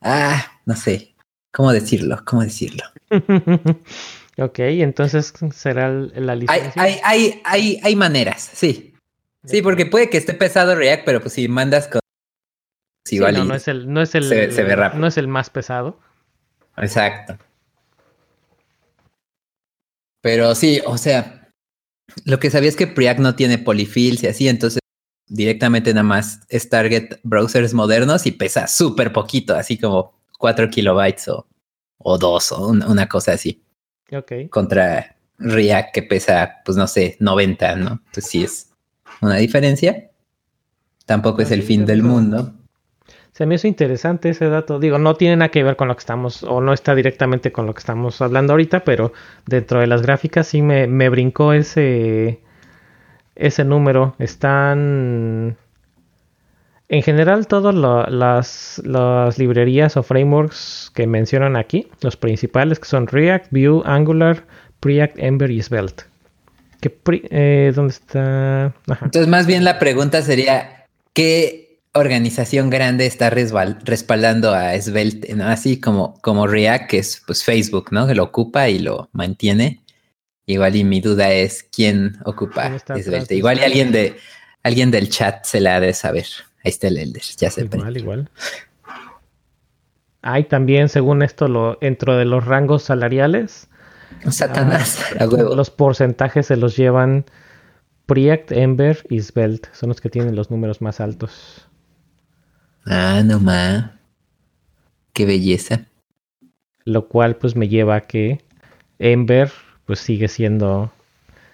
ah, 0.00 0.44
no 0.64 0.76
sé, 0.76 1.14
¿cómo 1.52 1.72
decirlo? 1.72 2.22
¿Cómo 2.24 2.42
decirlo? 2.42 2.84
ok, 4.38 4.58
entonces 4.58 5.32
será 5.52 5.90
la 5.90 6.36
licencia. 6.36 6.80
Hay, 6.80 7.00
hay, 7.02 7.42
hay, 7.44 7.80
hay, 7.82 7.96
maneras, 7.96 8.50
sí. 8.54 8.94
Sí, 9.44 9.62
porque 9.62 9.86
puede 9.86 10.08
que 10.10 10.18
esté 10.18 10.34
pesado 10.34 10.74
React, 10.74 11.04
pero 11.04 11.20
pues 11.20 11.32
si 11.34 11.48
mandas 11.48 11.88
con 11.88 12.00
no, 13.10 13.44
no 13.44 13.54
es 13.54 13.68
el, 13.68 13.92
no 13.92 14.02
es 14.02 14.14
el, 14.14 14.28
no 15.00 15.06
es 15.06 15.16
el 15.16 15.28
más 15.28 15.50
pesado. 15.50 15.98
Exacto. 16.76 17.38
Pero 20.20 20.54
sí, 20.54 20.80
o 20.84 20.98
sea, 20.98 21.37
lo 22.24 22.38
que 22.38 22.50
sabía 22.50 22.68
es 22.68 22.76
que 22.76 22.86
Preact 22.86 23.20
no 23.20 23.34
tiene 23.34 23.58
polifills 23.58 24.22
y 24.22 24.26
así, 24.26 24.48
entonces 24.48 24.80
directamente 25.26 25.92
nada 25.92 26.04
más 26.04 26.40
es 26.48 26.68
target 26.68 27.20
browsers 27.22 27.74
modernos 27.74 28.26
y 28.26 28.32
pesa 28.32 28.66
súper 28.66 29.12
poquito, 29.12 29.54
así 29.54 29.78
como 29.78 30.18
4 30.38 30.70
kilobytes 30.70 31.28
o, 31.28 31.46
o 31.98 32.18
2 32.18 32.52
o 32.52 32.68
una 32.68 33.08
cosa 33.08 33.32
así. 33.32 33.62
Ok. 34.12 34.48
Contra 34.50 35.16
React 35.38 35.94
que 35.94 36.02
pesa, 36.02 36.56
pues 36.64 36.76
no 36.76 36.86
sé, 36.86 37.16
90, 37.20 37.76
¿no? 37.76 37.90
Entonces 38.06 38.26
sí 38.26 38.42
es 38.44 38.70
una 39.20 39.36
diferencia. 39.36 40.10
tampoco 41.04 41.42
es 41.42 41.50
el 41.50 41.62
fin 41.62 41.86
del 41.86 42.02
mundo. 42.02 42.54
Se 43.38 43.46
me 43.46 43.54
hizo 43.54 43.68
interesante 43.68 44.30
ese 44.30 44.48
dato. 44.48 44.80
Digo, 44.80 44.98
no 44.98 45.14
tiene 45.14 45.36
nada 45.36 45.52
que 45.52 45.62
ver 45.62 45.76
con 45.76 45.86
lo 45.86 45.94
que 45.94 46.00
estamos, 46.00 46.42
o 46.42 46.60
no 46.60 46.72
está 46.72 46.96
directamente 46.96 47.52
con 47.52 47.66
lo 47.66 47.72
que 47.72 47.78
estamos 47.78 48.20
hablando 48.20 48.52
ahorita, 48.52 48.82
pero 48.82 49.12
dentro 49.46 49.78
de 49.78 49.86
las 49.86 50.02
gráficas 50.02 50.48
sí 50.48 50.60
me, 50.60 50.88
me 50.88 51.08
brincó 51.08 51.52
ese, 51.52 52.40
ese 53.36 53.64
número. 53.64 54.16
Están... 54.18 55.56
En 56.88 57.02
general, 57.04 57.46
todas 57.46 57.76
las, 57.76 58.82
las, 58.84 59.38
librerías 59.38 59.96
o 59.96 60.02
frameworks 60.02 60.90
que 60.92 61.06
mencionan 61.06 61.54
aquí, 61.54 61.86
los 62.00 62.16
principales 62.16 62.80
que 62.80 62.88
son 62.88 63.06
React, 63.06 63.52
Vue, 63.52 63.82
Angular, 63.84 64.46
Preact, 64.80 65.16
Ember 65.16 65.52
y 65.52 65.62
Svelte. 65.62 66.02
Eh, 67.30 67.72
¿Dónde 67.72 67.92
está? 67.92 68.74
Entonces, 69.00 69.28
más 69.28 69.46
bien 69.46 69.62
la 69.62 69.78
pregunta 69.78 70.22
sería, 70.22 70.86
¿qué 71.12 71.67
organización 71.94 72.70
grande 72.70 73.06
está 73.06 73.30
respaldando 73.30 74.54
a 74.54 74.80
Svelte, 74.80 75.34
así 75.42 75.80
como, 75.80 76.20
como 76.20 76.46
React, 76.46 76.90
que 76.90 76.98
es 76.98 77.22
pues 77.26 77.44
Facebook, 77.44 77.88
¿no? 77.90 78.06
Que 78.06 78.14
lo 78.14 78.24
ocupa 78.24 78.68
y 78.68 78.78
lo 78.78 79.08
mantiene. 79.12 79.80
Igual 80.46 80.76
y 80.76 80.84
mi 80.84 81.00
duda 81.00 81.30
es 81.30 81.62
quién 81.62 82.16
ocupa 82.24 82.78
Svelte. 82.78 83.34
Igual 83.34 83.58
y 83.58 83.64
alguien 83.64 83.92
de 83.92 84.16
alguien 84.62 84.90
del 84.90 85.08
chat 85.08 85.44
se 85.44 85.60
la 85.60 85.76
ha 85.76 85.80
de 85.80 85.92
saber. 85.92 86.26
Ahí 86.64 86.70
está 86.70 86.88
el 86.88 86.98
Elder, 86.98 87.22
ya 87.22 87.50
se 87.50 87.64
Igual, 87.64 87.96
igual. 87.96 88.30
Hay 90.22 90.44
también, 90.44 90.88
según 90.88 91.22
esto, 91.22 91.48
lo, 91.48 91.78
dentro 91.80 92.16
de 92.16 92.24
los 92.24 92.44
rangos 92.44 92.82
salariales. 92.82 93.68
Satanás, 94.30 95.04
ah, 95.20 95.26
Los 95.26 95.70
porcentajes 95.70 96.46
se 96.46 96.56
los 96.56 96.76
llevan 96.76 97.24
Preact, 98.06 98.52
Ember 98.52 99.06
y 99.08 99.20
Svelte. 99.20 99.68
Son 99.72 99.90
los 99.90 100.00
que 100.00 100.10
tienen 100.10 100.34
los 100.34 100.50
números 100.50 100.80
más 100.80 101.00
altos. 101.00 101.67
Ah, 102.88 103.22
no 103.22 103.38
más. 103.38 103.90
Qué 105.12 105.26
belleza. 105.26 105.86
Lo 106.84 107.08
cual 107.08 107.36
pues 107.36 107.54
me 107.54 107.68
lleva 107.68 107.96
a 107.96 108.00
que 108.02 108.40
Ember 108.98 109.52
pues 109.84 110.00
sigue 110.00 110.28
siendo 110.28 110.90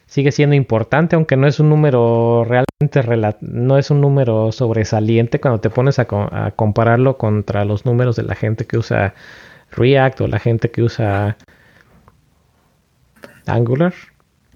sigue 0.07 0.31
siendo 0.33 0.55
importante, 0.55 1.17
aunque 1.17 1.37
no 1.37 1.49
es 1.49 1.59
un 1.59 1.71
número 1.71 2.45
realmente 2.45 3.35
no 3.41 3.79
es 3.79 3.91
un 3.91 4.01
número 4.01 4.53
sobresaliente 4.53 5.41
cuando 5.41 5.61
te 5.61 5.71
pones 5.71 5.99
a, 5.99 6.07
a, 6.09 6.53
compararlo 6.53 7.17
contra 7.19 7.65
los 7.65 7.85
números 7.85 8.15
de 8.17 8.23
la 8.25 8.35
gente 8.35 8.67
que 8.67 8.79
usa 8.79 9.15
React 9.73 10.21
o 10.23 10.27
la 10.29 10.39
gente 10.39 10.71
que 10.71 10.83
usa 10.83 11.37
Angular 13.47 13.95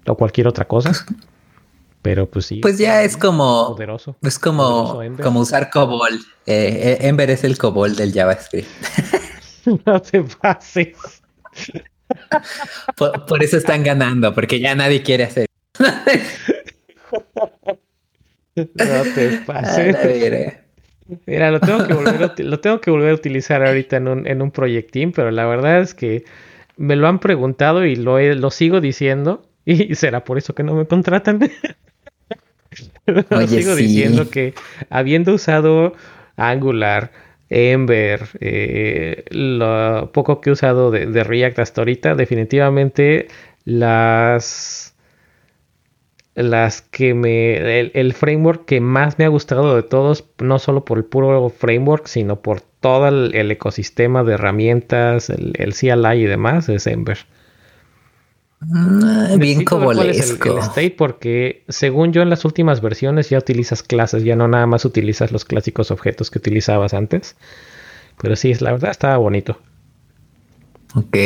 o 0.07 0.15
cualquier 0.15 0.47
otra 0.47 0.65
cosa. 0.65 0.91
Pero 2.01 2.29
pues 2.29 2.45
sí. 2.45 2.59
Pues 2.61 2.77
ya 2.77 3.03
es 3.03 3.17
como. 3.17 3.69
Poderoso. 3.69 4.15
Es 4.21 4.39
como, 4.39 5.01
como 5.21 5.41
usar 5.41 5.69
COBOL. 5.69 6.13
Eh, 6.45 6.97
eh, 7.01 7.07
Ember 7.07 7.29
es 7.29 7.43
el 7.43 7.57
COBOL 7.57 7.95
del 7.95 8.13
JavaScript. 8.13 8.69
no 9.85 10.01
te 10.01 10.23
pases. 10.23 10.97
Por, 12.95 13.43
eso 13.43 13.57
están 13.57 13.83
ganando, 13.83 14.33
porque 14.33 14.59
ya 14.59 14.73
nadie 14.75 15.03
quiere 15.03 15.25
hacer. 15.25 15.45
no 18.55 19.03
te 19.15 19.29
pases. 19.45 19.97
Mira, 21.25 21.51
lo 21.51 21.59
tengo, 21.59 21.87
que 21.87 21.93
volver 21.93 22.23
a, 22.23 22.33
lo 22.37 22.59
tengo 22.59 22.81
que 22.81 22.91
volver 22.91 23.11
a 23.11 23.15
utilizar 23.15 23.65
ahorita 23.65 23.97
en 23.97 24.07
un, 24.07 24.27
en 24.27 24.41
un 24.41 24.51
proyectín, 24.51 25.11
pero 25.11 25.31
la 25.31 25.45
verdad 25.45 25.81
es 25.81 25.93
que 25.95 26.23
me 26.77 26.95
lo 26.95 27.07
han 27.07 27.19
preguntado 27.19 27.83
y 27.85 27.95
lo, 27.95 28.19
lo 28.19 28.51
sigo 28.51 28.79
diciendo. 28.79 29.43
Y 29.65 29.93
será 29.95 30.23
por 30.23 30.37
eso 30.39 30.55
que 30.55 30.63
no 30.63 30.73
me 30.73 30.87
contratan. 30.87 31.39
sigo 33.47 33.75
diciendo 33.75 34.29
que 34.29 34.53
habiendo 34.89 35.33
usado 35.33 35.93
Angular, 36.35 37.11
Ember, 37.49 38.27
eh, 38.39 39.25
lo 39.31 40.11
poco 40.13 40.39
que 40.39 40.51
he 40.51 40.53
usado 40.53 40.91
de, 40.91 41.23
React 41.23 41.59
hasta 41.59 41.81
ahorita, 41.81 42.15
definitivamente 42.15 43.27
las 43.65 44.95
las 46.35 46.81
que 46.81 47.13
me 47.13 47.81
el, 47.81 48.13
framework 48.13 48.63
que 48.65 48.79
más 48.79 49.19
me 49.19 49.25
ha 49.25 49.27
gustado 49.27 49.75
de 49.75 49.83
todos, 49.83 50.29
no 50.37 50.57
solo 50.57 50.85
por 50.85 50.97
el 50.97 51.03
puro 51.03 51.49
framework, 51.49 52.05
sino 52.05 52.41
por 52.41 52.61
todo 52.61 53.07
el, 53.09 53.51
ecosistema 53.51 54.23
de 54.23 54.35
herramientas, 54.35 55.29
el, 55.29 55.53
el, 55.57 55.73
CLI 55.73 56.21
y 56.21 56.25
demás, 56.25 56.69
es 56.69 56.87
Ember. 56.87 57.17
Ah, 58.61 59.35
bien 59.37 59.63
cobolesco. 59.63 60.59
state 60.59 60.91
porque 60.91 61.63
según 61.69 62.11
yo 62.11 62.21
en 62.21 62.29
las 62.29 62.43
últimas 62.43 62.81
versiones 62.81 63.29
ya 63.29 63.37
utilizas 63.37 63.83
clases, 63.83 64.23
ya 64.23 64.35
no 64.35 64.47
nada 64.47 64.65
más 64.65 64.83
utilizas 64.83 65.31
los 65.31 65.45
clásicos 65.45 65.91
objetos 65.91 66.29
que 66.29 66.39
utilizabas 66.39 66.93
antes. 66.93 67.35
Pero 68.21 68.35
sí, 68.35 68.53
la 68.55 68.71
verdad 68.71 68.91
estaba 68.91 69.17
bonito. 69.17 69.59
Ok. 70.95 71.17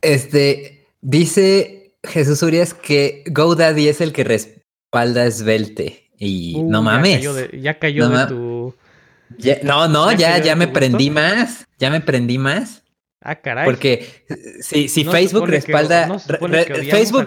Este 0.00 0.86
dice 1.02 1.94
Jesús 2.04 2.42
Urias 2.42 2.72
que 2.72 3.24
GoDaddy 3.26 3.88
es 3.88 4.00
el 4.00 4.12
que 4.12 4.24
respalda 4.24 5.30
Svelte. 5.30 6.10
Y 6.18 6.56
uh, 6.56 6.68
no 6.68 6.82
mames. 6.82 7.22
Ya 7.52 7.78
cayó 7.78 8.08
de, 8.08 8.26
tu. 8.26 8.74
no, 9.62 9.88
no, 9.88 10.12
ya, 10.12 10.38
ya, 10.38 10.56
me 10.56 10.68
prendí 10.68 11.10
más. 11.10 11.66
Ya 11.78 11.90
me 11.90 12.00
prendí 12.00 12.38
más. 12.38 12.82
Ah, 13.28 13.36
caray. 13.36 13.66
Porque 13.66 14.24
si, 14.60 14.88
si 14.88 15.04
Facebook 15.04 15.46
respalda. 15.48 16.18
Facebook. 16.18 17.26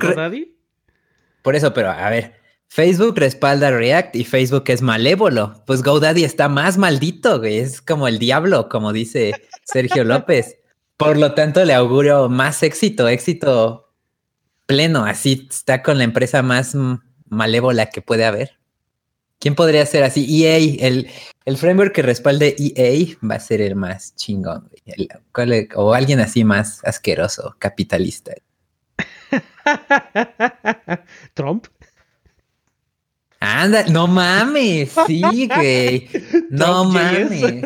Por 1.43 1.55
eso, 1.55 1.73
pero 1.73 1.91
a 1.91 2.09
ver. 2.09 2.41
Facebook 2.67 3.17
respalda 3.17 3.69
React 3.69 4.15
y 4.15 4.23
Facebook 4.23 4.63
es 4.67 4.81
malévolo. 4.81 5.61
Pues 5.67 5.83
GoDaddy 5.83 6.23
está 6.23 6.47
más 6.47 6.77
maldito, 6.77 7.37
güey. 7.39 7.59
Es 7.59 7.81
como 7.81 8.07
el 8.07 8.17
diablo, 8.17 8.67
como 8.67 8.93
dice 8.93 9.33
Sergio 9.65 10.03
López. 10.03 10.57
Por 10.97 11.17
lo 11.17 11.33
tanto, 11.33 11.63
le 11.65 11.73
auguro 11.73 12.29
más 12.29 12.63
éxito, 12.63 13.07
éxito 13.07 13.93
pleno. 14.65 15.05
Así 15.05 15.47
está 15.51 15.83
con 15.83 15.99
la 15.99 16.05
empresa 16.05 16.41
más 16.41 16.75
malévola 17.27 17.87
que 17.87 18.01
puede 18.01 18.25
haber. 18.25 18.57
¿Quién 19.37 19.53
podría 19.53 19.85
ser 19.85 20.03
así? 20.03 20.45
EA, 20.45 20.57
el, 20.87 21.09
el 21.45 21.57
framework 21.57 21.93
que 21.93 22.03
respalde 22.03 22.55
EA 22.57 23.17
va 23.27 23.35
a 23.35 23.39
ser 23.39 23.61
el 23.61 23.75
más 23.75 24.15
chingón. 24.15 24.69
O 25.75 25.93
alguien 25.93 26.19
así 26.19 26.43
más 26.43 26.83
asqueroso, 26.83 27.55
capitalista. 27.59 28.33
¿Trump? 31.33 31.67
Anda, 33.39 33.85
no 33.85 34.07
mames, 34.07 34.93
sí, 35.07 35.47
güey. 35.47 36.09
No 36.51 36.85
mames. 36.85 37.65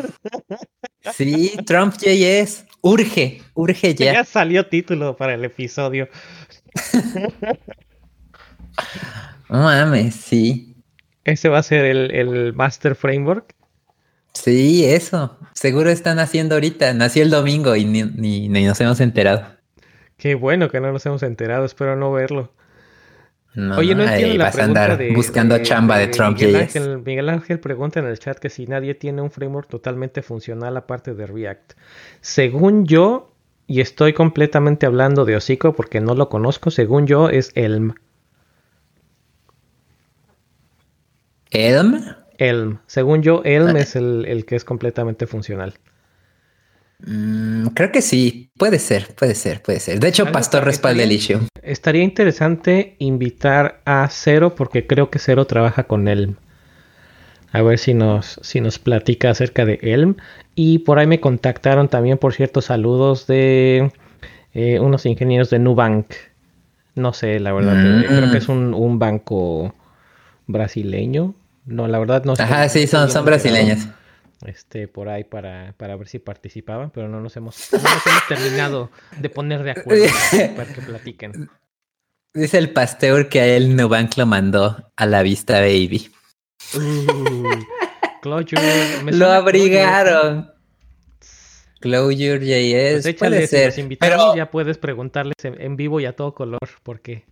Sí, 1.14 1.52
Trump 1.66 1.94
JS. 1.98 2.64
Urge, 2.80 3.42
urge 3.54 3.94
ya. 3.94 4.14
Ya 4.14 4.24
salió 4.24 4.66
título 4.66 5.16
para 5.16 5.34
el 5.34 5.44
episodio. 5.44 6.08
No 9.48 9.62
mames, 9.62 10.14
sí. 10.14 10.76
Ese 11.24 11.48
va 11.48 11.58
a 11.58 11.62
ser 11.62 11.84
el, 11.84 12.52
Master 12.52 12.94
Framework. 12.94 13.54
Sí, 14.36 14.84
eso. 14.84 15.36
Seguro 15.54 15.90
están 15.90 16.18
haciendo 16.18 16.56
ahorita. 16.56 16.92
Nació 16.92 17.22
el 17.22 17.30
domingo 17.30 17.74
y 17.74 17.84
ni, 17.86 18.48
nos 18.48 18.80
hemos 18.80 19.00
enterado. 19.00 19.46
Qué 20.18 20.34
bueno 20.34 20.70
que 20.70 20.80
no 20.80 20.92
nos 20.92 21.04
hemos 21.06 21.22
enterado. 21.22 21.64
Espero 21.64 21.96
no 21.96 22.12
verlo. 22.12 22.52
Oye, 23.76 23.94
no 23.94 24.02
entiendo 24.04 24.44
la 24.44 24.50
pregunta 24.50 24.96
de, 24.96 25.14
buscando 25.14 25.58
chamba 25.62 25.96
de, 25.96 26.08
Trump. 26.08 26.38
Miguel 26.38 26.56
Ángel, 26.56 27.02
Miguel 27.02 27.28
Ángel 27.30 27.58
pregunta 27.58 28.00
en 28.00 28.06
el 28.06 28.18
chat 28.18 28.38
que 28.38 28.50
si 28.50 28.66
nadie 28.66 28.94
tiene 28.94 29.22
un 29.22 29.30
framework 29.30 29.70
totalmente 29.70 30.20
funcional 30.20 30.76
aparte 30.76 31.14
de 31.14 31.26
React. 31.26 31.72
Según 32.20 32.84
yo, 32.84 33.32
y 33.66 33.80
estoy 33.80 34.12
completamente 34.12 34.84
hablando 34.84 35.24
de 35.24 35.36
hocico 35.36 35.72
porque 35.72 36.02
no 36.02 36.14
lo 36.14 36.28
conozco, 36.28 36.70
según 36.70 37.06
yo 37.06 37.30
es 37.30 37.52
Elm. 37.54 37.94
¿Elm? 41.50 42.04
Elm. 42.38 42.78
Según 42.86 43.22
yo, 43.22 43.42
Elm 43.44 43.76
es 43.76 43.96
el, 43.96 44.44
que 44.46 44.56
es 44.56 44.64
completamente 44.64 45.26
funcional. 45.26 45.74
Mm, 47.06 47.68
creo 47.68 47.92
que 47.92 48.00
sí, 48.00 48.50
puede 48.56 48.78
ser, 48.78 49.14
puede 49.14 49.34
ser, 49.34 49.62
puede 49.62 49.80
ser. 49.80 50.00
De 50.00 50.08
hecho, 50.08 50.30
Pastor 50.32 50.64
respalda 50.64 51.02
el 51.02 51.12
issue. 51.12 51.40
Estaría 51.62 52.02
interesante 52.02 52.96
invitar 52.98 53.80
a 53.84 54.08
Cero 54.10 54.54
porque 54.54 54.86
creo 54.86 55.10
que 55.10 55.18
Cero 55.18 55.46
trabaja 55.46 55.84
con 55.84 56.08
Elm. 56.08 56.36
A 57.52 57.62
ver 57.62 57.78
si 57.78 57.94
nos, 57.94 58.38
si 58.42 58.60
nos 58.60 58.78
platica 58.78 59.30
acerca 59.30 59.64
de 59.64 59.78
Elm. 59.82 60.16
Y 60.54 60.80
por 60.80 60.98
ahí 60.98 61.06
me 61.06 61.20
contactaron 61.20 61.88
también, 61.88 62.18
por 62.18 62.34
cierto, 62.34 62.60
saludos 62.60 63.26
de 63.26 63.92
eh, 64.54 64.80
unos 64.80 65.06
ingenieros 65.06 65.50
de 65.50 65.58
Nubank. 65.58 66.06
No 66.94 67.12
sé, 67.12 67.40
la 67.40 67.52
verdad, 67.52 68.04
creo 68.08 68.30
que 68.30 68.38
es 68.38 68.48
un, 68.48 68.72
un 68.72 68.98
banco 68.98 69.74
brasileño. 70.46 71.34
No, 71.66 71.88
la 71.88 71.98
verdad 71.98 72.24
no 72.24 72.36
sé. 72.36 72.42
Ajá, 72.42 72.68
sí, 72.68 72.86
son, 72.86 73.10
son 73.10 73.24
brasileños. 73.24 73.88
Este, 74.44 74.86
por 74.86 75.08
ahí 75.08 75.24
para, 75.24 75.74
para 75.76 75.96
ver 75.96 76.08
si 76.08 76.18
participaban, 76.18 76.90
pero 76.90 77.08
no 77.08 77.20
nos 77.20 77.36
hemos, 77.36 77.68
no 77.72 77.78
nos 77.78 78.06
hemos 78.06 78.28
terminado 78.28 78.90
de 79.18 79.30
poner 79.30 79.62
de 79.62 79.72
acuerdo 79.72 80.04
para 80.56 80.72
que 80.72 80.82
platiquen. 80.82 81.50
Dice 82.32 82.58
el 82.58 82.70
pasteur 82.70 83.28
que 83.28 83.40
a 83.40 83.46
él 83.46 83.76
Nubank 83.76 84.16
lo 84.16 84.26
mandó 84.26 84.92
a 84.94 85.06
la 85.06 85.22
vista 85.22 85.60
baby. 85.60 86.10
Uh, 86.74 87.48
Clojure. 88.20 89.02
me 89.04 89.12
Lo 89.12 89.30
abrigaron. 89.30 90.52
Clojure 91.80 93.00
Pues 93.02 93.14
puede 93.14 93.46
ser. 93.46 93.74
Pero 93.98 94.36
ya 94.36 94.50
puedes 94.50 94.76
preguntarles 94.78 95.36
en, 95.44 95.60
en 95.60 95.76
vivo 95.76 95.98
y 95.98 96.06
a 96.06 96.14
todo 96.14 96.34
color, 96.34 96.68
porque 96.82 97.24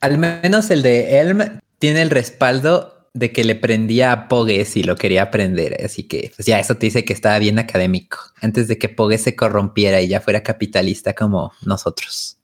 al 0.00 0.18
menos 0.18 0.70
el 0.70 0.82
de 0.82 1.20
Elm 1.20 1.60
tiene 1.78 2.02
el 2.02 2.10
respaldo 2.10 2.97
de 3.18 3.32
que 3.32 3.42
le 3.42 3.56
prendía 3.56 4.12
a 4.12 4.28
Pogue 4.28 4.64
si 4.64 4.84
lo 4.84 4.94
quería 4.94 5.22
aprender. 5.24 5.76
Así 5.84 6.04
que, 6.04 6.32
pues 6.36 6.46
ya 6.46 6.60
eso 6.60 6.76
te 6.76 6.86
dice 6.86 7.04
que 7.04 7.12
estaba 7.12 7.38
bien 7.40 7.58
académico. 7.58 8.18
Antes 8.40 8.68
de 8.68 8.78
que 8.78 8.88
Pogue 8.88 9.18
se 9.18 9.34
corrompiera 9.34 10.00
y 10.00 10.08
ya 10.08 10.20
fuera 10.20 10.42
capitalista 10.42 11.14
como 11.14 11.52
nosotros. 11.62 12.38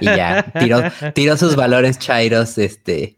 Y 0.00 0.04
ya 0.04 0.52
tiró, 0.58 0.82
tiró 1.14 1.36
sus 1.38 1.56
valores 1.56 1.98
chairos 1.98 2.58
este, 2.58 3.16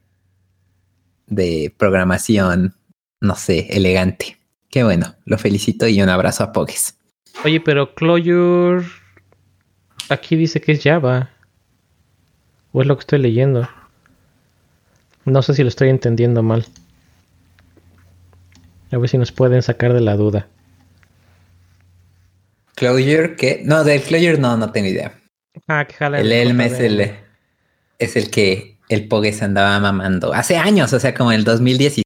de 1.27 1.75
programación, 1.77 2.77
no 3.21 3.35
sé, 3.35 3.67
elegante. 3.71 4.39
Qué 4.71 4.85
bueno, 4.85 5.17
lo 5.25 5.39
felicito 5.39 5.89
y 5.89 6.01
un 6.01 6.09
abrazo 6.09 6.45
a 6.45 6.53
Pogues. 6.53 6.97
Oye, 7.45 7.61
pero 7.61 7.95
Clojure 7.95 8.87
aquí 10.09 10.37
dice 10.37 10.61
que 10.61 10.73
es 10.73 10.83
Java. 10.83 11.31
O 12.73 12.81
es 12.81 12.87
lo 12.87 12.97
que 12.97 13.01
estoy 13.01 13.19
leyendo. 13.19 13.69
No 15.25 15.43
sé 15.43 15.55
si 15.55 15.63
lo 15.63 15.69
estoy 15.69 15.89
entendiendo 15.89 16.43
mal. 16.43 16.65
A 18.93 18.99
ver 18.99 19.09
si 19.09 19.19
nos 19.19 19.33
pueden 19.33 19.63
sacar 19.63 19.95
de 19.95 20.01
la 20.01 20.17
duda. 20.17 20.49
Clojure, 22.75 23.37
¿qué? 23.37 23.63
No, 23.65 23.85
del 23.85 24.03
Clojure 24.03 24.39
no, 24.39 24.57
no 24.57 24.71
tengo 24.71 24.89
idea. 24.89 25.19
Ah, 25.67 25.87
que 25.87 25.95
jala 25.95 26.21
El 26.21 26.33
Elm 26.33 26.61
es 26.61 26.79
el, 26.79 27.15
es 27.99 28.17
el 28.17 28.31
que 28.31 28.79
el 28.89 29.09
Pogues 29.09 29.43
andaba 29.43 29.79
mamando 29.81 30.33
hace 30.33 30.57
años, 30.57 30.93
o 30.93 31.01
sea, 31.01 31.15
como 31.15 31.33
en 31.33 31.39
el 31.39 31.45
2010. 31.45 32.03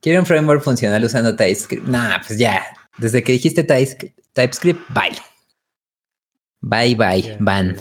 Quiero 0.00 0.20
un 0.20 0.26
framework 0.26 0.62
funcional 0.62 1.04
usando 1.04 1.36
TypeScript. 1.36 1.86
Nah, 1.86 2.18
pues 2.26 2.38
ya. 2.38 2.64
Desde 2.98 3.22
que 3.22 3.32
dijiste 3.32 3.62
TypeScript, 3.64 4.18
TypeScript 4.32 4.80
bye. 4.92 5.16
Bye, 6.60 6.94
bye, 6.94 7.36
van. 7.40 7.76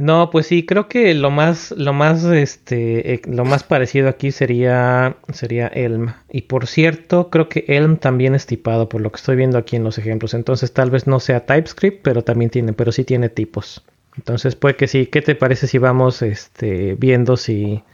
No, 0.00 0.30
pues 0.30 0.46
sí, 0.46 0.64
creo 0.64 0.88
que 0.88 1.12
lo 1.12 1.30
más, 1.30 1.72
lo 1.72 1.92
más, 1.92 2.24
este, 2.24 3.12
eh, 3.12 3.22
lo 3.26 3.44
más 3.44 3.64
parecido 3.64 4.08
aquí 4.08 4.32
sería, 4.32 5.16
sería 5.30 5.66
Elm. 5.66 6.14
Y 6.30 6.42
por 6.42 6.66
cierto, 6.66 7.28
creo 7.28 7.50
que 7.50 7.66
Elm 7.68 7.98
también 7.98 8.34
es 8.34 8.46
tipado, 8.46 8.88
por 8.88 9.02
lo 9.02 9.12
que 9.12 9.16
estoy 9.16 9.36
viendo 9.36 9.58
aquí 9.58 9.76
en 9.76 9.84
los 9.84 9.98
ejemplos. 9.98 10.32
Entonces 10.32 10.72
tal 10.72 10.90
vez 10.90 11.06
no 11.06 11.20
sea 11.20 11.44
TypeScript, 11.44 12.00
pero 12.02 12.24
también 12.24 12.50
tiene, 12.50 12.72
pero 12.72 12.92
sí 12.92 13.04
tiene 13.04 13.28
tipos. 13.28 13.84
Entonces 14.16 14.56
puede 14.56 14.74
que 14.76 14.86
sí. 14.86 15.04
¿Qué 15.04 15.20
te 15.20 15.34
parece 15.34 15.66
si 15.66 15.76
vamos, 15.76 16.22
este, 16.22 16.94
viendo 16.94 17.36
si, 17.36 17.84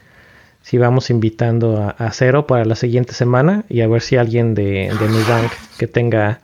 si 0.63 0.79
vamos 0.79 1.11
invitando 1.11 1.77
a, 1.77 1.91
a 1.91 2.13
Cero 2.13 2.47
para 2.47 2.65
la 2.65 2.77
siguiente 2.77 3.15
semana 3.15 3.65
y 3.69 3.81
a 3.81 3.89
ver 3.89 4.01
si 4.01 4.17
alguien 4.17 4.55
de, 4.55 4.93
de 4.97 5.09
Nubank 5.09 5.51
que 5.77 5.89
tenga 5.89 6.39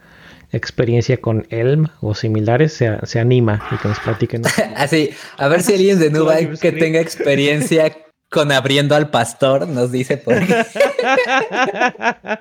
experiencia 0.52 1.16
con 1.16 1.46
Elm 1.50 1.86
o 2.00 2.14
similares 2.14 2.72
se, 2.74 2.98
se 3.04 3.18
anima 3.20 3.66
y 3.72 3.76
que 3.78 3.88
nos 3.88 3.98
platiquen. 4.00 4.42
Así, 4.76 5.10
a 5.38 5.48
ver 5.48 5.62
si 5.62 5.74
alguien 5.74 5.98
de 5.98 6.10
Nubank 6.10 6.58
que 6.58 6.72
tenga 6.72 7.00
experiencia 7.00 7.96
con 8.30 8.52
abriendo 8.52 8.94
al 8.94 9.10
pastor 9.10 9.68
nos 9.68 9.92
dice 9.92 10.16
por 10.16 10.38
qué. 10.46 10.64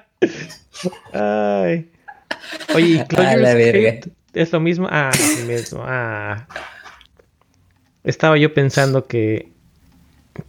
Ay. 1.13 1.91
Oye, 2.73 2.85
¿y 2.87 2.97
A 2.99 3.07
Clojure 3.07 3.37
la 3.37 3.53
verga. 3.53 3.89
Script 4.01 4.17
es 4.33 4.51
lo 4.51 4.59
mismo? 4.59 4.87
Ah, 4.89 5.11
sí 5.13 5.43
mismo. 5.43 5.83
Ah. 5.85 6.47
Estaba 8.03 8.37
yo 8.37 8.53
pensando 8.53 9.05
que, 9.05 9.51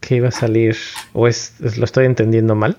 que 0.00 0.16
iba 0.16 0.28
a 0.28 0.32
salir, 0.32 0.76
o 1.12 1.28
es, 1.28 1.54
es- 1.62 1.76
lo 1.78 1.84
estoy 1.84 2.06
entendiendo 2.06 2.54
mal. 2.54 2.76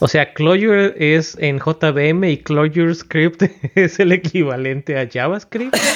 O 0.00 0.08
sea, 0.08 0.32
Clojure 0.32 0.94
es 0.98 1.36
en 1.38 1.58
JVM 1.58 2.24
y 2.24 2.38
Clojure 2.38 2.94
Script 2.94 3.42
es 3.74 4.00
el 4.00 4.12
equivalente 4.12 4.98
a 4.98 5.08
JavaScript. 5.10 5.76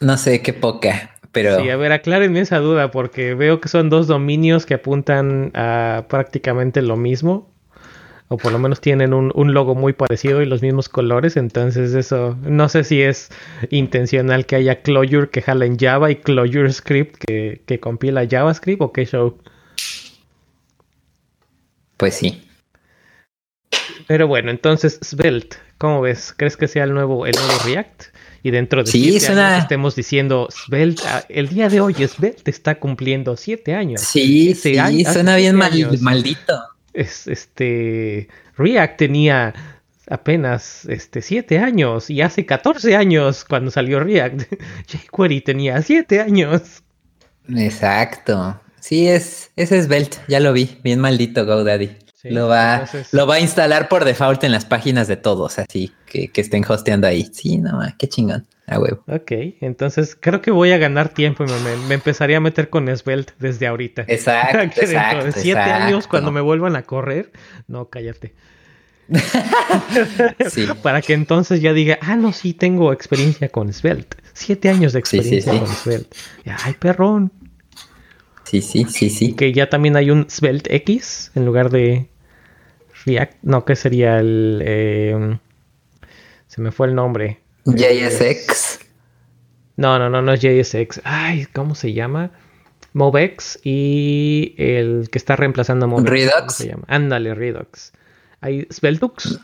No 0.00 0.18
sé 0.18 0.42
qué 0.42 0.52
poca, 0.52 1.14
pero 1.30 1.60
Sí, 1.60 1.70
a 1.70 1.76
ver, 1.76 1.92
aclárenme 1.92 2.40
esa 2.40 2.58
duda 2.58 2.90
porque 2.90 3.34
veo 3.34 3.60
que 3.60 3.68
son 3.68 3.88
dos 3.88 4.08
dominios 4.08 4.66
que 4.66 4.74
apuntan 4.74 5.52
a 5.54 6.06
prácticamente 6.08 6.82
lo 6.82 6.96
mismo. 6.96 7.48
O 8.26 8.36
por 8.36 8.50
lo 8.50 8.58
menos 8.58 8.80
tienen 8.80 9.14
un, 9.14 9.30
un 9.34 9.52
logo 9.54 9.74
muy 9.74 9.92
parecido 9.92 10.42
y 10.42 10.46
los 10.46 10.60
mismos 10.60 10.88
colores. 10.88 11.36
Entonces 11.36 11.94
eso, 11.94 12.36
no 12.42 12.68
sé 12.68 12.82
si 12.82 13.00
es 13.00 13.28
intencional 13.70 14.44
que 14.44 14.56
haya 14.56 14.82
Clojure 14.82 15.28
que 15.28 15.42
jala 15.42 15.66
en 15.66 15.78
Java 15.78 16.10
y 16.10 16.16
Clojure 16.16 16.72
Script 16.72 17.16
que, 17.24 17.60
que 17.66 17.78
compila 17.78 18.26
JavaScript 18.28 18.82
o 18.82 18.92
qué 18.92 19.04
show. 19.04 19.38
pues 21.96 22.14
sí. 22.14 22.42
Pero 24.06 24.26
bueno, 24.26 24.50
entonces 24.50 24.98
Svelte, 25.02 25.56
¿cómo 25.78 26.00
ves? 26.00 26.34
¿Crees 26.36 26.56
que 26.56 26.68
sea 26.68 26.84
el 26.84 26.92
nuevo, 26.94 27.26
el 27.26 27.34
nuevo 27.34 27.52
React? 27.64 28.04
Y 28.44 28.50
dentro 28.50 28.82
de 28.82 28.90
Sí, 28.90 29.02
siete 29.04 29.26
suena- 29.26 29.48
años 29.50 29.62
estemos 29.62 29.94
diciendo 29.94 30.48
Svelte, 30.50 31.02
ah, 31.06 31.24
el 31.28 31.48
día 31.48 31.68
de 31.68 31.80
hoy 31.80 31.94
Svelte 31.94 32.50
está 32.50 32.74
cumpliendo 32.80 33.36
siete 33.36 33.74
años. 33.74 34.00
Sí, 34.00 34.54
sí, 34.54 34.78
año- 34.78 35.10
suena 35.12 35.36
bien 35.36 35.54
mal- 35.56 35.72
maldito. 36.00 36.60
es, 36.92 37.26
este 37.28 38.28
React 38.56 38.96
tenía 38.98 39.54
apenas 40.08 40.84
este 40.86 41.22
7 41.22 41.58
años 41.58 42.10
y 42.10 42.20
hace 42.20 42.44
14 42.44 42.96
años 42.96 43.44
cuando 43.44 43.70
salió 43.70 44.00
React. 44.00 44.42
jQuery 44.88 45.40
tenía 45.40 45.80
7 45.80 46.20
años. 46.20 46.82
Exacto. 47.56 48.60
Sí, 48.80 49.08
es, 49.08 49.50
ese 49.56 49.78
es 49.78 49.86
Belt, 49.88 50.16
ya 50.28 50.40
lo 50.40 50.52
vi, 50.52 50.78
bien 50.82 50.98
maldito 51.00 51.46
GoDaddy. 51.46 51.90
Sí, 52.22 52.30
lo, 52.30 52.46
va, 52.46 52.74
entonces- 52.74 53.12
lo 53.12 53.26
va 53.26 53.34
a 53.34 53.40
instalar 53.40 53.88
por 53.88 54.04
default 54.04 54.44
en 54.44 54.52
las 54.52 54.64
páginas 54.64 55.08
de 55.08 55.16
todos, 55.16 55.58
así 55.58 55.92
que, 56.06 56.28
que 56.28 56.40
estén 56.40 56.64
hosteando 56.66 57.08
ahí. 57.08 57.28
Sí, 57.32 57.58
no, 57.58 57.80
qué 57.98 58.08
chingón, 58.08 58.46
a 58.68 58.78
huevo. 58.78 59.02
Ok, 59.08 59.32
entonces 59.60 60.16
creo 60.18 60.40
que 60.40 60.52
voy 60.52 60.70
a 60.70 60.78
ganar 60.78 61.08
tiempo 61.08 61.44
y 61.44 61.48
me, 61.48 61.76
me- 61.88 61.94
empezaría 61.94 62.36
a 62.36 62.40
meter 62.40 62.70
con 62.70 62.86
Svelte 62.96 63.32
desde 63.40 63.66
ahorita. 63.66 64.04
Exacto, 64.08 64.58
que 64.74 64.86
dentro 64.86 64.98
exacto. 65.00 65.24
de 65.26 65.32
7 65.32 65.58
años, 65.60 66.06
cuando 66.06 66.30
me 66.30 66.40
vuelvan 66.40 66.76
a 66.76 66.82
correr, 66.84 67.32
no, 67.66 67.88
cállate. 67.88 68.34
Sí, 70.48 70.66
Para 70.82 71.02
que 71.02 71.12
entonces 71.14 71.60
ya 71.60 71.72
diga, 71.72 71.98
ah, 72.02 72.16
no, 72.16 72.32
sí, 72.32 72.54
tengo 72.54 72.92
experiencia 72.92 73.48
con 73.48 73.72
Svelte. 73.72 74.16
7 74.32 74.68
años 74.70 74.92
de 74.92 75.00
sí, 75.04 75.16
experiencia 75.18 75.52
sí. 75.52 75.58
con 75.58 75.68
Svelte. 75.68 76.16
Ay, 76.64 76.74
perrón. 76.78 77.32
sí, 78.44 78.62
sí, 78.62 78.84
sí, 78.84 79.06
Y 79.06 79.10
sí. 79.10 79.32
que 79.34 79.52
ya 79.52 79.68
también 79.68 79.96
hay 79.96 80.10
un 80.10 80.26
Svelte 80.30 80.74
X 80.76 81.30
en 81.34 81.44
lugar 81.44 81.70
de 81.70 82.08
React. 83.06 83.38
No, 83.42 83.64
que 83.64 83.76
sería 83.76 84.18
el. 84.18 84.62
eh, 84.64 85.38
se 86.46 86.60
me 86.60 86.70
fue 86.70 86.88
el 86.88 86.94
nombre. 86.94 87.40
JSX. 87.64 88.80
No, 89.76 89.98
no, 89.98 90.10
no, 90.10 90.20
no 90.22 90.32
es 90.32 90.40
JSX. 90.40 91.00
Ay, 91.04 91.46
¿cómo 91.46 91.74
se 91.74 91.92
llama? 91.92 92.30
Movex 92.92 93.58
y 93.64 94.54
el 94.58 95.08
que 95.10 95.16
está 95.18 95.34
reemplazando 95.36 95.86
a 95.86 95.88
Movex. 95.88 96.10
Redux. 96.10 96.34
¿Cómo 96.36 96.50
se 96.50 96.68
llama? 96.68 96.84
Ándale, 96.88 97.34
Redux. 97.34 97.92
¿Hay 98.40 98.66
Sveltux? 98.70 99.38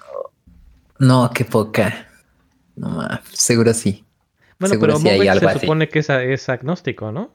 No, 0.99 1.31
qué 1.35 1.45
poca. 1.45 2.09
No, 2.77 3.09
seguro 3.33 3.73
sí. 3.73 4.05
Bueno, 4.59 4.75
Seguro 4.75 4.95
pero 4.99 4.99
sí 4.99 5.17
Movex 5.17 5.39
se 5.39 5.47
así. 5.47 5.59
supone 5.61 5.89
que 5.89 6.01
es, 6.01 6.11
es 6.11 6.49
agnóstico, 6.49 7.11
¿no? 7.13 7.35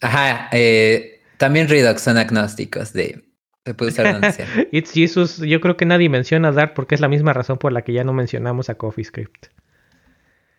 Ajá, 0.00 0.48
eh, 0.52 1.20
también 1.36 1.68
Redux 1.68 2.00
son 2.00 2.16
agnósticos 2.18 2.92
de... 2.92 3.24
Se 3.66 3.74
puede 3.74 3.90
usar 3.90 4.32
sea. 4.32 4.46
It's 4.70 4.92
Jesus. 4.92 5.38
Yo 5.38 5.60
creo 5.60 5.76
que 5.76 5.84
nadie 5.86 6.08
menciona 6.08 6.52
Dart 6.52 6.72
porque 6.72 6.94
es 6.94 7.00
la 7.00 7.08
misma 7.08 7.32
razón 7.32 7.58
por 7.58 7.72
la 7.72 7.82
que 7.82 7.92
ya 7.92 8.04
no 8.04 8.12
mencionamos 8.12 8.70
a 8.70 8.76
CoffeeScript. 8.76 9.46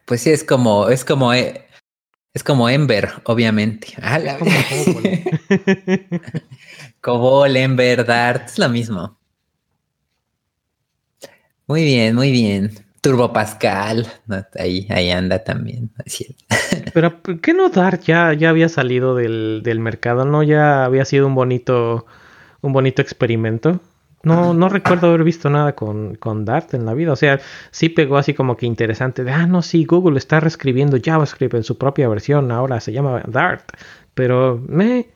Pues 0.04 0.22
sí, 0.22 0.30
es 0.32 0.44
como, 0.44 0.90
es 0.90 1.06
como, 1.06 1.34
eh, 1.34 1.66
es 2.34 2.44
como 2.44 2.68
Ember, 2.68 3.10
obviamente. 3.24 3.94
Ah, 4.02 4.20
la- 4.20 4.38
Como 4.38 4.52
Cobol. 4.70 5.04
Cobol, 7.02 7.56
Ember, 7.56 8.06
Dart, 8.06 8.48
es 8.50 8.60
lo 8.60 8.68
mismo. 8.68 9.18
Muy 11.66 11.86
bien, 11.86 12.14
muy 12.14 12.32
bien. 12.32 12.72
Turbo 13.00 13.32
Pascal, 13.32 14.06
no, 14.26 14.46
ahí, 14.60 14.86
ahí 14.90 15.12
anda 15.12 15.42
también. 15.46 15.92
Así 16.06 16.36
es. 16.50 16.84
Pero 16.94 17.22
¿por 17.22 17.40
¿qué 17.40 17.54
no 17.54 17.70
Dart 17.70 18.02
ya, 18.04 18.34
ya 18.34 18.50
había 18.50 18.68
salido 18.68 19.16
del, 19.16 19.62
del 19.64 19.80
mercado? 19.80 20.26
¿No? 20.26 20.44
Ya 20.44 20.84
había 20.84 21.06
sido 21.06 21.26
un 21.28 21.36
bonito, 21.36 22.06
un 22.68 22.74
bonito 22.74 23.02
experimento. 23.02 23.80
No, 24.24 24.54
no 24.54 24.68
recuerdo 24.68 25.08
haber 25.08 25.24
visto 25.24 25.50
nada 25.50 25.74
con, 25.74 26.16
con 26.16 26.44
Dart 26.44 26.74
en 26.74 26.86
la 26.86 26.94
vida. 26.94 27.14
O 27.14 27.16
sea, 27.16 27.40
sí 27.72 27.90
pegó 27.90 28.18
así 28.18 28.34
como 28.34 28.58
que 28.58 28.66
interesante. 28.66 29.24
De, 29.24 29.32
ah, 29.32 29.46
no, 29.46 29.62
sí, 29.62 29.86
Google 29.86 30.18
está 30.18 30.40
reescribiendo 30.40 30.98
JavaScript 31.04 31.54
en 31.54 31.64
su 31.64 31.78
propia 31.78 32.10
versión. 32.10 32.52
Ahora 32.52 32.80
se 32.80 32.92
llama 32.92 33.24
Dart. 33.28 33.70
Pero 34.14 34.62
me, 34.68 35.08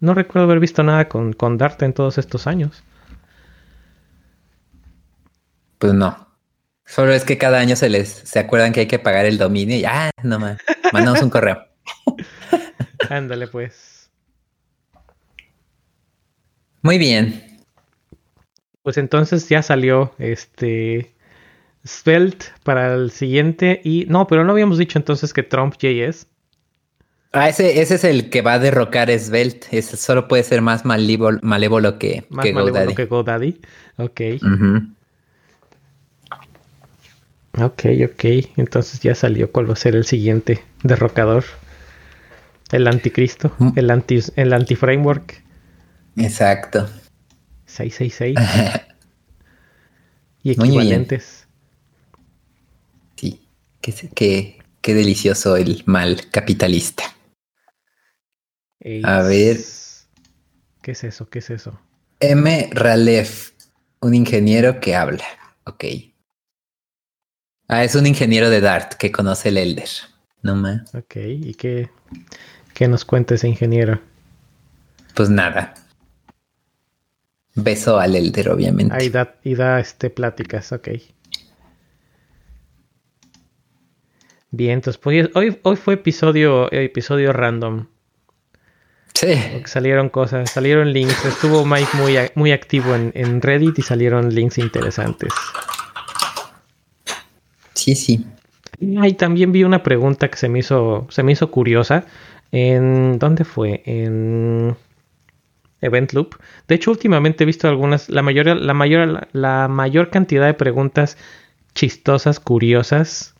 no 0.00 0.14
recuerdo 0.14 0.44
haber 0.44 0.60
visto 0.60 0.82
nada 0.82 1.08
con, 1.08 1.32
con 1.32 1.58
Dart 1.58 1.82
en 1.82 1.92
todos 1.92 2.18
estos 2.18 2.46
años. 2.46 2.82
Pues 5.78 5.92
no. 5.92 6.26
Solo 6.86 7.12
es 7.12 7.24
que 7.24 7.36
cada 7.36 7.58
año 7.58 7.76
se 7.76 7.88
les 7.88 8.08
se 8.08 8.38
acuerdan 8.38 8.72
que 8.72 8.80
hay 8.80 8.86
que 8.86 8.98
pagar 8.98 9.26
el 9.26 9.38
dominio 9.38 9.76
y 9.76 9.84
ah, 9.84 10.10
no 10.22 10.38
más. 10.38 10.58
Mandamos 10.92 11.20
un 11.20 11.30
correo. 11.30 11.58
Ándale, 13.10 13.48
pues. 13.48 13.95
Muy 16.86 16.98
bien. 16.98 17.42
Pues 18.84 18.96
entonces 18.96 19.48
ya 19.48 19.60
salió 19.60 20.12
este 20.20 21.12
Svelte 21.84 22.46
para 22.62 22.94
el 22.94 23.10
siguiente 23.10 23.80
y 23.82 24.06
no, 24.08 24.28
pero 24.28 24.44
no 24.44 24.52
habíamos 24.52 24.78
dicho 24.78 24.96
entonces 24.96 25.32
que 25.32 25.42
Trump 25.42 25.74
JS. 25.74 26.28
Ah, 27.32 27.48
ese, 27.48 27.80
ese 27.80 27.96
es 27.96 28.04
el 28.04 28.30
que 28.30 28.40
va 28.40 28.52
a 28.52 28.58
derrocar 28.60 29.10
Svelte. 29.18 29.66
Ese 29.72 29.96
solo 29.96 30.28
puede 30.28 30.44
ser 30.44 30.62
más 30.62 30.84
malévolo, 30.84 31.40
malévolo 31.42 31.98
que, 31.98 32.24
Más 32.28 32.44
que 32.44 32.52
malévolo 32.52 32.84
GoDaddy. 32.84 32.94
que 32.94 33.06
GoDaddy. 33.06 33.60
Ok. 33.96 34.20
Ok, 37.58 37.84
ok. 38.04 38.24
Entonces 38.58 39.00
ya 39.00 39.16
salió 39.16 39.50
cuál 39.50 39.68
va 39.68 39.72
a 39.72 39.76
ser 39.76 39.96
el 39.96 40.04
siguiente 40.04 40.62
derrocador. 40.84 41.42
El 42.70 42.86
anticristo. 42.86 43.50
Mm. 43.58 43.70
El 43.74 43.90
anti 43.90 44.20
el 44.36 44.52
anti-framework. 44.52 45.45
Exacto. 46.16 46.88
666. 47.66 48.36
y 50.42 50.50
equivalentes. 50.52 51.46
Sí. 53.16 53.48
Qué, 53.80 53.94
qué, 54.14 54.58
qué 54.80 54.94
delicioso 54.94 55.56
el 55.56 55.82
mal 55.86 56.30
capitalista. 56.30 57.04
A 59.02 59.22
ver. 59.22 59.58
¿Qué 60.82 60.92
es 60.92 61.04
eso? 61.04 61.28
¿Qué 61.28 61.40
es 61.40 61.50
eso? 61.50 61.80
M. 62.20 62.70
Ralef, 62.72 63.50
un 64.00 64.14
ingeniero 64.14 64.80
que 64.80 64.94
habla. 64.94 65.24
Ok. 65.64 65.84
Ah, 67.68 67.82
es 67.82 67.96
un 67.96 68.06
ingeniero 68.06 68.48
de 68.48 68.60
Dart 68.60 68.94
que 68.94 69.10
conoce 69.10 69.48
el 69.48 69.58
Elder. 69.58 69.88
No 70.42 70.54
más. 70.54 70.94
Ok. 70.94 71.16
¿Y 71.16 71.54
qué, 71.54 71.90
qué 72.74 72.86
nos 72.86 73.04
cuenta 73.04 73.34
ese 73.34 73.48
ingeniero? 73.48 74.00
Pues 75.14 75.28
nada. 75.28 75.74
Beso 77.56 77.98
al 77.98 78.14
Elder, 78.14 78.50
obviamente. 78.50 78.94
Ahí 78.94 79.08
da, 79.08 79.34
y 79.42 79.54
da 79.54 79.80
este, 79.80 80.10
pláticas. 80.10 80.72
Ok. 80.72 80.88
Bien, 84.50 84.72
entonces 84.72 84.98
pues, 84.98 85.30
hoy, 85.34 85.58
hoy 85.62 85.76
fue 85.76 85.94
episodio, 85.94 86.70
episodio 86.70 87.32
random. 87.32 87.86
Sí. 89.14 89.34
Salieron 89.64 90.10
cosas, 90.10 90.50
salieron 90.50 90.92
links. 90.92 91.24
Estuvo 91.24 91.64
Mike 91.64 91.88
muy, 91.94 92.16
muy 92.34 92.52
activo 92.52 92.94
en, 92.94 93.10
en 93.14 93.40
Reddit 93.40 93.78
y 93.78 93.82
salieron 93.82 94.34
links 94.34 94.58
interesantes. 94.58 95.32
Sí, 97.72 97.94
sí. 97.94 98.26
Y 98.78 99.14
también 99.14 99.52
vi 99.52 99.64
una 99.64 99.82
pregunta 99.82 100.28
que 100.28 100.36
se 100.36 100.50
me 100.50 100.58
hizo, 100.58 101.06
se 101.08 101.22
me 101.22 101.32
hizo 101.32 101.50
curiosa. 101.50 102.04
En 102.52 103.18
¿dónde 103.18 103.44
fue? 103.44 103.82
En 103.86 104.76
Event 105.80 106.12
Loop. 106.12 106.36
De 106.68 106.74
hecho, 106.74 106.90
últimamente 106.90 107.44
he 107.44 107.46
visto 107.46 107.68
algunas, 107.68 108.08
la 108.08 108.22
mayor, 108.22 108.46
la 108.46 108.74
mayor, 108.74 109.28
la 109.32 109.68
mayor 109.68 110.10
cantidad 110.10 110.46
de 110.46 110.54
preguntas 110.54 111.18
chistosas, 111.74 112.40
curiosas, 112.40 113.34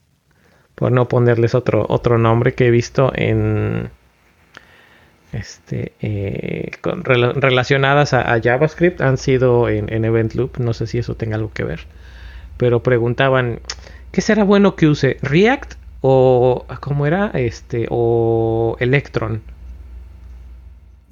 por 0.75 0.93
no 0.93 1.09
ponerles 1.09 1.55
otro, 1.55 1.87
otro 1.89 2.19
nombre 2.19 2.55
que 2.55 2.67
he 2.67 2.71
visto 2.71 3.11
en 3.15 3.91
este 5.33 5.93
eh, 6.01 6.71
relacionadas 6.83 8.15
a, 8.15 8.33
a 8.33 8.41
JavaScript 8.41 9.01
han 9.01 9.19
sido 9.19 9.69
en, 9.69 9.93
en 9.93 10.05
Event 10.05 10.35
Loop. 10.35 10.59
No 10.59 10.73
sé 10.75 10.87
si 10.87 10.99
eso 10.99 11.15
tenga 11.17 11.37
algo 11.37 11.53
que 11.53 11.65
ver. 11.65 11.87
Pero 12.57 12.83
preguntaban, 12.83 13.61
¿qué 14.13 14.21
será 14.21 14.45
bueno 14.45 14.77
que 14.77 14.87
use? 14.87 15.19
¿React 15.23 15.75
o 16.01 16.67
cómo 16.81 17.07
era? 17.07 17.31
Este 17.35 17.87
o 17.91 18.77
Electron. 18.81 19.43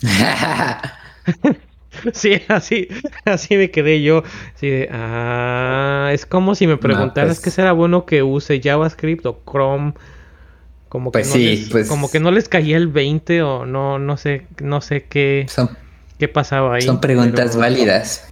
Sí, 2.12 2.40
así, 2.48 2.88
así 3.24 3.56
me 3.56 3.70
quedé 3.70 4.02
yo. 4.02 4.22
Así 4.54 4.68
de, 4.68 4.88
ah, 4.92 6.10
es 6.12 6.26
como 6.26 6.54
si 6.54 6.66
me 6.66 6.76
preguntaras 6.76 7.36
pues- 7.36 7.40
qué 7.40 7.50
será 7.50 7.72
bueno 7.72 8.04
que 8.06 8.22
use 8.22 8.60
JavaScript 8.62 9.24
o 9.26 9.40
Chrome. 9.48 9.94
Como 10.88 11.10
que, 11.10 11.18
Pues 11.20 11.28
no 11.28 11.32
sí, 11.34 11.44
les, 11.46 11.68
pues- 11.70 11.88
como 11.88 12.10
que 12.10 12.20
no 12.20 12.30
les 12.30 12.48
caía 12.48 12.76
el 12.76 12.88
20 12.88 13.42
o 13.42 13.66
no, 13.66 13.98
no 13.98 14.16
sé, 14.16 14.46
no 14.62 14.80
sé 14.80 15.04
qué, 15.04 15.46
son, 15.48 15.70
qué 16.18 16.28
pasaba 16.28 16.74
ahí. 16.76 16.82
son 16.82 17.00
preguntas 17.00 17.50
pero- 17.50 17.60
válidas. 17.60 18.30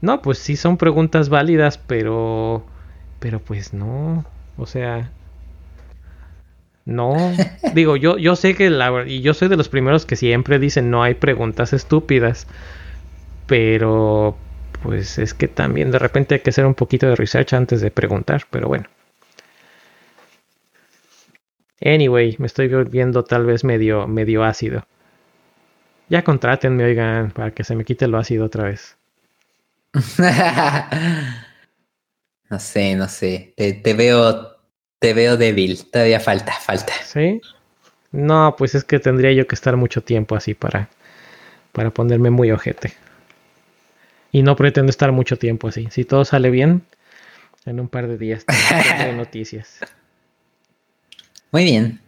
No, 0.00 0.20
pues 0.20 0.38
sí 0.38 0.56
son 0.56 0.78
preguntas 0.78 1.28
válidas, 1.28 1.78
pero, 1.78 2.64
pero 3.20 3.38
pues 3.38 3.72
no, 3.72 4.24
o 4.56 4.66
sea, 4.66 5.12
no. 6.84 7.32
Digo, 7.74 7.96
yo, 7.96 8.18
yo 8.18 8.36
sé 8.36 8.54
que 8.54 8.70
la 8.70 9.04
y 9.06 9.20
yo 9.20 9.34
soy 9.34 9.48
de 9.48 9.56
los 9.56 9.68
primeros 9.68 10.06
que 10.06 10.16
siempre 10.16 10.58
dicen 10.58 10.90
no 10.90 11.02
hay 11.02 11.14
preguntas 11.14 11.72
estúpidas, 11.72 12.46
pero 13.46 14.36
pues 14.82 15.18
es 15.18 15.34
que 15.34 15.48
también 15.48 15.90
de 15.90 15.98
repente 15.98 16.34
hay 16.34 16.40
que 16.40 16.50
hacer 16.50 16.66
un 16.66 16.74
poquito 16.74 17.06
de 17.06 17.16
research 17.16 17.54
antes 17.54 17.80
de 17.80 17.90
preguntar, 17.90 18.44
pero 18.50 18.68
bueno. 18.68 18.86
Anyway, 21.84 22.36
me 22.38 22.46
estoy 22.46 22.68
viendo 22.68 23.24
tal 23.24 23.44
vez 23.44 23.64
medio, 23.64 24.06
medio 24.06 24.44
ácido. 24.44 24.86
Ya 26.08 26.22
contrátenme, 26.22 26.84
oigan, 26.84 27.30
para 27.30 27.52
que 27.52 27.64
se 27.64 27.74
me 27.74 27.84
quite 27.84 28.06
lo 28.06 28.18
ácido 28.18 28.44
otra 28.44 28.64
vez. 28.64 28.96
no 32.50 32.60
sé, 32.60 32.94
no 32.94 33.08
sé. 33.08 33.54
Te 33.56 33.94
veo, 33.94 34.51
te 35.02 35.12
veo 35.12 35.36
débil. 35.36 35.84
Todavía 35.90 36.20
falta, 36.20 36.52
falta. 36.52 36.92
¿Sí? 37.04 37.42
No, 38.12 38.54
pues 38.56 38.74
es 38.74 38.84
que 38.84 38.98
tendría 39.00 39.32
yo 39.32 39.46
que 39.46 39.54
estar 39.54 39.76
mucho 39.76 40.02
tiempo 40.02 40.36
así 40.36 40.54
para, 40.54 40.88
para 41.72 41.90
ponerme 41.90 42.30
muy 42.30 42.50
ojete. 42.52 42.94
Y 44.30 44.42
no 44.42 44.56
pretendo 44.56 44.90
estar 44.90 45.12
mucho 45.12 45.36
tiempo 45.38 45.68
así. 45.68 45.88
Si 45.90 46.04
todo 46.04 46.24
sale 46.24 46.50
bien, 46.50 46.82
en 47.66 47.80
un 47.80 47.88
par 47.88 48.06
de 48.08 48.16
días 48.16 48.46
tendré 48.46 49.12
noticias. 49.14 49.78
Muy 51.50 51.64
bien. 51.64 52.00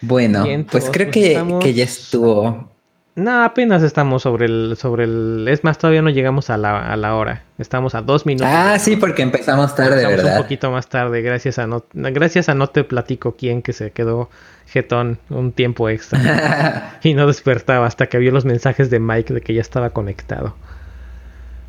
Bueno, 0.00 0.44
Bien, 0.44 0.64
pues 0.64 0.90
creo 0.90 1.10
que, 1.10 1.28
estamos- 1.28 1.64
que 1.64 1.72
ya 1.74 1.84
estuvo. 1.84 2.70
No, 3.18 3.42
apenas 3.42 3.82
estamos 3.82 4.22
sobre 4.22 4.46
el, 4.46 4.76
sobre 4.78 5.02
el. 5.02 5.48
Es 5.48 5.64
más, 5.64 5.76
todavía 5.76 6.02
no 6.02 6.10
llegamos 6.10 6.50
a 6.50 6.56
la, 6.56 6.92
a 6.92 6.96
la 6.96 7.16
hora. 7.16 7.42
Estamos 7.58 7.96
a 7.96 8.00
dos 8.00 8.26
minutos. 8.26 8.48
Ah, 8.48 8.78
sí, 8.78 8.94
porque 8.94 9.22
empezamos 9.22 9.74
tarde, 9.74 9.96
Estamos 9.96 10.18
¿verdad? 10.18 10.36
un 10.36 10.42
poquito 10.44 10.70
más 10.70 10.88
tarde, 10.88 11.20
gracias 11.20 11.58
a 11.58 11.66
no, 11.66 11.84
gracias 11.92 12.48
a 12.48 12.54
no 12.54 12.68
te 12.68 12.84
platico 12.84 13.34
quién 13.34 13.60
que 13.60 13.72
se 13.72 13.90
quedó 13.90 14.30
jetón 14.66 15.18
un 15.30 15.50
tiempo 15.50 15.88
extra. 15.88 17.00
y 17.02 17.14
no 17.14 17.26
despertaba 17.26 17.86
hasta 17.86 18.06
que 18.06 18.18
vio 18.18 18.30
los 18.30 18.44
mensajes 18.44 18.88
de 18.88 19.00
Mike 19.00 19.34
de 19.34 19.40
que 19.40 19.52
ya 19.52 19.62
estaba 19.62 19.90
conectado. 19.90 20.54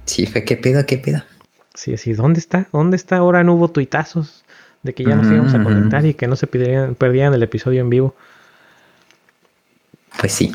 sí, 0.05 0.27
fue 0.27 0.43
qué 0.43 0.55
pedo, 0.55 0.85
qué 0.85 0.99
pedo. 0.99 1.23
Sí, 1.73 1.97
sí, 1.97 2.13
¿dónde 2.13 2.41
está? 2.41 2.67
¿Dónde 2.71 2.95
está? 2.95 3.17
Ahora 3.17 3.43
no 3.43 3.55
hubo 3.55 3.71
tuitazos 3.71 4.45
de 4.83 4.93
que 4.93 5.03
ya 5.03 5.15
nos 5.15 5.25
íbamos 5.25 5.55
a 5.55 5.63
conectar 5.63 6.05
y 6.05 6.13
que 6.13 6.27
no 6.27 6.35
se 6.35 6.45
perdieran, 6.45 6.93
perdieran 6.93 7.33
el 7.33 7.41
episodio 7.41 7.81
en 7.81 7.89
vivo. 7.89 8.15
Pues 10.19 10.31
sí. 10.31 10.51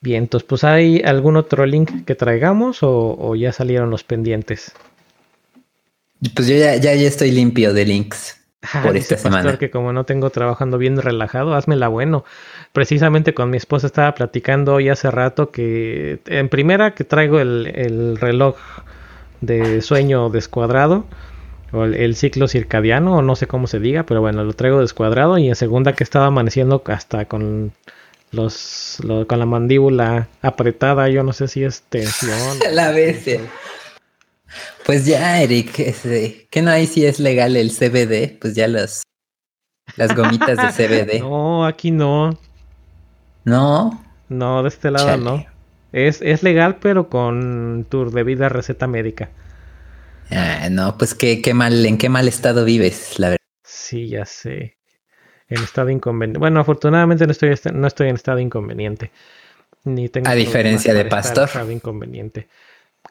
Bien, 0.00 0.24
entonces, 0.24 0.46
pues 0.48 0.64
¿hay 0.64 1.00
algún 1.04 1.36
otro 1.36 1.66
link 1.66 2.04
que 2.04 2.14
traigamos 2.14 2.82
o, 2.82 3.16
o 3.18 3.34
ya 3.34 3.52
salieron 3.52 3.90
los 3.90 4.04
pendientes? 4.04 4.72
Pues 6.34 6.48
yo 6.48 6.56
ya, 6.56 6.76
ya, 6.76 6.94
ya 6.94 7.06
estoy 7.08 7.30
limpio 7.30 7.72
de 7.72 7.84
links 7.84 8.34
Ah, 8.72 8.82
por 8.82 8.96
esta 8.96 9.14
Pastor 9.14 9.32
semana. 9.32 9.58
que 9.58 9.70
como 9.70 9.92
no 9.92 10.04
tengo 10.04 10.30
trabajando 10.30 10.78
bien 10.78 11.00
relajado, 11.00 11.54
házmela 11.54 11.86
bueno. 11.88 12.24
Precisamente 12.72 13.32
con 13.32 13.50
mi 13.50 13.56
esposa 13.56 13.86
estaba 13.86 14.14
platicando 14.14 14.74
hoy 14.74 14.88
hace 14.88 15.10
rato 15.12 15.50
que 15.52 16.20
en 16.26 16.48
primera 16.48 16.92
que 16.94 17.04
traigo 17.04 17.38
el, 17.38 17.70
el 17.74 18.16
reloj 18.16 18.56
de 19.40 19.80
sueño 19.80 20.28
descuadrado 20.30 21.06
o 21.72 21.84
el, 21.84 21.94
el 21.94 22.16
ciclo 22.16 22.48
circadiano 22.48 23.16
o 23.18 23.22
no 23.22 23.36
sé 23.36 23.46
cómo 23.46 23.68
se 23.68 23.78
diga, 23.78 24.02
pero 24.02 24.20
bueno, 24.20 24.42
lo 24.42 24.52
traigo 24.54 24.80
descuadrado 24.80 25.38
y 25.38 25.48
en 25.48 25.54
segunda 25.54 25.92
que 25.92 26.02
estaba 26.02 26.26
amaneciendo 26.26 26.82
hasta 26.86 27.26
con 27.26 27.72
los 28.32 28.98
lo- 29.02 29.26
con 29.26 29.38
la 29.38 29.46
mandíbula 29.46 30.28
apretada, 30.42 31.08
yo 31.08 31.22
no 31.22 31.32
sé 31.32 31.48
si 31.48 31.64
es 31.64 31.82
tensión. 31.82 32.58
La 32.72 32.96
eh. 32.98 33.40
Pues 34.84 35.04
ya, 35.06 35.42
Eric, 35.42 35.78
ese- 35.80 36.46
que 36.50 36.62
no 36.62 36.70
hay 36.70 36.86
si 36.86 37.04
es 37.04 37.20
legal 37.20 37.56
el 37.56 37.70
CBD, 37.70 38.38
pues 38.40 38.54
ya 38.54 38.68
los 38.68 39.02
las 39.96 40.14
gomitas 40.14 40.56
de 40.56 40.72
CBD. 40.72 41.18
No, 41.20 41.64
aquí 41.66 41.90
no. 41.90 42.38
No, 43.44 44.04
No, 44.28 44.62
de 44.62 44.68
este 44.68 44.90
lado 44.90 45.06
Chale. 45.08 45.24
no. 45.24 45.46
Es, 45.92 46.20
es 46.20 46.42
legal, 46.42 46.76
pero 46.80 47.08
con 47.08 47.86
tu 47.88 48.10
debida 48.10 48.48
receta 48.50 48.86
médica. 48.86 49.30
Ah, 50.30 50.68
no, 50.70 50.98
pues 50.98 51.14
qué, 51.14 51.40
qué 51.40 51.54
mal, 51.54 51.84
en 51.86 51.96
qué 51.96 52.10
mal 52.10 52.28
estado 52.28 52.66
vives, 52.66 53.18
la 53.18 53.28
verdad. 53.30 53.38
Sí, 53.64 54.08
ya 54.08 54.26
sé. 54.26 54.76
En 55.48 55.62
estado 55.62 55.90
inconveniente. 55.90 56.38
Bueno, 56.38 56.60
afortunadamente 56.60 57.24
no 57.26 57.32
estoy, 57.32 57.54
no 57.72 57.86
estoy 57.86 58.08
en 58.08 58.16
estado 58.16 58.38
inconveniente. 58.38 59.10
Ni 59.84 60.08
tengo 60.08 60.28
A 60.28 60.34
diferencia 60.34 60.92
de 60.92 61.04
Pastor. 61.06 61.44
estado 61.48 61.70
inconveniente. 61.70 62.48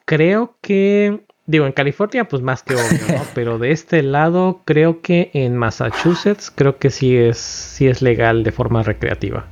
Creo 0.04 0.56
que. 0.60 1.20
Digo, 1.46 1.64
en 1.64 1.72
California, 1.72 2.28
pues 2.28 2.42
más 2.42 2.62
que 2.62 2.74
obvio, 2.74 3.00
¿no? 3.08 3.24
Pero 3.34 3.58
de 3.58 3.70
este 3.70 4.02
lado, 4.02 4.60
creo 4.66 5.00
que 5.00 5.30
en 5.32 5.56
Massachusetts, 5.56 6.52
creo 6.54 6.76
que 6.76 6.90
sí 6.90 7.16
es, 7.16 7.38
sí 7.38 7.88
es 7.88 8.02
legal 8.02 8.44
de 8.44 8.52
forma 8.52 8.82
recreativa. 8.82 9.46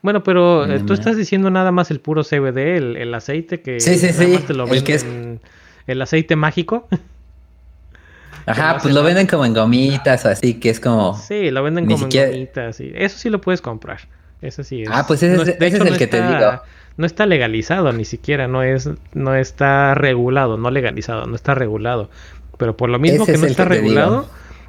Bueno, 0.00 0.22
pero 0.22 0.70
eh, 0.70 0.80
tú 0.80 0.92
estás 0.92 1.16
diciendo 1.16 1.48
nada 1.50 1.72
más 1.72 1.90
el 1.90 1.98
puro 1.98 2.24
CBD, 2.24 2.76
el, 2.76 2.96
el 2.98 3.14
aceite 3.14 3.62
que 3.62 3.80
sí, 3.80 3.96
sí, 3.96 4.12
sí. 4.12 4.38
Te 4.46 4.52
lo 4.52 4.66
el, 4.66 4.84
que 4.84 4.94
es... 4.94 5.06
el 5.86 6.02
aceite 6.02 6.36
mágico. 6.36 6.86
Ajá, 8.46 8.78
pues 8.80 8.94
lo 8.94 9.02
venden 9.02 9.26
como 9.26 9.44
en 9.44 9.54
gomitas 9.54 10.24
o 10.24 10.28
así, 10.28 10.54
que 10.54 10.70
es 10.70 10.80
como. 10.80 11.16
Sí, 11.16 11.50
lo 11.50 11.62
venden 11.62 11.86
como 11.86 12.06
en 12.06 12.10
gomitas. 12.10 12.76
Sí. 12.76 12.92
Eso 12.94 13.18
sí 13.18 13.30
lo 13.30 13.40
puedes 13.40 13.60
comprar. 13.60 14.00
Eso 14.42 14.62
sí 14.62 14.82
es. 14.82 14.88
Ah, 14.92 15.04
pues 15.06 15.22
ese, 15.22 15.56
es 15.58 15.74
el 15.74 15.96
que 15.96 16.06
te 16.06 16.22
digo. 16.22 16.60
No 16.96 17.06
está 17.06 17.26
legalizado 17.26 17.92
ni 17.92 18.04
siquiera, 18.04 18.46
no 18.46 18.62
es, 18.62 18.88
no 19.14 19.34
está 19.34 19.94
regulado, 19.94 20.56
no 20.56 20.70
legalizado, 20.70 21.26
no 21.26 21.34
está 21.34 21.54
regulado. 21.54 22.08
Pero 22.56 22.76
por 22.76 22.88
lo 22.88 23.00
mismo 23.00 23.26
que 23.26 23.36
no 23.36 23.46
está 23.46 23.64
regulado, 23.64 24.28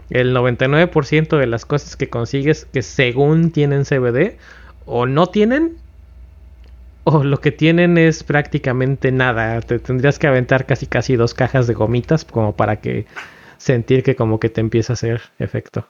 el 0.10 0.36
99% 0.36 1.38
de 1.38 1.48
las 1.48 1.66
cosas 1.66 1.96
que 1.96 2.10
consigues 2.10 2.66
que 2.66 2.82
según 2.82 3.52
tienen 3.52 3.84
CBD 3.84 4.38
o 4.86 5.06
no 5.06 5.28
tienen 5.28 5.78
o 7.04 7.24
lo 7.24 7.40
que 7.40 7.52
tienen 7.52 8.00
es 8.00 8.24
prácticamente 8.24 9.12
nada. 9.12 9.62
Te 9.62 9.78
tendrías 9.78 10.18
que 10.18 10.26
aventar 10.26 10.66
casi 10.66 10.88
casi 10.88 11.16
dos 11.16 11.36
cajas 11.36 11.68
de 11.68 11.76
gomitas 11.76 12.26
como 12.26 12.56
para 12.56 12.78
que 12.78 13.06
sentir 13.58 14.04
que 14.04 14.16
como 14.16 14.40
que 14.40 14.50
te 14.50 14.62
empieza 14.62 14.94
a 14.94 14.96
hacer 14.96 15.22
efecto. 15.40 15.88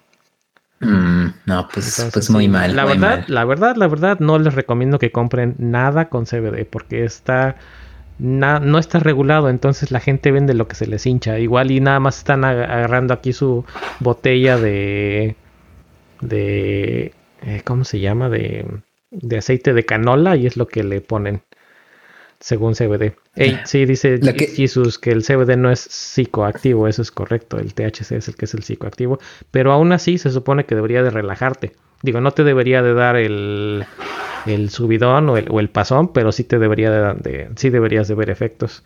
Mm, 0.80 1.28
no, 1.45 1.68
pues, 1.74 2.09
pues 2.11 2.30
muy 2.30 2.47
mal. 2.47 2.76
La 2.76 2.86
verdad, 2.86 3.26
la 3.28 3.45
verdad, 3.45 3.76
la 3.76 3.88
verdad, 3.88 4.20
no 4.20 4.38
les 4.39 4.53
recomiendo 4.53 4.99
que 4.99 5.11
compren 5.11 5.55
nada 5.57 6.09
con 6.09 6.26
CBD 6.26 6.66
porque 6.66 7.03
está 7.03 7.55
no 8.18 8.78
está 8.80 8.99
regulado, 8.99 9.49
entonces 9.49 9.91
la 9.91 9.99
gente 9.99 10.32
vende 10.32 10.53
lo 10.53 10.68
que 10.68 10.76
se 10.76 10.88
les 10.88 11.05
hincha. 11.05 11.38
Igual 11.39 11.72
y 11.72 11.82
nada 11.82 11.99
más 11.99 12.20
están 12.20 12.45
agarrando 12.45 13.13
aquí 13.13 13.34
su 13.34 13.66
botella 13.99 14.57
de 14.57 15.36
de 16.22 17.13
eh, 17.41 17.61
¿cómo 17.66 17.84
se 17.84 17.99
llama? 17.99 18.30
de 18.30 18.66
de 19.11 19.38
aceite 19.38 19.74
de 19.74 19.86
canola 19.86 20.36
y 20.36 20.45
es 20.45 20.57
lo 20.57 20.68
que 20.68 20.84
le 20.84 21.01
ponen 21.01 21.41
según 22.46 22.76
CBD. 22.76 23.16
sí, 23.66 23.86
dice 23.86 24.20
Jesús 24.56 25.00
que 25.00 25.10
el 25.10 25.24
CBD 25.24 25.58
no 25.58 25.72
es 25.72 25.80
psicoactivo, 25.80 26.88
eso 26.88 27.02
es 27.02 27.10
correcto, 27.10 27.58
el 27.58 27.74
THC 27.74 28.12
es 28.12 28.28
el 28.28 28.36
que 28.36 28.46
es 28.46 28.54
el 28.54 28.62
psicoactivo, 28.62 29.18
pero 29.50 29.72
aún 29.72 29.91
así 29.91 30.20
se 30.20 30.30
supone 30.30 30.68
que 30.68 30.76
debería 30.76 31.02
de 31.02 31.10
relajarte. 31.10 31.72
Digo, 32.04 32.22
no 32.22 32.34
te 32.34 32.43
debería 32.43 32.84
de 32.84 32.93
dar 32.93 33.16
el, 33.16 33.84
el 34.46 34.70
subidón 34.70 35.28
o 35.28 35.38
el, 35.38 35.48
o 35.50 35.60
el, 35.60 35.70
pasón, 35.70 36.14
pero 36.14 36.32
sí 36.32 36.43
te 36.43 36.60
debería 36.60 37.16
de, 37.16 37.50
sí 37.56 37.72
deberías 37.72 38.08
de 38.08 38.14
ver 38.14 38.30
efectos. 38.30 38.84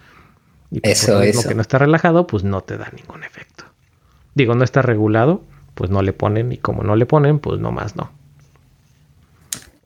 Y 0.71 0.79
pues, 0.79 1.03
eso. 1.03 1.21
Lo 1.21 1.49
que 1.49 1.55
no 1.55 1.61
está 1.61 1.79
relajado, 1.79 2.27
pues 2.27 2.45
no 2.45 2.61
te 2.61 2.77
da 2.77 2.89
ningún 2.95 3.25
efecto. 3.25 3.65
Digo, 4.35 4.55
no 4.55 4.63
está 4.63 4.81
regulado, 4.81 5.43
pues 5.75 5.89
no 5.89 6.01
le 6.01 6.13
ponen, 6.13 6.53
y 6.53 6.57
como 6.59 6.83
no 6.83 6.95
le 6.95 7.05
ponen, 7.05 7.39
pues 7.39 7.59
no 7.59 7.73
más 7.73 7.97
no. 7.97 8.09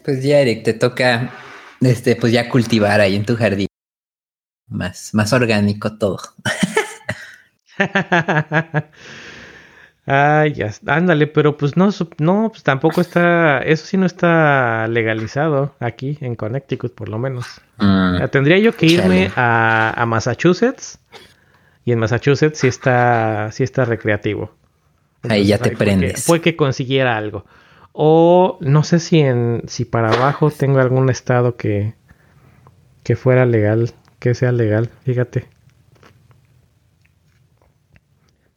Pues 0.06 0.22
ya, 0.22 0.42
Eric, 0.42 0.64
te 0.64 0.74
toca 0.74 1.32
este, 1.86 2.16
pues 2.16 2.34
ya 2.34 2.50
cultivar 2.50 3.02
ahí 3.02 3.16
en 3.16 3.26
tu 3.26 3.36
jardín. 3.36 3.68
Más, 4.68 5.14
más 5.14 5.34
orgánico 5.34 5.98
todo. 5.98 6.20
Ay, 10.06 10.54
ya, 10.54 10.70
ándale, 10.86 11.28
pero 11.28 11.56
pues 11.56 11.78
no, 11.78 11.90
no, 12.18 12.50
pues 12.50 12.64
tampoco 12.64 13.00
está, 13.00 13.60
eso 13.60 13.86
sí 13.86 13.96
no 13.96 14.06
está 14.06 14.86
legalizado 14.90 15.76
aquí 15.80 16.18
en 16.20 16.36
Connecticut, 16.36 16.94
por 16.94 17.08
lo 17.08 17.18
menos. 17.18 17.46
Mm, 17.78 18.26
tendría 18.30 18.58
yo 18.60 18.76
que 18.76 18.86
irme 18.86 19.32
a, 19.38 19.94
a, 19.96 20.06
Massachusetts 20.06 21.00
y 21.86 21.94
en 21.94 22.00
Massachusetts 22.00 22.60
sí 22.60 22.68
está, 22.68 23.50
sí 23.54 23.64
está 23.64 23.86
recreativo. 23.86 24.54
ahí 25.30 25.46
ya 25.46 25.58
te 25.58 25.72
prendes. 25.72 26.26
Fue 26.26 26.42
que 26.42 26.58
consiguiera 26.58 27.16
algo. 27.16 27.46
O 27.94 28.58
no 28.60 28.84
sé 28.84 29.00
si 29.00 29.20
en 29.20 29.64
si 29.68 29.86
para 29.86 30.12
abajo 30.12 30.52
tengo 30.52 30.80
algún 30.80 31.10
estado 31.10 31.56
que 31.56 31.94
que 33.04 33.16
fuera 33.16 33.46
legal, 33.46 33.94
que 34.20 34.34
sea 34.34 34.52
legal, 34.52 34.90
fíjate. 35.06 35.48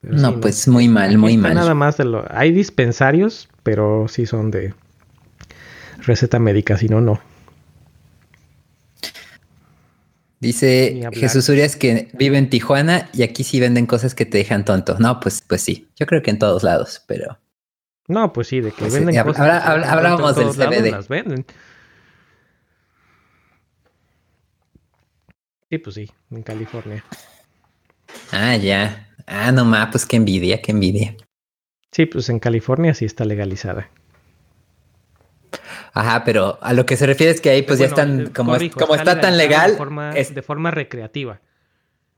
no, 0.03 0.41
pues 0.41 0.68
muy 0.68 0.89
mal, 0.89 1.18
muy 1.18 1.37
mal. 1.37 1.55
Nada 1.55 1.74
más 1.74 1.97
de 1.97 2.05
lo 2.05 2.24
hay 2.30 2.53
dispensarios, 2.53 3.49
pero 3.62 4.07
sí 4.09 4.24
son 4.24 4.51
de 4.51 4.74
receta 5.99 6.39
médica, 6.39 6.76
si 6.76 6.89
no 6.89 7.01
no. 7.01 7.20
Dice 10.39 11.09
Jesús 11.12 11.49
Urias 11.49 11.76
que 11.76 12.09
vive 12.12 12.37
en 12.37 12.51
Tijuana 12.51 13.09
y 13.12 13.22
aquí 13.22 13.43
sí 13.43 13.59
venden 13.59 13.87
cosas 13.87 14.14
que 14.14 14.26
te 14.26 14.39
dejan 14.39 14.64
tonto. 14.64 14.97
No, 14.99 15.18
pues, 15.18 15.43
pues 15.47 15.62
sí. 15.62 15.89
Yo 15.97 16.07
creo 16.07 16.22
que 16.22 16.30
en 16.30 16.39
todos 16.39 16.62
lados, 16.62 17.03
pero. 17.07 17.39
No, 18.09 18.33
pues 18.33 18.49
sí, 18.49 18.61
de 18.61 18.71
que 18.71 18.79
pues 18.79 18.95
venden 18.95 19.23
cosas. 19.25 19.65
Hablábamos 19.67 20.37
del 20.37 20.51
CBD. 20.51 20.91
Las 20.91 21.09
venden. 21.09 21.45
Sí, 25.69 25.79
pues 25.79 25.95
sí, 25.97 26.11
en 26.31 26.43
California. 26.43 27.05
Ah, 28.31 28.57
ya. 28.57 29.09
Ah, 29.27 29.51
no 29.51 29.65
más, 29.65 29.89
pues 29.91 30.07
qué 30.07 30.17
envidia, 30.17 30.63
qué 30.63 30.71
envidia. 30.71 31.17
Sí, 31.91 32.07
pues 32.07 32.29
en 32.29 32.39
California 32.39 32.95
sí 32.95 33.05
está 33.05 33.25
legalizada. 33.25 33.91
Ajá, 35.93 36.25
pero 36.25 36.59
a 36.61 36.73
lo 36.73 36.87
que 36.87 36.97
se 36.97 37.07
refiere 37.07 37.33
es 37.33 37.41
que 37.41 37.51
ahí 37.51 37.63
pues 37.63 37.79
ya 37.79 37.87
están, 37.87 38.31
como, 38.31 38.55
como 38.75 38.95
está, 38.95 39.21
tan 39.21 39.37
legal. 39.37 39.73
De 39.73 39.77
forma, 39.79 40.13
es, 40.13 40.35
de 40.35 40.43
forma 40.43 40.71
recreativa. 40.71 41.41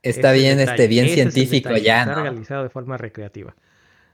Está 0.03 0.31
bien, 0.31 0.59
este, 0.59 0.87
bien 0.87 1.09
científico 1.09 1.75
ya. 1.77 2.01
Está 2.01 2.17
legalizado 2.17 2.63
de 2.63 2.69
forma 2.69 2.97
recreativa. 2.97 3.55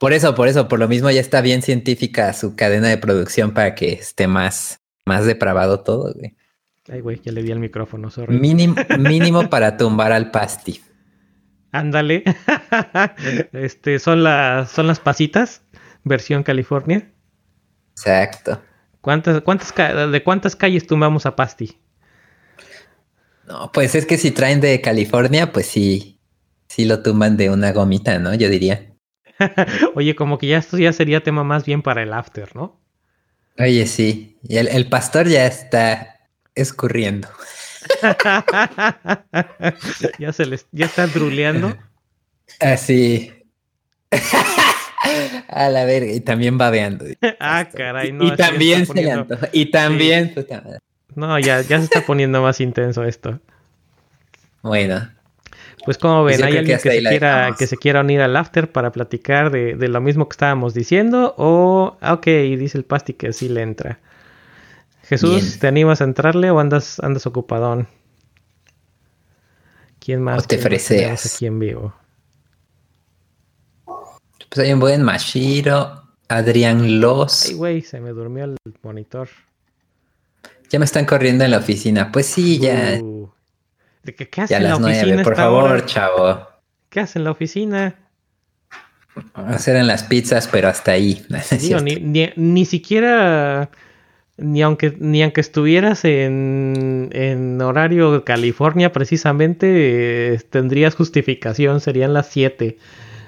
Por 0.05 0.13
eso, 0.13 0.35
por 0.35 0.47
eso, 0.47 0.67
por 0.67 0.77
lo 0.77 0.87
mismo 0.87 1.09
ya 1.09 1.19
está 1.19 1.41
bien 1.41 1.63
científica 1.63 2.31
su 2.33 2.55
cadena 2.55 2.89
de 2.89 2.99
producción 2.99 3.55
para 3.55 3.73
que 3.73 3.93
esté 3.93 4.27
más, 4.27 4.79
más 5.03 5.25
depravado 5.25 5.81
todo, 5.81 6.13
güey. 6.13 6.35
Ay, 6.87 7.01
güey, 7.01 7.19
ya 7.23 7.31
le 7.31 7.41
di 7.41 7.49
el 7.49 7.57
micrófono, 7.57 8.11
sorry. 8.11 8.37
Mínimo, 8.37 8.75
mínimo 8.99 9.49
para 9.49 9.77
tumbar 9.77 10.11
al 10.11 10.29
pasti. 10.29 10.79
Ándale. 11.71 12.23
este, 13.51 13.97
son 13.97 14.23
las, 14.23 14.69
son 14.69 14.85
las 14.85 14.99
pasitas, 14.99 15.63
versión 16.03 16.43
California. 16.43 17.11
Exacto. 17.93 18.61
¿Cuántas, 19.01 19.41
cuántas, 19.41 19.73
¿De 20.11 20.23
cuántas 20.23 20.55
calles 20.55 20.85
tumbamos 20.85 21.25
a 21.25 21.35
Pasti? 21.35 21.79
No, 23.47 23.71
pues 23.71 23.95
es 23.95 24.05
que 24.05 24.19
si 24.19 24.29
traen 24.29 24.61
de 24.61 24.79
California, 24.81 25.51
pues 25.51 25.65
sí, 25.65 26.19
sí 26.67 26.85
lo 26.85 27.01
tumban 27.01 27.37
de 27.37 27.49
una 27.49 27.71
gomita, 27.71 28.19
¿no? 28.19 28.35
Yo 28.35 28.49
diría. 28.49 28.94
Oye, 29.95 30.15
como 30.15 30.37
que 30.37 30.47
ya 30.47 30.57
esto 30.57 30.77
ya 30.77 30.93
sería 30.93 31.23
tema 31.23 31.43
más 31.43 31.65
bien 31.65 31.81
para 31.81 32.03
el 32.03 32.13
after, 32.13 32.55
¿no? 32.55 32.79
Oye, 33.57 33.85
sí. 33.87 34.37
Y 34.43 34.57
el, 34.57 34.89
pastor 34.89 35.27
ya 35.27 35.45
está 35.45 36.19
escurriendo. 36.55 37.29
ya 40.19 40.33
se 40.33 40.45
les, 40.45 40.67
ya 40.71 40.85
está 40.85 41.07
druleando. 41.07 41.75
Así. 42.59 43.31
A 45.47 45.69
la 45.69 45.85
verga, 45.85 46.11
y 46.11 46.19
también 46.19 46.57
babeando. 46.57 47.05
ah, 47.39 47.67
caray, 47.73 48.11
no. 48.11 48.25
Y 48.25 48.35
también 48.35 48.85
se 48.85 49.25
Y 49.53 49.67
también. 49.67 50.35
No, 51.15 51.39
ya, 51.39 51.61
ya 51.61 51.79
se 51.79 51.85
está 51.85 52.05
poniendo 52.05 52.41
más 52.41 52.59
intenso 52.59 53.03
esto. 53.03 53.39
Bueno, 54.61 55.09
pues 55.85 55.97
como 55.97 56.23
ven, 56.23 56.43
¿hay 56.43 56.57
alguien 56.57 56.77
que 56.77 56.89
se, 56.89 56.99
quiera, 56.99 57.55
que 57.57 57.67
se 57.67 57.77
quiera 57.77 58.01
unir 58.01 58.21
al 58.21 58.35
after 58.35 58.71
para 58.71 58.91
platicar 58.91 59.51
de, 59.51 59.75
lo 59.87 60.01
mismo 60.01 60.27
que 60.27 60.33
estábamos 60.33 60.73
diciendo? 60.73 61.35
O, 61.37 61.97
ah, 62.01 62.13
ok, 62.13 62.25
dice 62.25 62.77
el 62.77 62.83
Pasti 62.83 63.13
que 63.13 63.31
sí 63.33 63.47
le 63.49 63.61
entra. 63.61 63.99
Jesús, 65.03 65.59
¿te 65.59 65.67
animas 65.67 66.01
a 66.01 66.05
entrarle 66.05 66.49
o 66.49 66.59
andas, 66.59 66.99
andas 66.99 67.27
ocupadón? 67.27 67.87
¿Quién 69.99 70.21
más? 70.21 70.43
O 70.43 70.47
te 70.47 70.57
freseas. 70.57 71.35
aquí 71.35 71.45
en 71.45 71.59
vivo. 71.59 71.93
Pues 74.49 74.65
hay 74.65 74.73
un 74.73 74.79
buen 74.79 75.03
Mashiro, 75.03 76.03
Adrián 76.27 76.99
Los. 76.99 77.45
Ay, 77.45 77.53
güey, 77.53 77.81
se 77.81 77.99
me 77.99 78.09
durmió 78.11 78.45
el 78.45 78.55
monitor. 78.81 79.29
Ya 80.69 80.79
me 80.79 80.85
están 80.85 81.05
corriendo 81.05 81.43
en 81.43 81.51
la 81.51 81.57
oficina. 81.57 82.11
Pues 82.11 82.25
sí, 82.25 82.57
ya. 82.59 82.99
Uh. 83.01 83.14
¿Qué 84.13 84.41
hace 84.41 84.55
en 84.55 84.63
la 84.63 84.75
oficina? 84.75 85.23
por 85.23 85.35
favor, 85.35 85.85
chavo. 85.85 86.47
¿Qué 86.89 86.99
hace 86.99 87.19
en 87.19 87.25
la 87.25 87.31
oficina? 87.31 87.95
Hacer 89.33 89.77
en 89.77 89.87
las 89.87 90.03
pizzas, 90.03 90.47
pero 90.47 90.67
hasta 90.67 90.91
ahí. 90.91 91.25
ni, 92.35 92.65
siquiera, 92.65 93.69
ni 94.37 94.61
aunque, 94.61 94.95
ni 94.99 95.23
aunque 95.23 95.41
estuvieras 95.41 96.03
en, 96.05 97.09
en 97.13 97.61
horario 97.61 98.25
California 98.25 98.91
precisamente, 98.91 100.33
eh, 100.33 100.39
tendrías 100.49 100.95
justificación, 100.95 101.79
serían 101.79 102.13
las 102.13 102.27
7. 102.27 102.77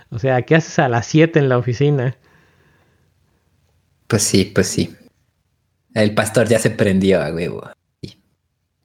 O 0.10 0.20
sea, 0.20 0.42
¿qué 0.44 0.56
haces 0.56 0.80
a 0.80 0.90
las 0.90 1.06
7 1.08 1.40
en 1.40 1.50
la 1.50 1.58
oficina? 1.58 2.18
Pues 4.08 4.24
sí, 4.24 4.46
pues 4.46 4.68
sí. 4.68 4.96
El 5.94 6.14
pastor 6.14 6.48
ya 6.48 6.60
se 6.60 6.70
prendió 6.70 7.22
a 7.22 7.32
huevo. 7.34 7.70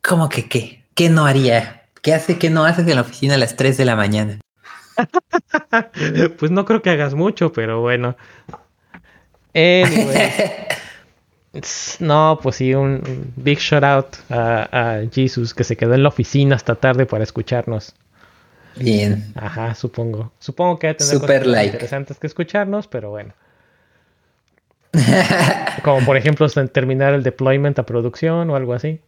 ¿Cómo 0.03 0.29
que 0.29 0.49
qué? 0.49 0.85
¿Qué 0.95 1.09
no 1.09 1.27
haría? 1.27 1.82
¿Qué 2.03 2.13
hace 2.13 2.39
que 2.39 2.51
no 2.51 2.65
haces 2.65 2.87
en 2.87 2.97
la 2.97 3.03
oficina 3.03 3.35
a 3.35 3.39
las 3.39 3.57
3 3.57 3.77
de 3.77 3.85
la 3.85 3.97
mañana? 3.97 4.41
pues 6.39 6.51
no 6.51 6.65
creo 6.65 6.83
que 6.83 6.91
hagas 6.91 7.15
mucho, 7.15 7.53
pero 7.53 7.81
bueno. 7.81 8.17
No, 12.01 12.39
pues 12.43 12.57
sí, 12.57 12.73
un 12.73 13.33
big 13.37 13.59
shout 13.59 13.85
out 13.85 14.07
a, 14.31 14.69
a 14.73 15.03
Jesus 15.13 15.53
que 15.53 15.65
se 15.65 15.77
quedó 15.77 15.93
en 15.93 16.03
la 16.03 16.09
oficina 16.09 16.57
hasta 16.57 16.77
tarde 16.77 17.05
para 17.05 17.25
escucharnos. 17.25 17.95
Bien. 18.77 19.33
Ajá, 19.35 19.75
supongo. 19.75 20.33
Supongo 20.39 20.79
que 20.79 20.89
hay 20.89 20.95
tener 20.95 21.13
Super 21.13 21.45
cosas 21.45 21.67
interesantes 21.67 22.19
que 22.19 22.27
escucharnos, 22.27 22.89
pero 22.89 23.11
bueno. 23.11 23.35
Como 25.85 26.05
por 26.05 26.17
ejemplo 26.17 26.49
terminar 26.49 27.15
el 27.15 27.23
deployment 27.23 27.79
a 27.79 27.85
producción 27.85 28.49
o 28.51 28.57
algo 28.57 28.73
así. 28.75 29.01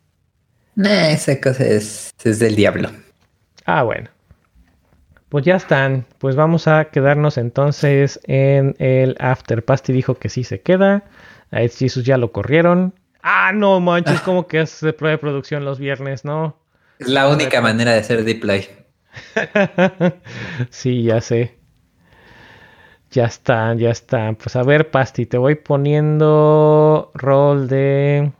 Nah, 0.77 1.11
esa 1.11 1.41
cosa 1.41 1.65
es, 1.65 2.13
es 2.25 2.39
del 2.39 2.57
diablo. 2.57 2.91
Ah, 3.65 3.83
bueno. 3.83 4.11
Pues 5.29 5.45
ya 5.45 5.57
están. 5.57 6.07
Pues 6.19 6.37
vamos 6.37 6.69
a 6.69 6.87
quedarnos 6.87 7.39
entonces 7.39 8.21
en 8.25 8.77
el 8.79 9.17
After. 9.19 9.65
Pasty 9.65 9.93
dijo 9.93 10.15
que 10.17 10.29
sí 10.29 10.45
se 10.45 10.61
queda. 10.61 11.05
A 11.51 11.63
Ed 11.63 11.73
Jesus 11.73 12.05
ya 12.05 12.19
lo 12.19 12.33
corrieron. 12.33 12.95
Ah, 13.23 13.53
no 13.55 13.81
manches, 13.81 14.21
como 14.21 14.47
que 14.47 14.61
es 14.61 14.81
de 14.81 14.93
prueba 14.93 15.13
de 15.13 15.19
producción 15.19 15.65
los 15.65 15.79
viernes, 15.79 16.25
¿no? 16.25 16.59
Es 16.99 17.09
la 17.09 17.29
única 17.29 17.61
manera 17.61 17.93
de 17.93 18.01
hacer 18.01 18.23
deploy. 18.23 18.69
sí, 20.71 21.05
ya 21.05 21.21
sé. 21.21 21.57
Ya 23.11 23.25
están, 23.25 23.79
ya 23.79 23.91
están. 23.91 24.37
Pues 24.37 24.57
a 24.57 24.63
ver, 24.63 24.91
Pasti, 24.91 25.27
te 25.27 25.39
voy 25.39 25.55
poniendo 25.55 27.13
rol 27.15 27.69
de 27.69 28.33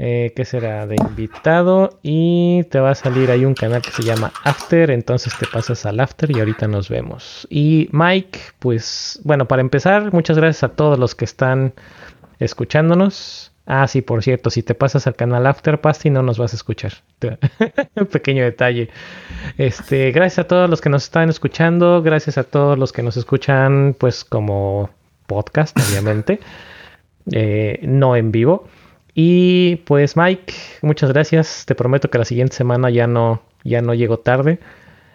eh, 0.00 0.32
¿qué 0.36 0.44
será? 0.44 0.86
De 0.86 0.94
invitado 0.94 1.98
y 2.04 2.62
te 2.70 2.78
va 2.78 2.90
a 2.90 2.94
salir 2.94 3.32
ahí 3.32 3.44
un 3.44 3.54
canal 3.54 3.82
que 3.82 3.90
se 3.90 4.04
llama 4.04 4.32
After, 4.44 4.92
entonces 4.92 5.36
te 5.36 5.46
pasas 5.46 5.84
al 5.86 5.98
After 5.98 6.30
y 6.30 6.38
ahorita 6.38 6.68
nos 6.68 6.88
vemos. 6.88 7.48
Y 7.50 7.88
Mike, 7.90 8.38
pues 8.60 9.20
bueno, 9.24 9.48
para 9.48 9.60
empezar, 9.60 10.12
muchas 10.12 10.38
gracias 10.38 10.62
a 10.62 10.68
todos 10.68 11.00
los 11.00 11.16
que 11.16 11.24
están 11.24 11.74
escuchándonos. 12.38 13.50
Ah, 13.66 13.88
sí, 13.88 14.00
por 14.00 14.22
cierto, 14.22 14.50
si 14.50 14.62
te 14.62 14.74
pasas 14.76 15.08
al 15.08 15.16
canal 15.16 15.44
After 15.48 15.80
Pasty 15.80 16.10
no 16.10 16.22
nos 16.22 16.38
vas 16.38 16.52
a 16.52 16.56
escuchar. 16.56 16.92
Pequeño 18.12 18.44
detalle. 18.44 18.90
Este, 19.58 20.12
gracias 20.12 20.44
a 20.44 20.48
todos 20.48 20.70
los 20.70 20.80
que 20.80 20.90
nos 20.90 21.02
están 21.02 21.28
escuchando, 21.28 22.02
gracias 22.02 22.38
a 22.38 22.44
todos 22.44 22.78
los 22.78 22.92
que 22.92 23.02
nos 23.02 23.16
escuchan, 23.16 23.96
pues 23.98 24.24
como 24.24 24.90
podcast, 25.26 25.76
obviamente, 25.90 26.38
eh, 27.32 27.80
no 27.82 28.14
en 28.14 28.30
vivo. 28.30 28.68
Y 29.20 29.74
pues 29.84 30.16
Mike, 30.16 30.54
muchas 30.80 31.10
gracias. 31.10 31.64
Te 31.66 31.74
prometo 31.74 32.08
que 32.08 32.18
la 32.18 32.24
siguiente 32.24 32.54
semana 32.54 32.88
ya 32.88 33.08
no, 33.08 33.42
ya 33.64 33.82
no 33.82 33.92
llego 33.92 34.20
tarde. 34.20 34.60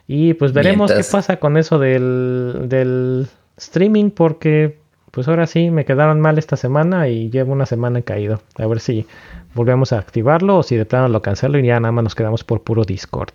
Y 0.08 0.34
pues 0.34 0.52
veremos 0.52 0.92
qué 0.92 1.06
pasa 1.10 1.38
con 1.38 1.56
eso 1.56 1.80
del, 1.80 2.66
del 2.66 3.28
streaming 3.56 4.10
porque 4.10 4.78
pues 5.12 5.30
ahora 5.30 5.48
sí 5.48 5.72
me 5.72 5.86
quedaron 5.86 6.20
mal 6.20 6.38
esta 6.38 6.58
semana 6.58 7.08
y 7.08 7.30
llevo 7.30 7.54
una 7.54 7.66
semana 7.66 8.02
caído. 8.02 8.42
A 8.58 8.68
ver 8.68 8.82
si 8.82 9.08
volvemos 9.54 9.94
a 9.94 10.00
activarlo 10.00 10.58
o 10.58 10.64
si 10.64 10.76
de 10.76 10.84
plano 10.84 11.08
lo 11.08 11.22
cancelo 11.22 11.58
y 11.58 11.66
ya 11.66 11.80
nada 11.80 11.94
más 11.94 12.04
nos 12.04 12.16
quedamos 12.16 12.44
por 12.44 12.62
puro 12.62 12.84
Discord. 12.84 13.30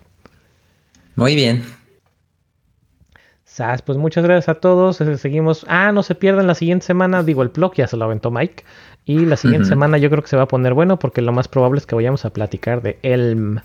Muy 1.15 1.33
bien. 1.33 1.63
Sas, 3.43 3.81
pues 3.81 3.97
muchas 3.97 4.23
gracias 4.23 4.49
a 4.49 4.59
todos. 4.59 4.97
Seguimos. 4.97 5.65
Ah, 5.67 5.91
no 5.91 6.03
se 6.03 6.13
pierdan 6.13 6.45
la 6.45 6.53
siguiente 6.53 6.85
semana. 6.85 7.23
Digo, 7.23 7.41
el 7.41 7.49
blog 7.49 7.73
ya 7.73 7.87
se 7.87 7.97
lo 7.97 8.05
aventó 8.05 8.29
Mike. 8.29 8.63
Y 9.05 9.25
la 9.25 9.37
siguiente 9.37 9.67
semana 9.67 9.97
yo 9.97 10.09
creo 10.09 10.21
que 10.21 10.29
se 10.29 10.37
va 10.37 10.43
a 10.43 10.47
poner 10.47 10.73
bueno 10.73 10.99
porque 10.99 11.21
lo 11.21 11.31
más 11.31 11.47
probable 11.47 11.79
es 11.79 11.87
que 11.87 11.95
vayamos 11.95 12.25
a 12.25 12.29
platicar 12.29 12.81
de 12.81 12.99
Elm. 13.01 13.59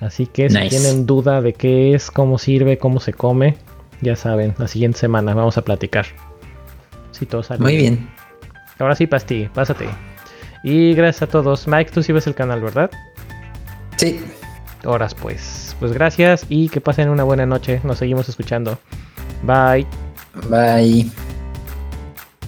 Así 0.00 0.26
que 0.26 0.50
si 0.50 0.68
tienen 0.68 1.06
duda 1.06 1.40
de 1.42 1.52
qué 1.52 1.94
es, 1.94 2.10
cómo 2.10 2.38
sirve, 2.38 2.78
cómo 2.78 3.00
se 3.00 3.12
come, 3.12 3.56
ya 4.00 4.16
saben, 4.16 4.54
la 4.58 4.68
siguiente 4.68 4.98
semana 4.98 5.34
vamos 5.34 5.58
a 5.58 5.62
platicar. 5.62 6.06
Si 7.12 7.26
todo 7.26 7.42
sale 7.42 7.60
Muy 7.60 7.76
bien. 7.76 8.08
Ahora 8.78 8.96
sí, 8.96 9.06
Pasti, 9.06 9.48
pásate. 9.52 9.88
Y 10.62 10.94
gracias 10.94 11.22
a 11.22 11.26
todos. 11.26 11.68
Mike, 11.68 11.90
tú 11.92 12.02
sí 12.02 12.12
ves 12.12 12.26
el 12.26 12.34
canal, 12.34 12.60
¿verdad? 12.60 12.90
Sí. 13.96 14.20
Horas 14.84 15.14
pues. 15.14 15.76
Pues 15.78 15.92
gracias 15.92 16.46
y 16.48 16.68
que 16.68 16.80
pasen 16.80 17.08
una 17.08 17.22
buena 17.22 17.46
noche. 17.46 17.80
Nos 17.84 17.98
seguimos 17.98 18.28
escuchando. 18.28 18.78
Bye. 19.42 19.86
Bye. 20.48 21.10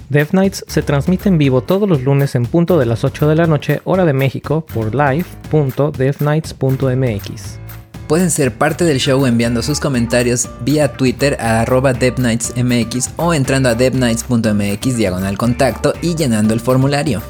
Death 0.09 0.33
Nights 0.33 0.65
se 0.69 0.83
transmite 0.83 1.29
en 1.29 1.37
vivo 1.37 1.63
todos 1.63 1.89
los 1.89 2.03
lunes 2.03 2.37
en 2.37 2.47
punto 2.47 2.79
de 2.79 2.87
las 2.87 3.03
8 3.03 3.27
de 3.29 3.35
la 3.35 3.47
noche, 3.47 3.81
hora 3.85 4.05
de 4.05 4.13
México, 4.13 4.65
por 4.73 4.95
live.deathnights.mx. 4.95 7.59
Pueden 8.07 8.31
ser 8.31 8.53
parte 8.53 8.85
del 8.85 9.01
show 9.01 9.27
enviando 9.27 9.63
sus 9.63 9.81
comentarios 9.81 10.49
vía 10.61 10.93
Twitter 10.93 11.37
a 11.41 11.63
arroba 11.63 11.93
DevNightsMX 11.93 13.15
o 13.17 13.35
entrando 13.35 13.69
a 13.69 13.75
devnights.mx 13.75 14.97
diagonal 14.97 15.37
contacto 15.37 15.93
y 16.01 16.15
llenando 16.15 16.55
el 16.55 16.61
formulario. 16.61 17.21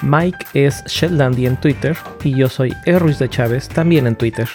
Mike 0.00 0.46
es 0.54 0.82
Sheldandi 0.86 1.44
en 1.46 1.60
Twitter 1.60 1.94
y 2.24 2.34
yo 2.34 2.48
soy 2.48 2.74
Erruiz 2.86 3.18
de 3.18 3.28
Chávez 3.28 3.68
también 3.68 4.06
en 4.06 4.16
Twitter. 4.16 4.48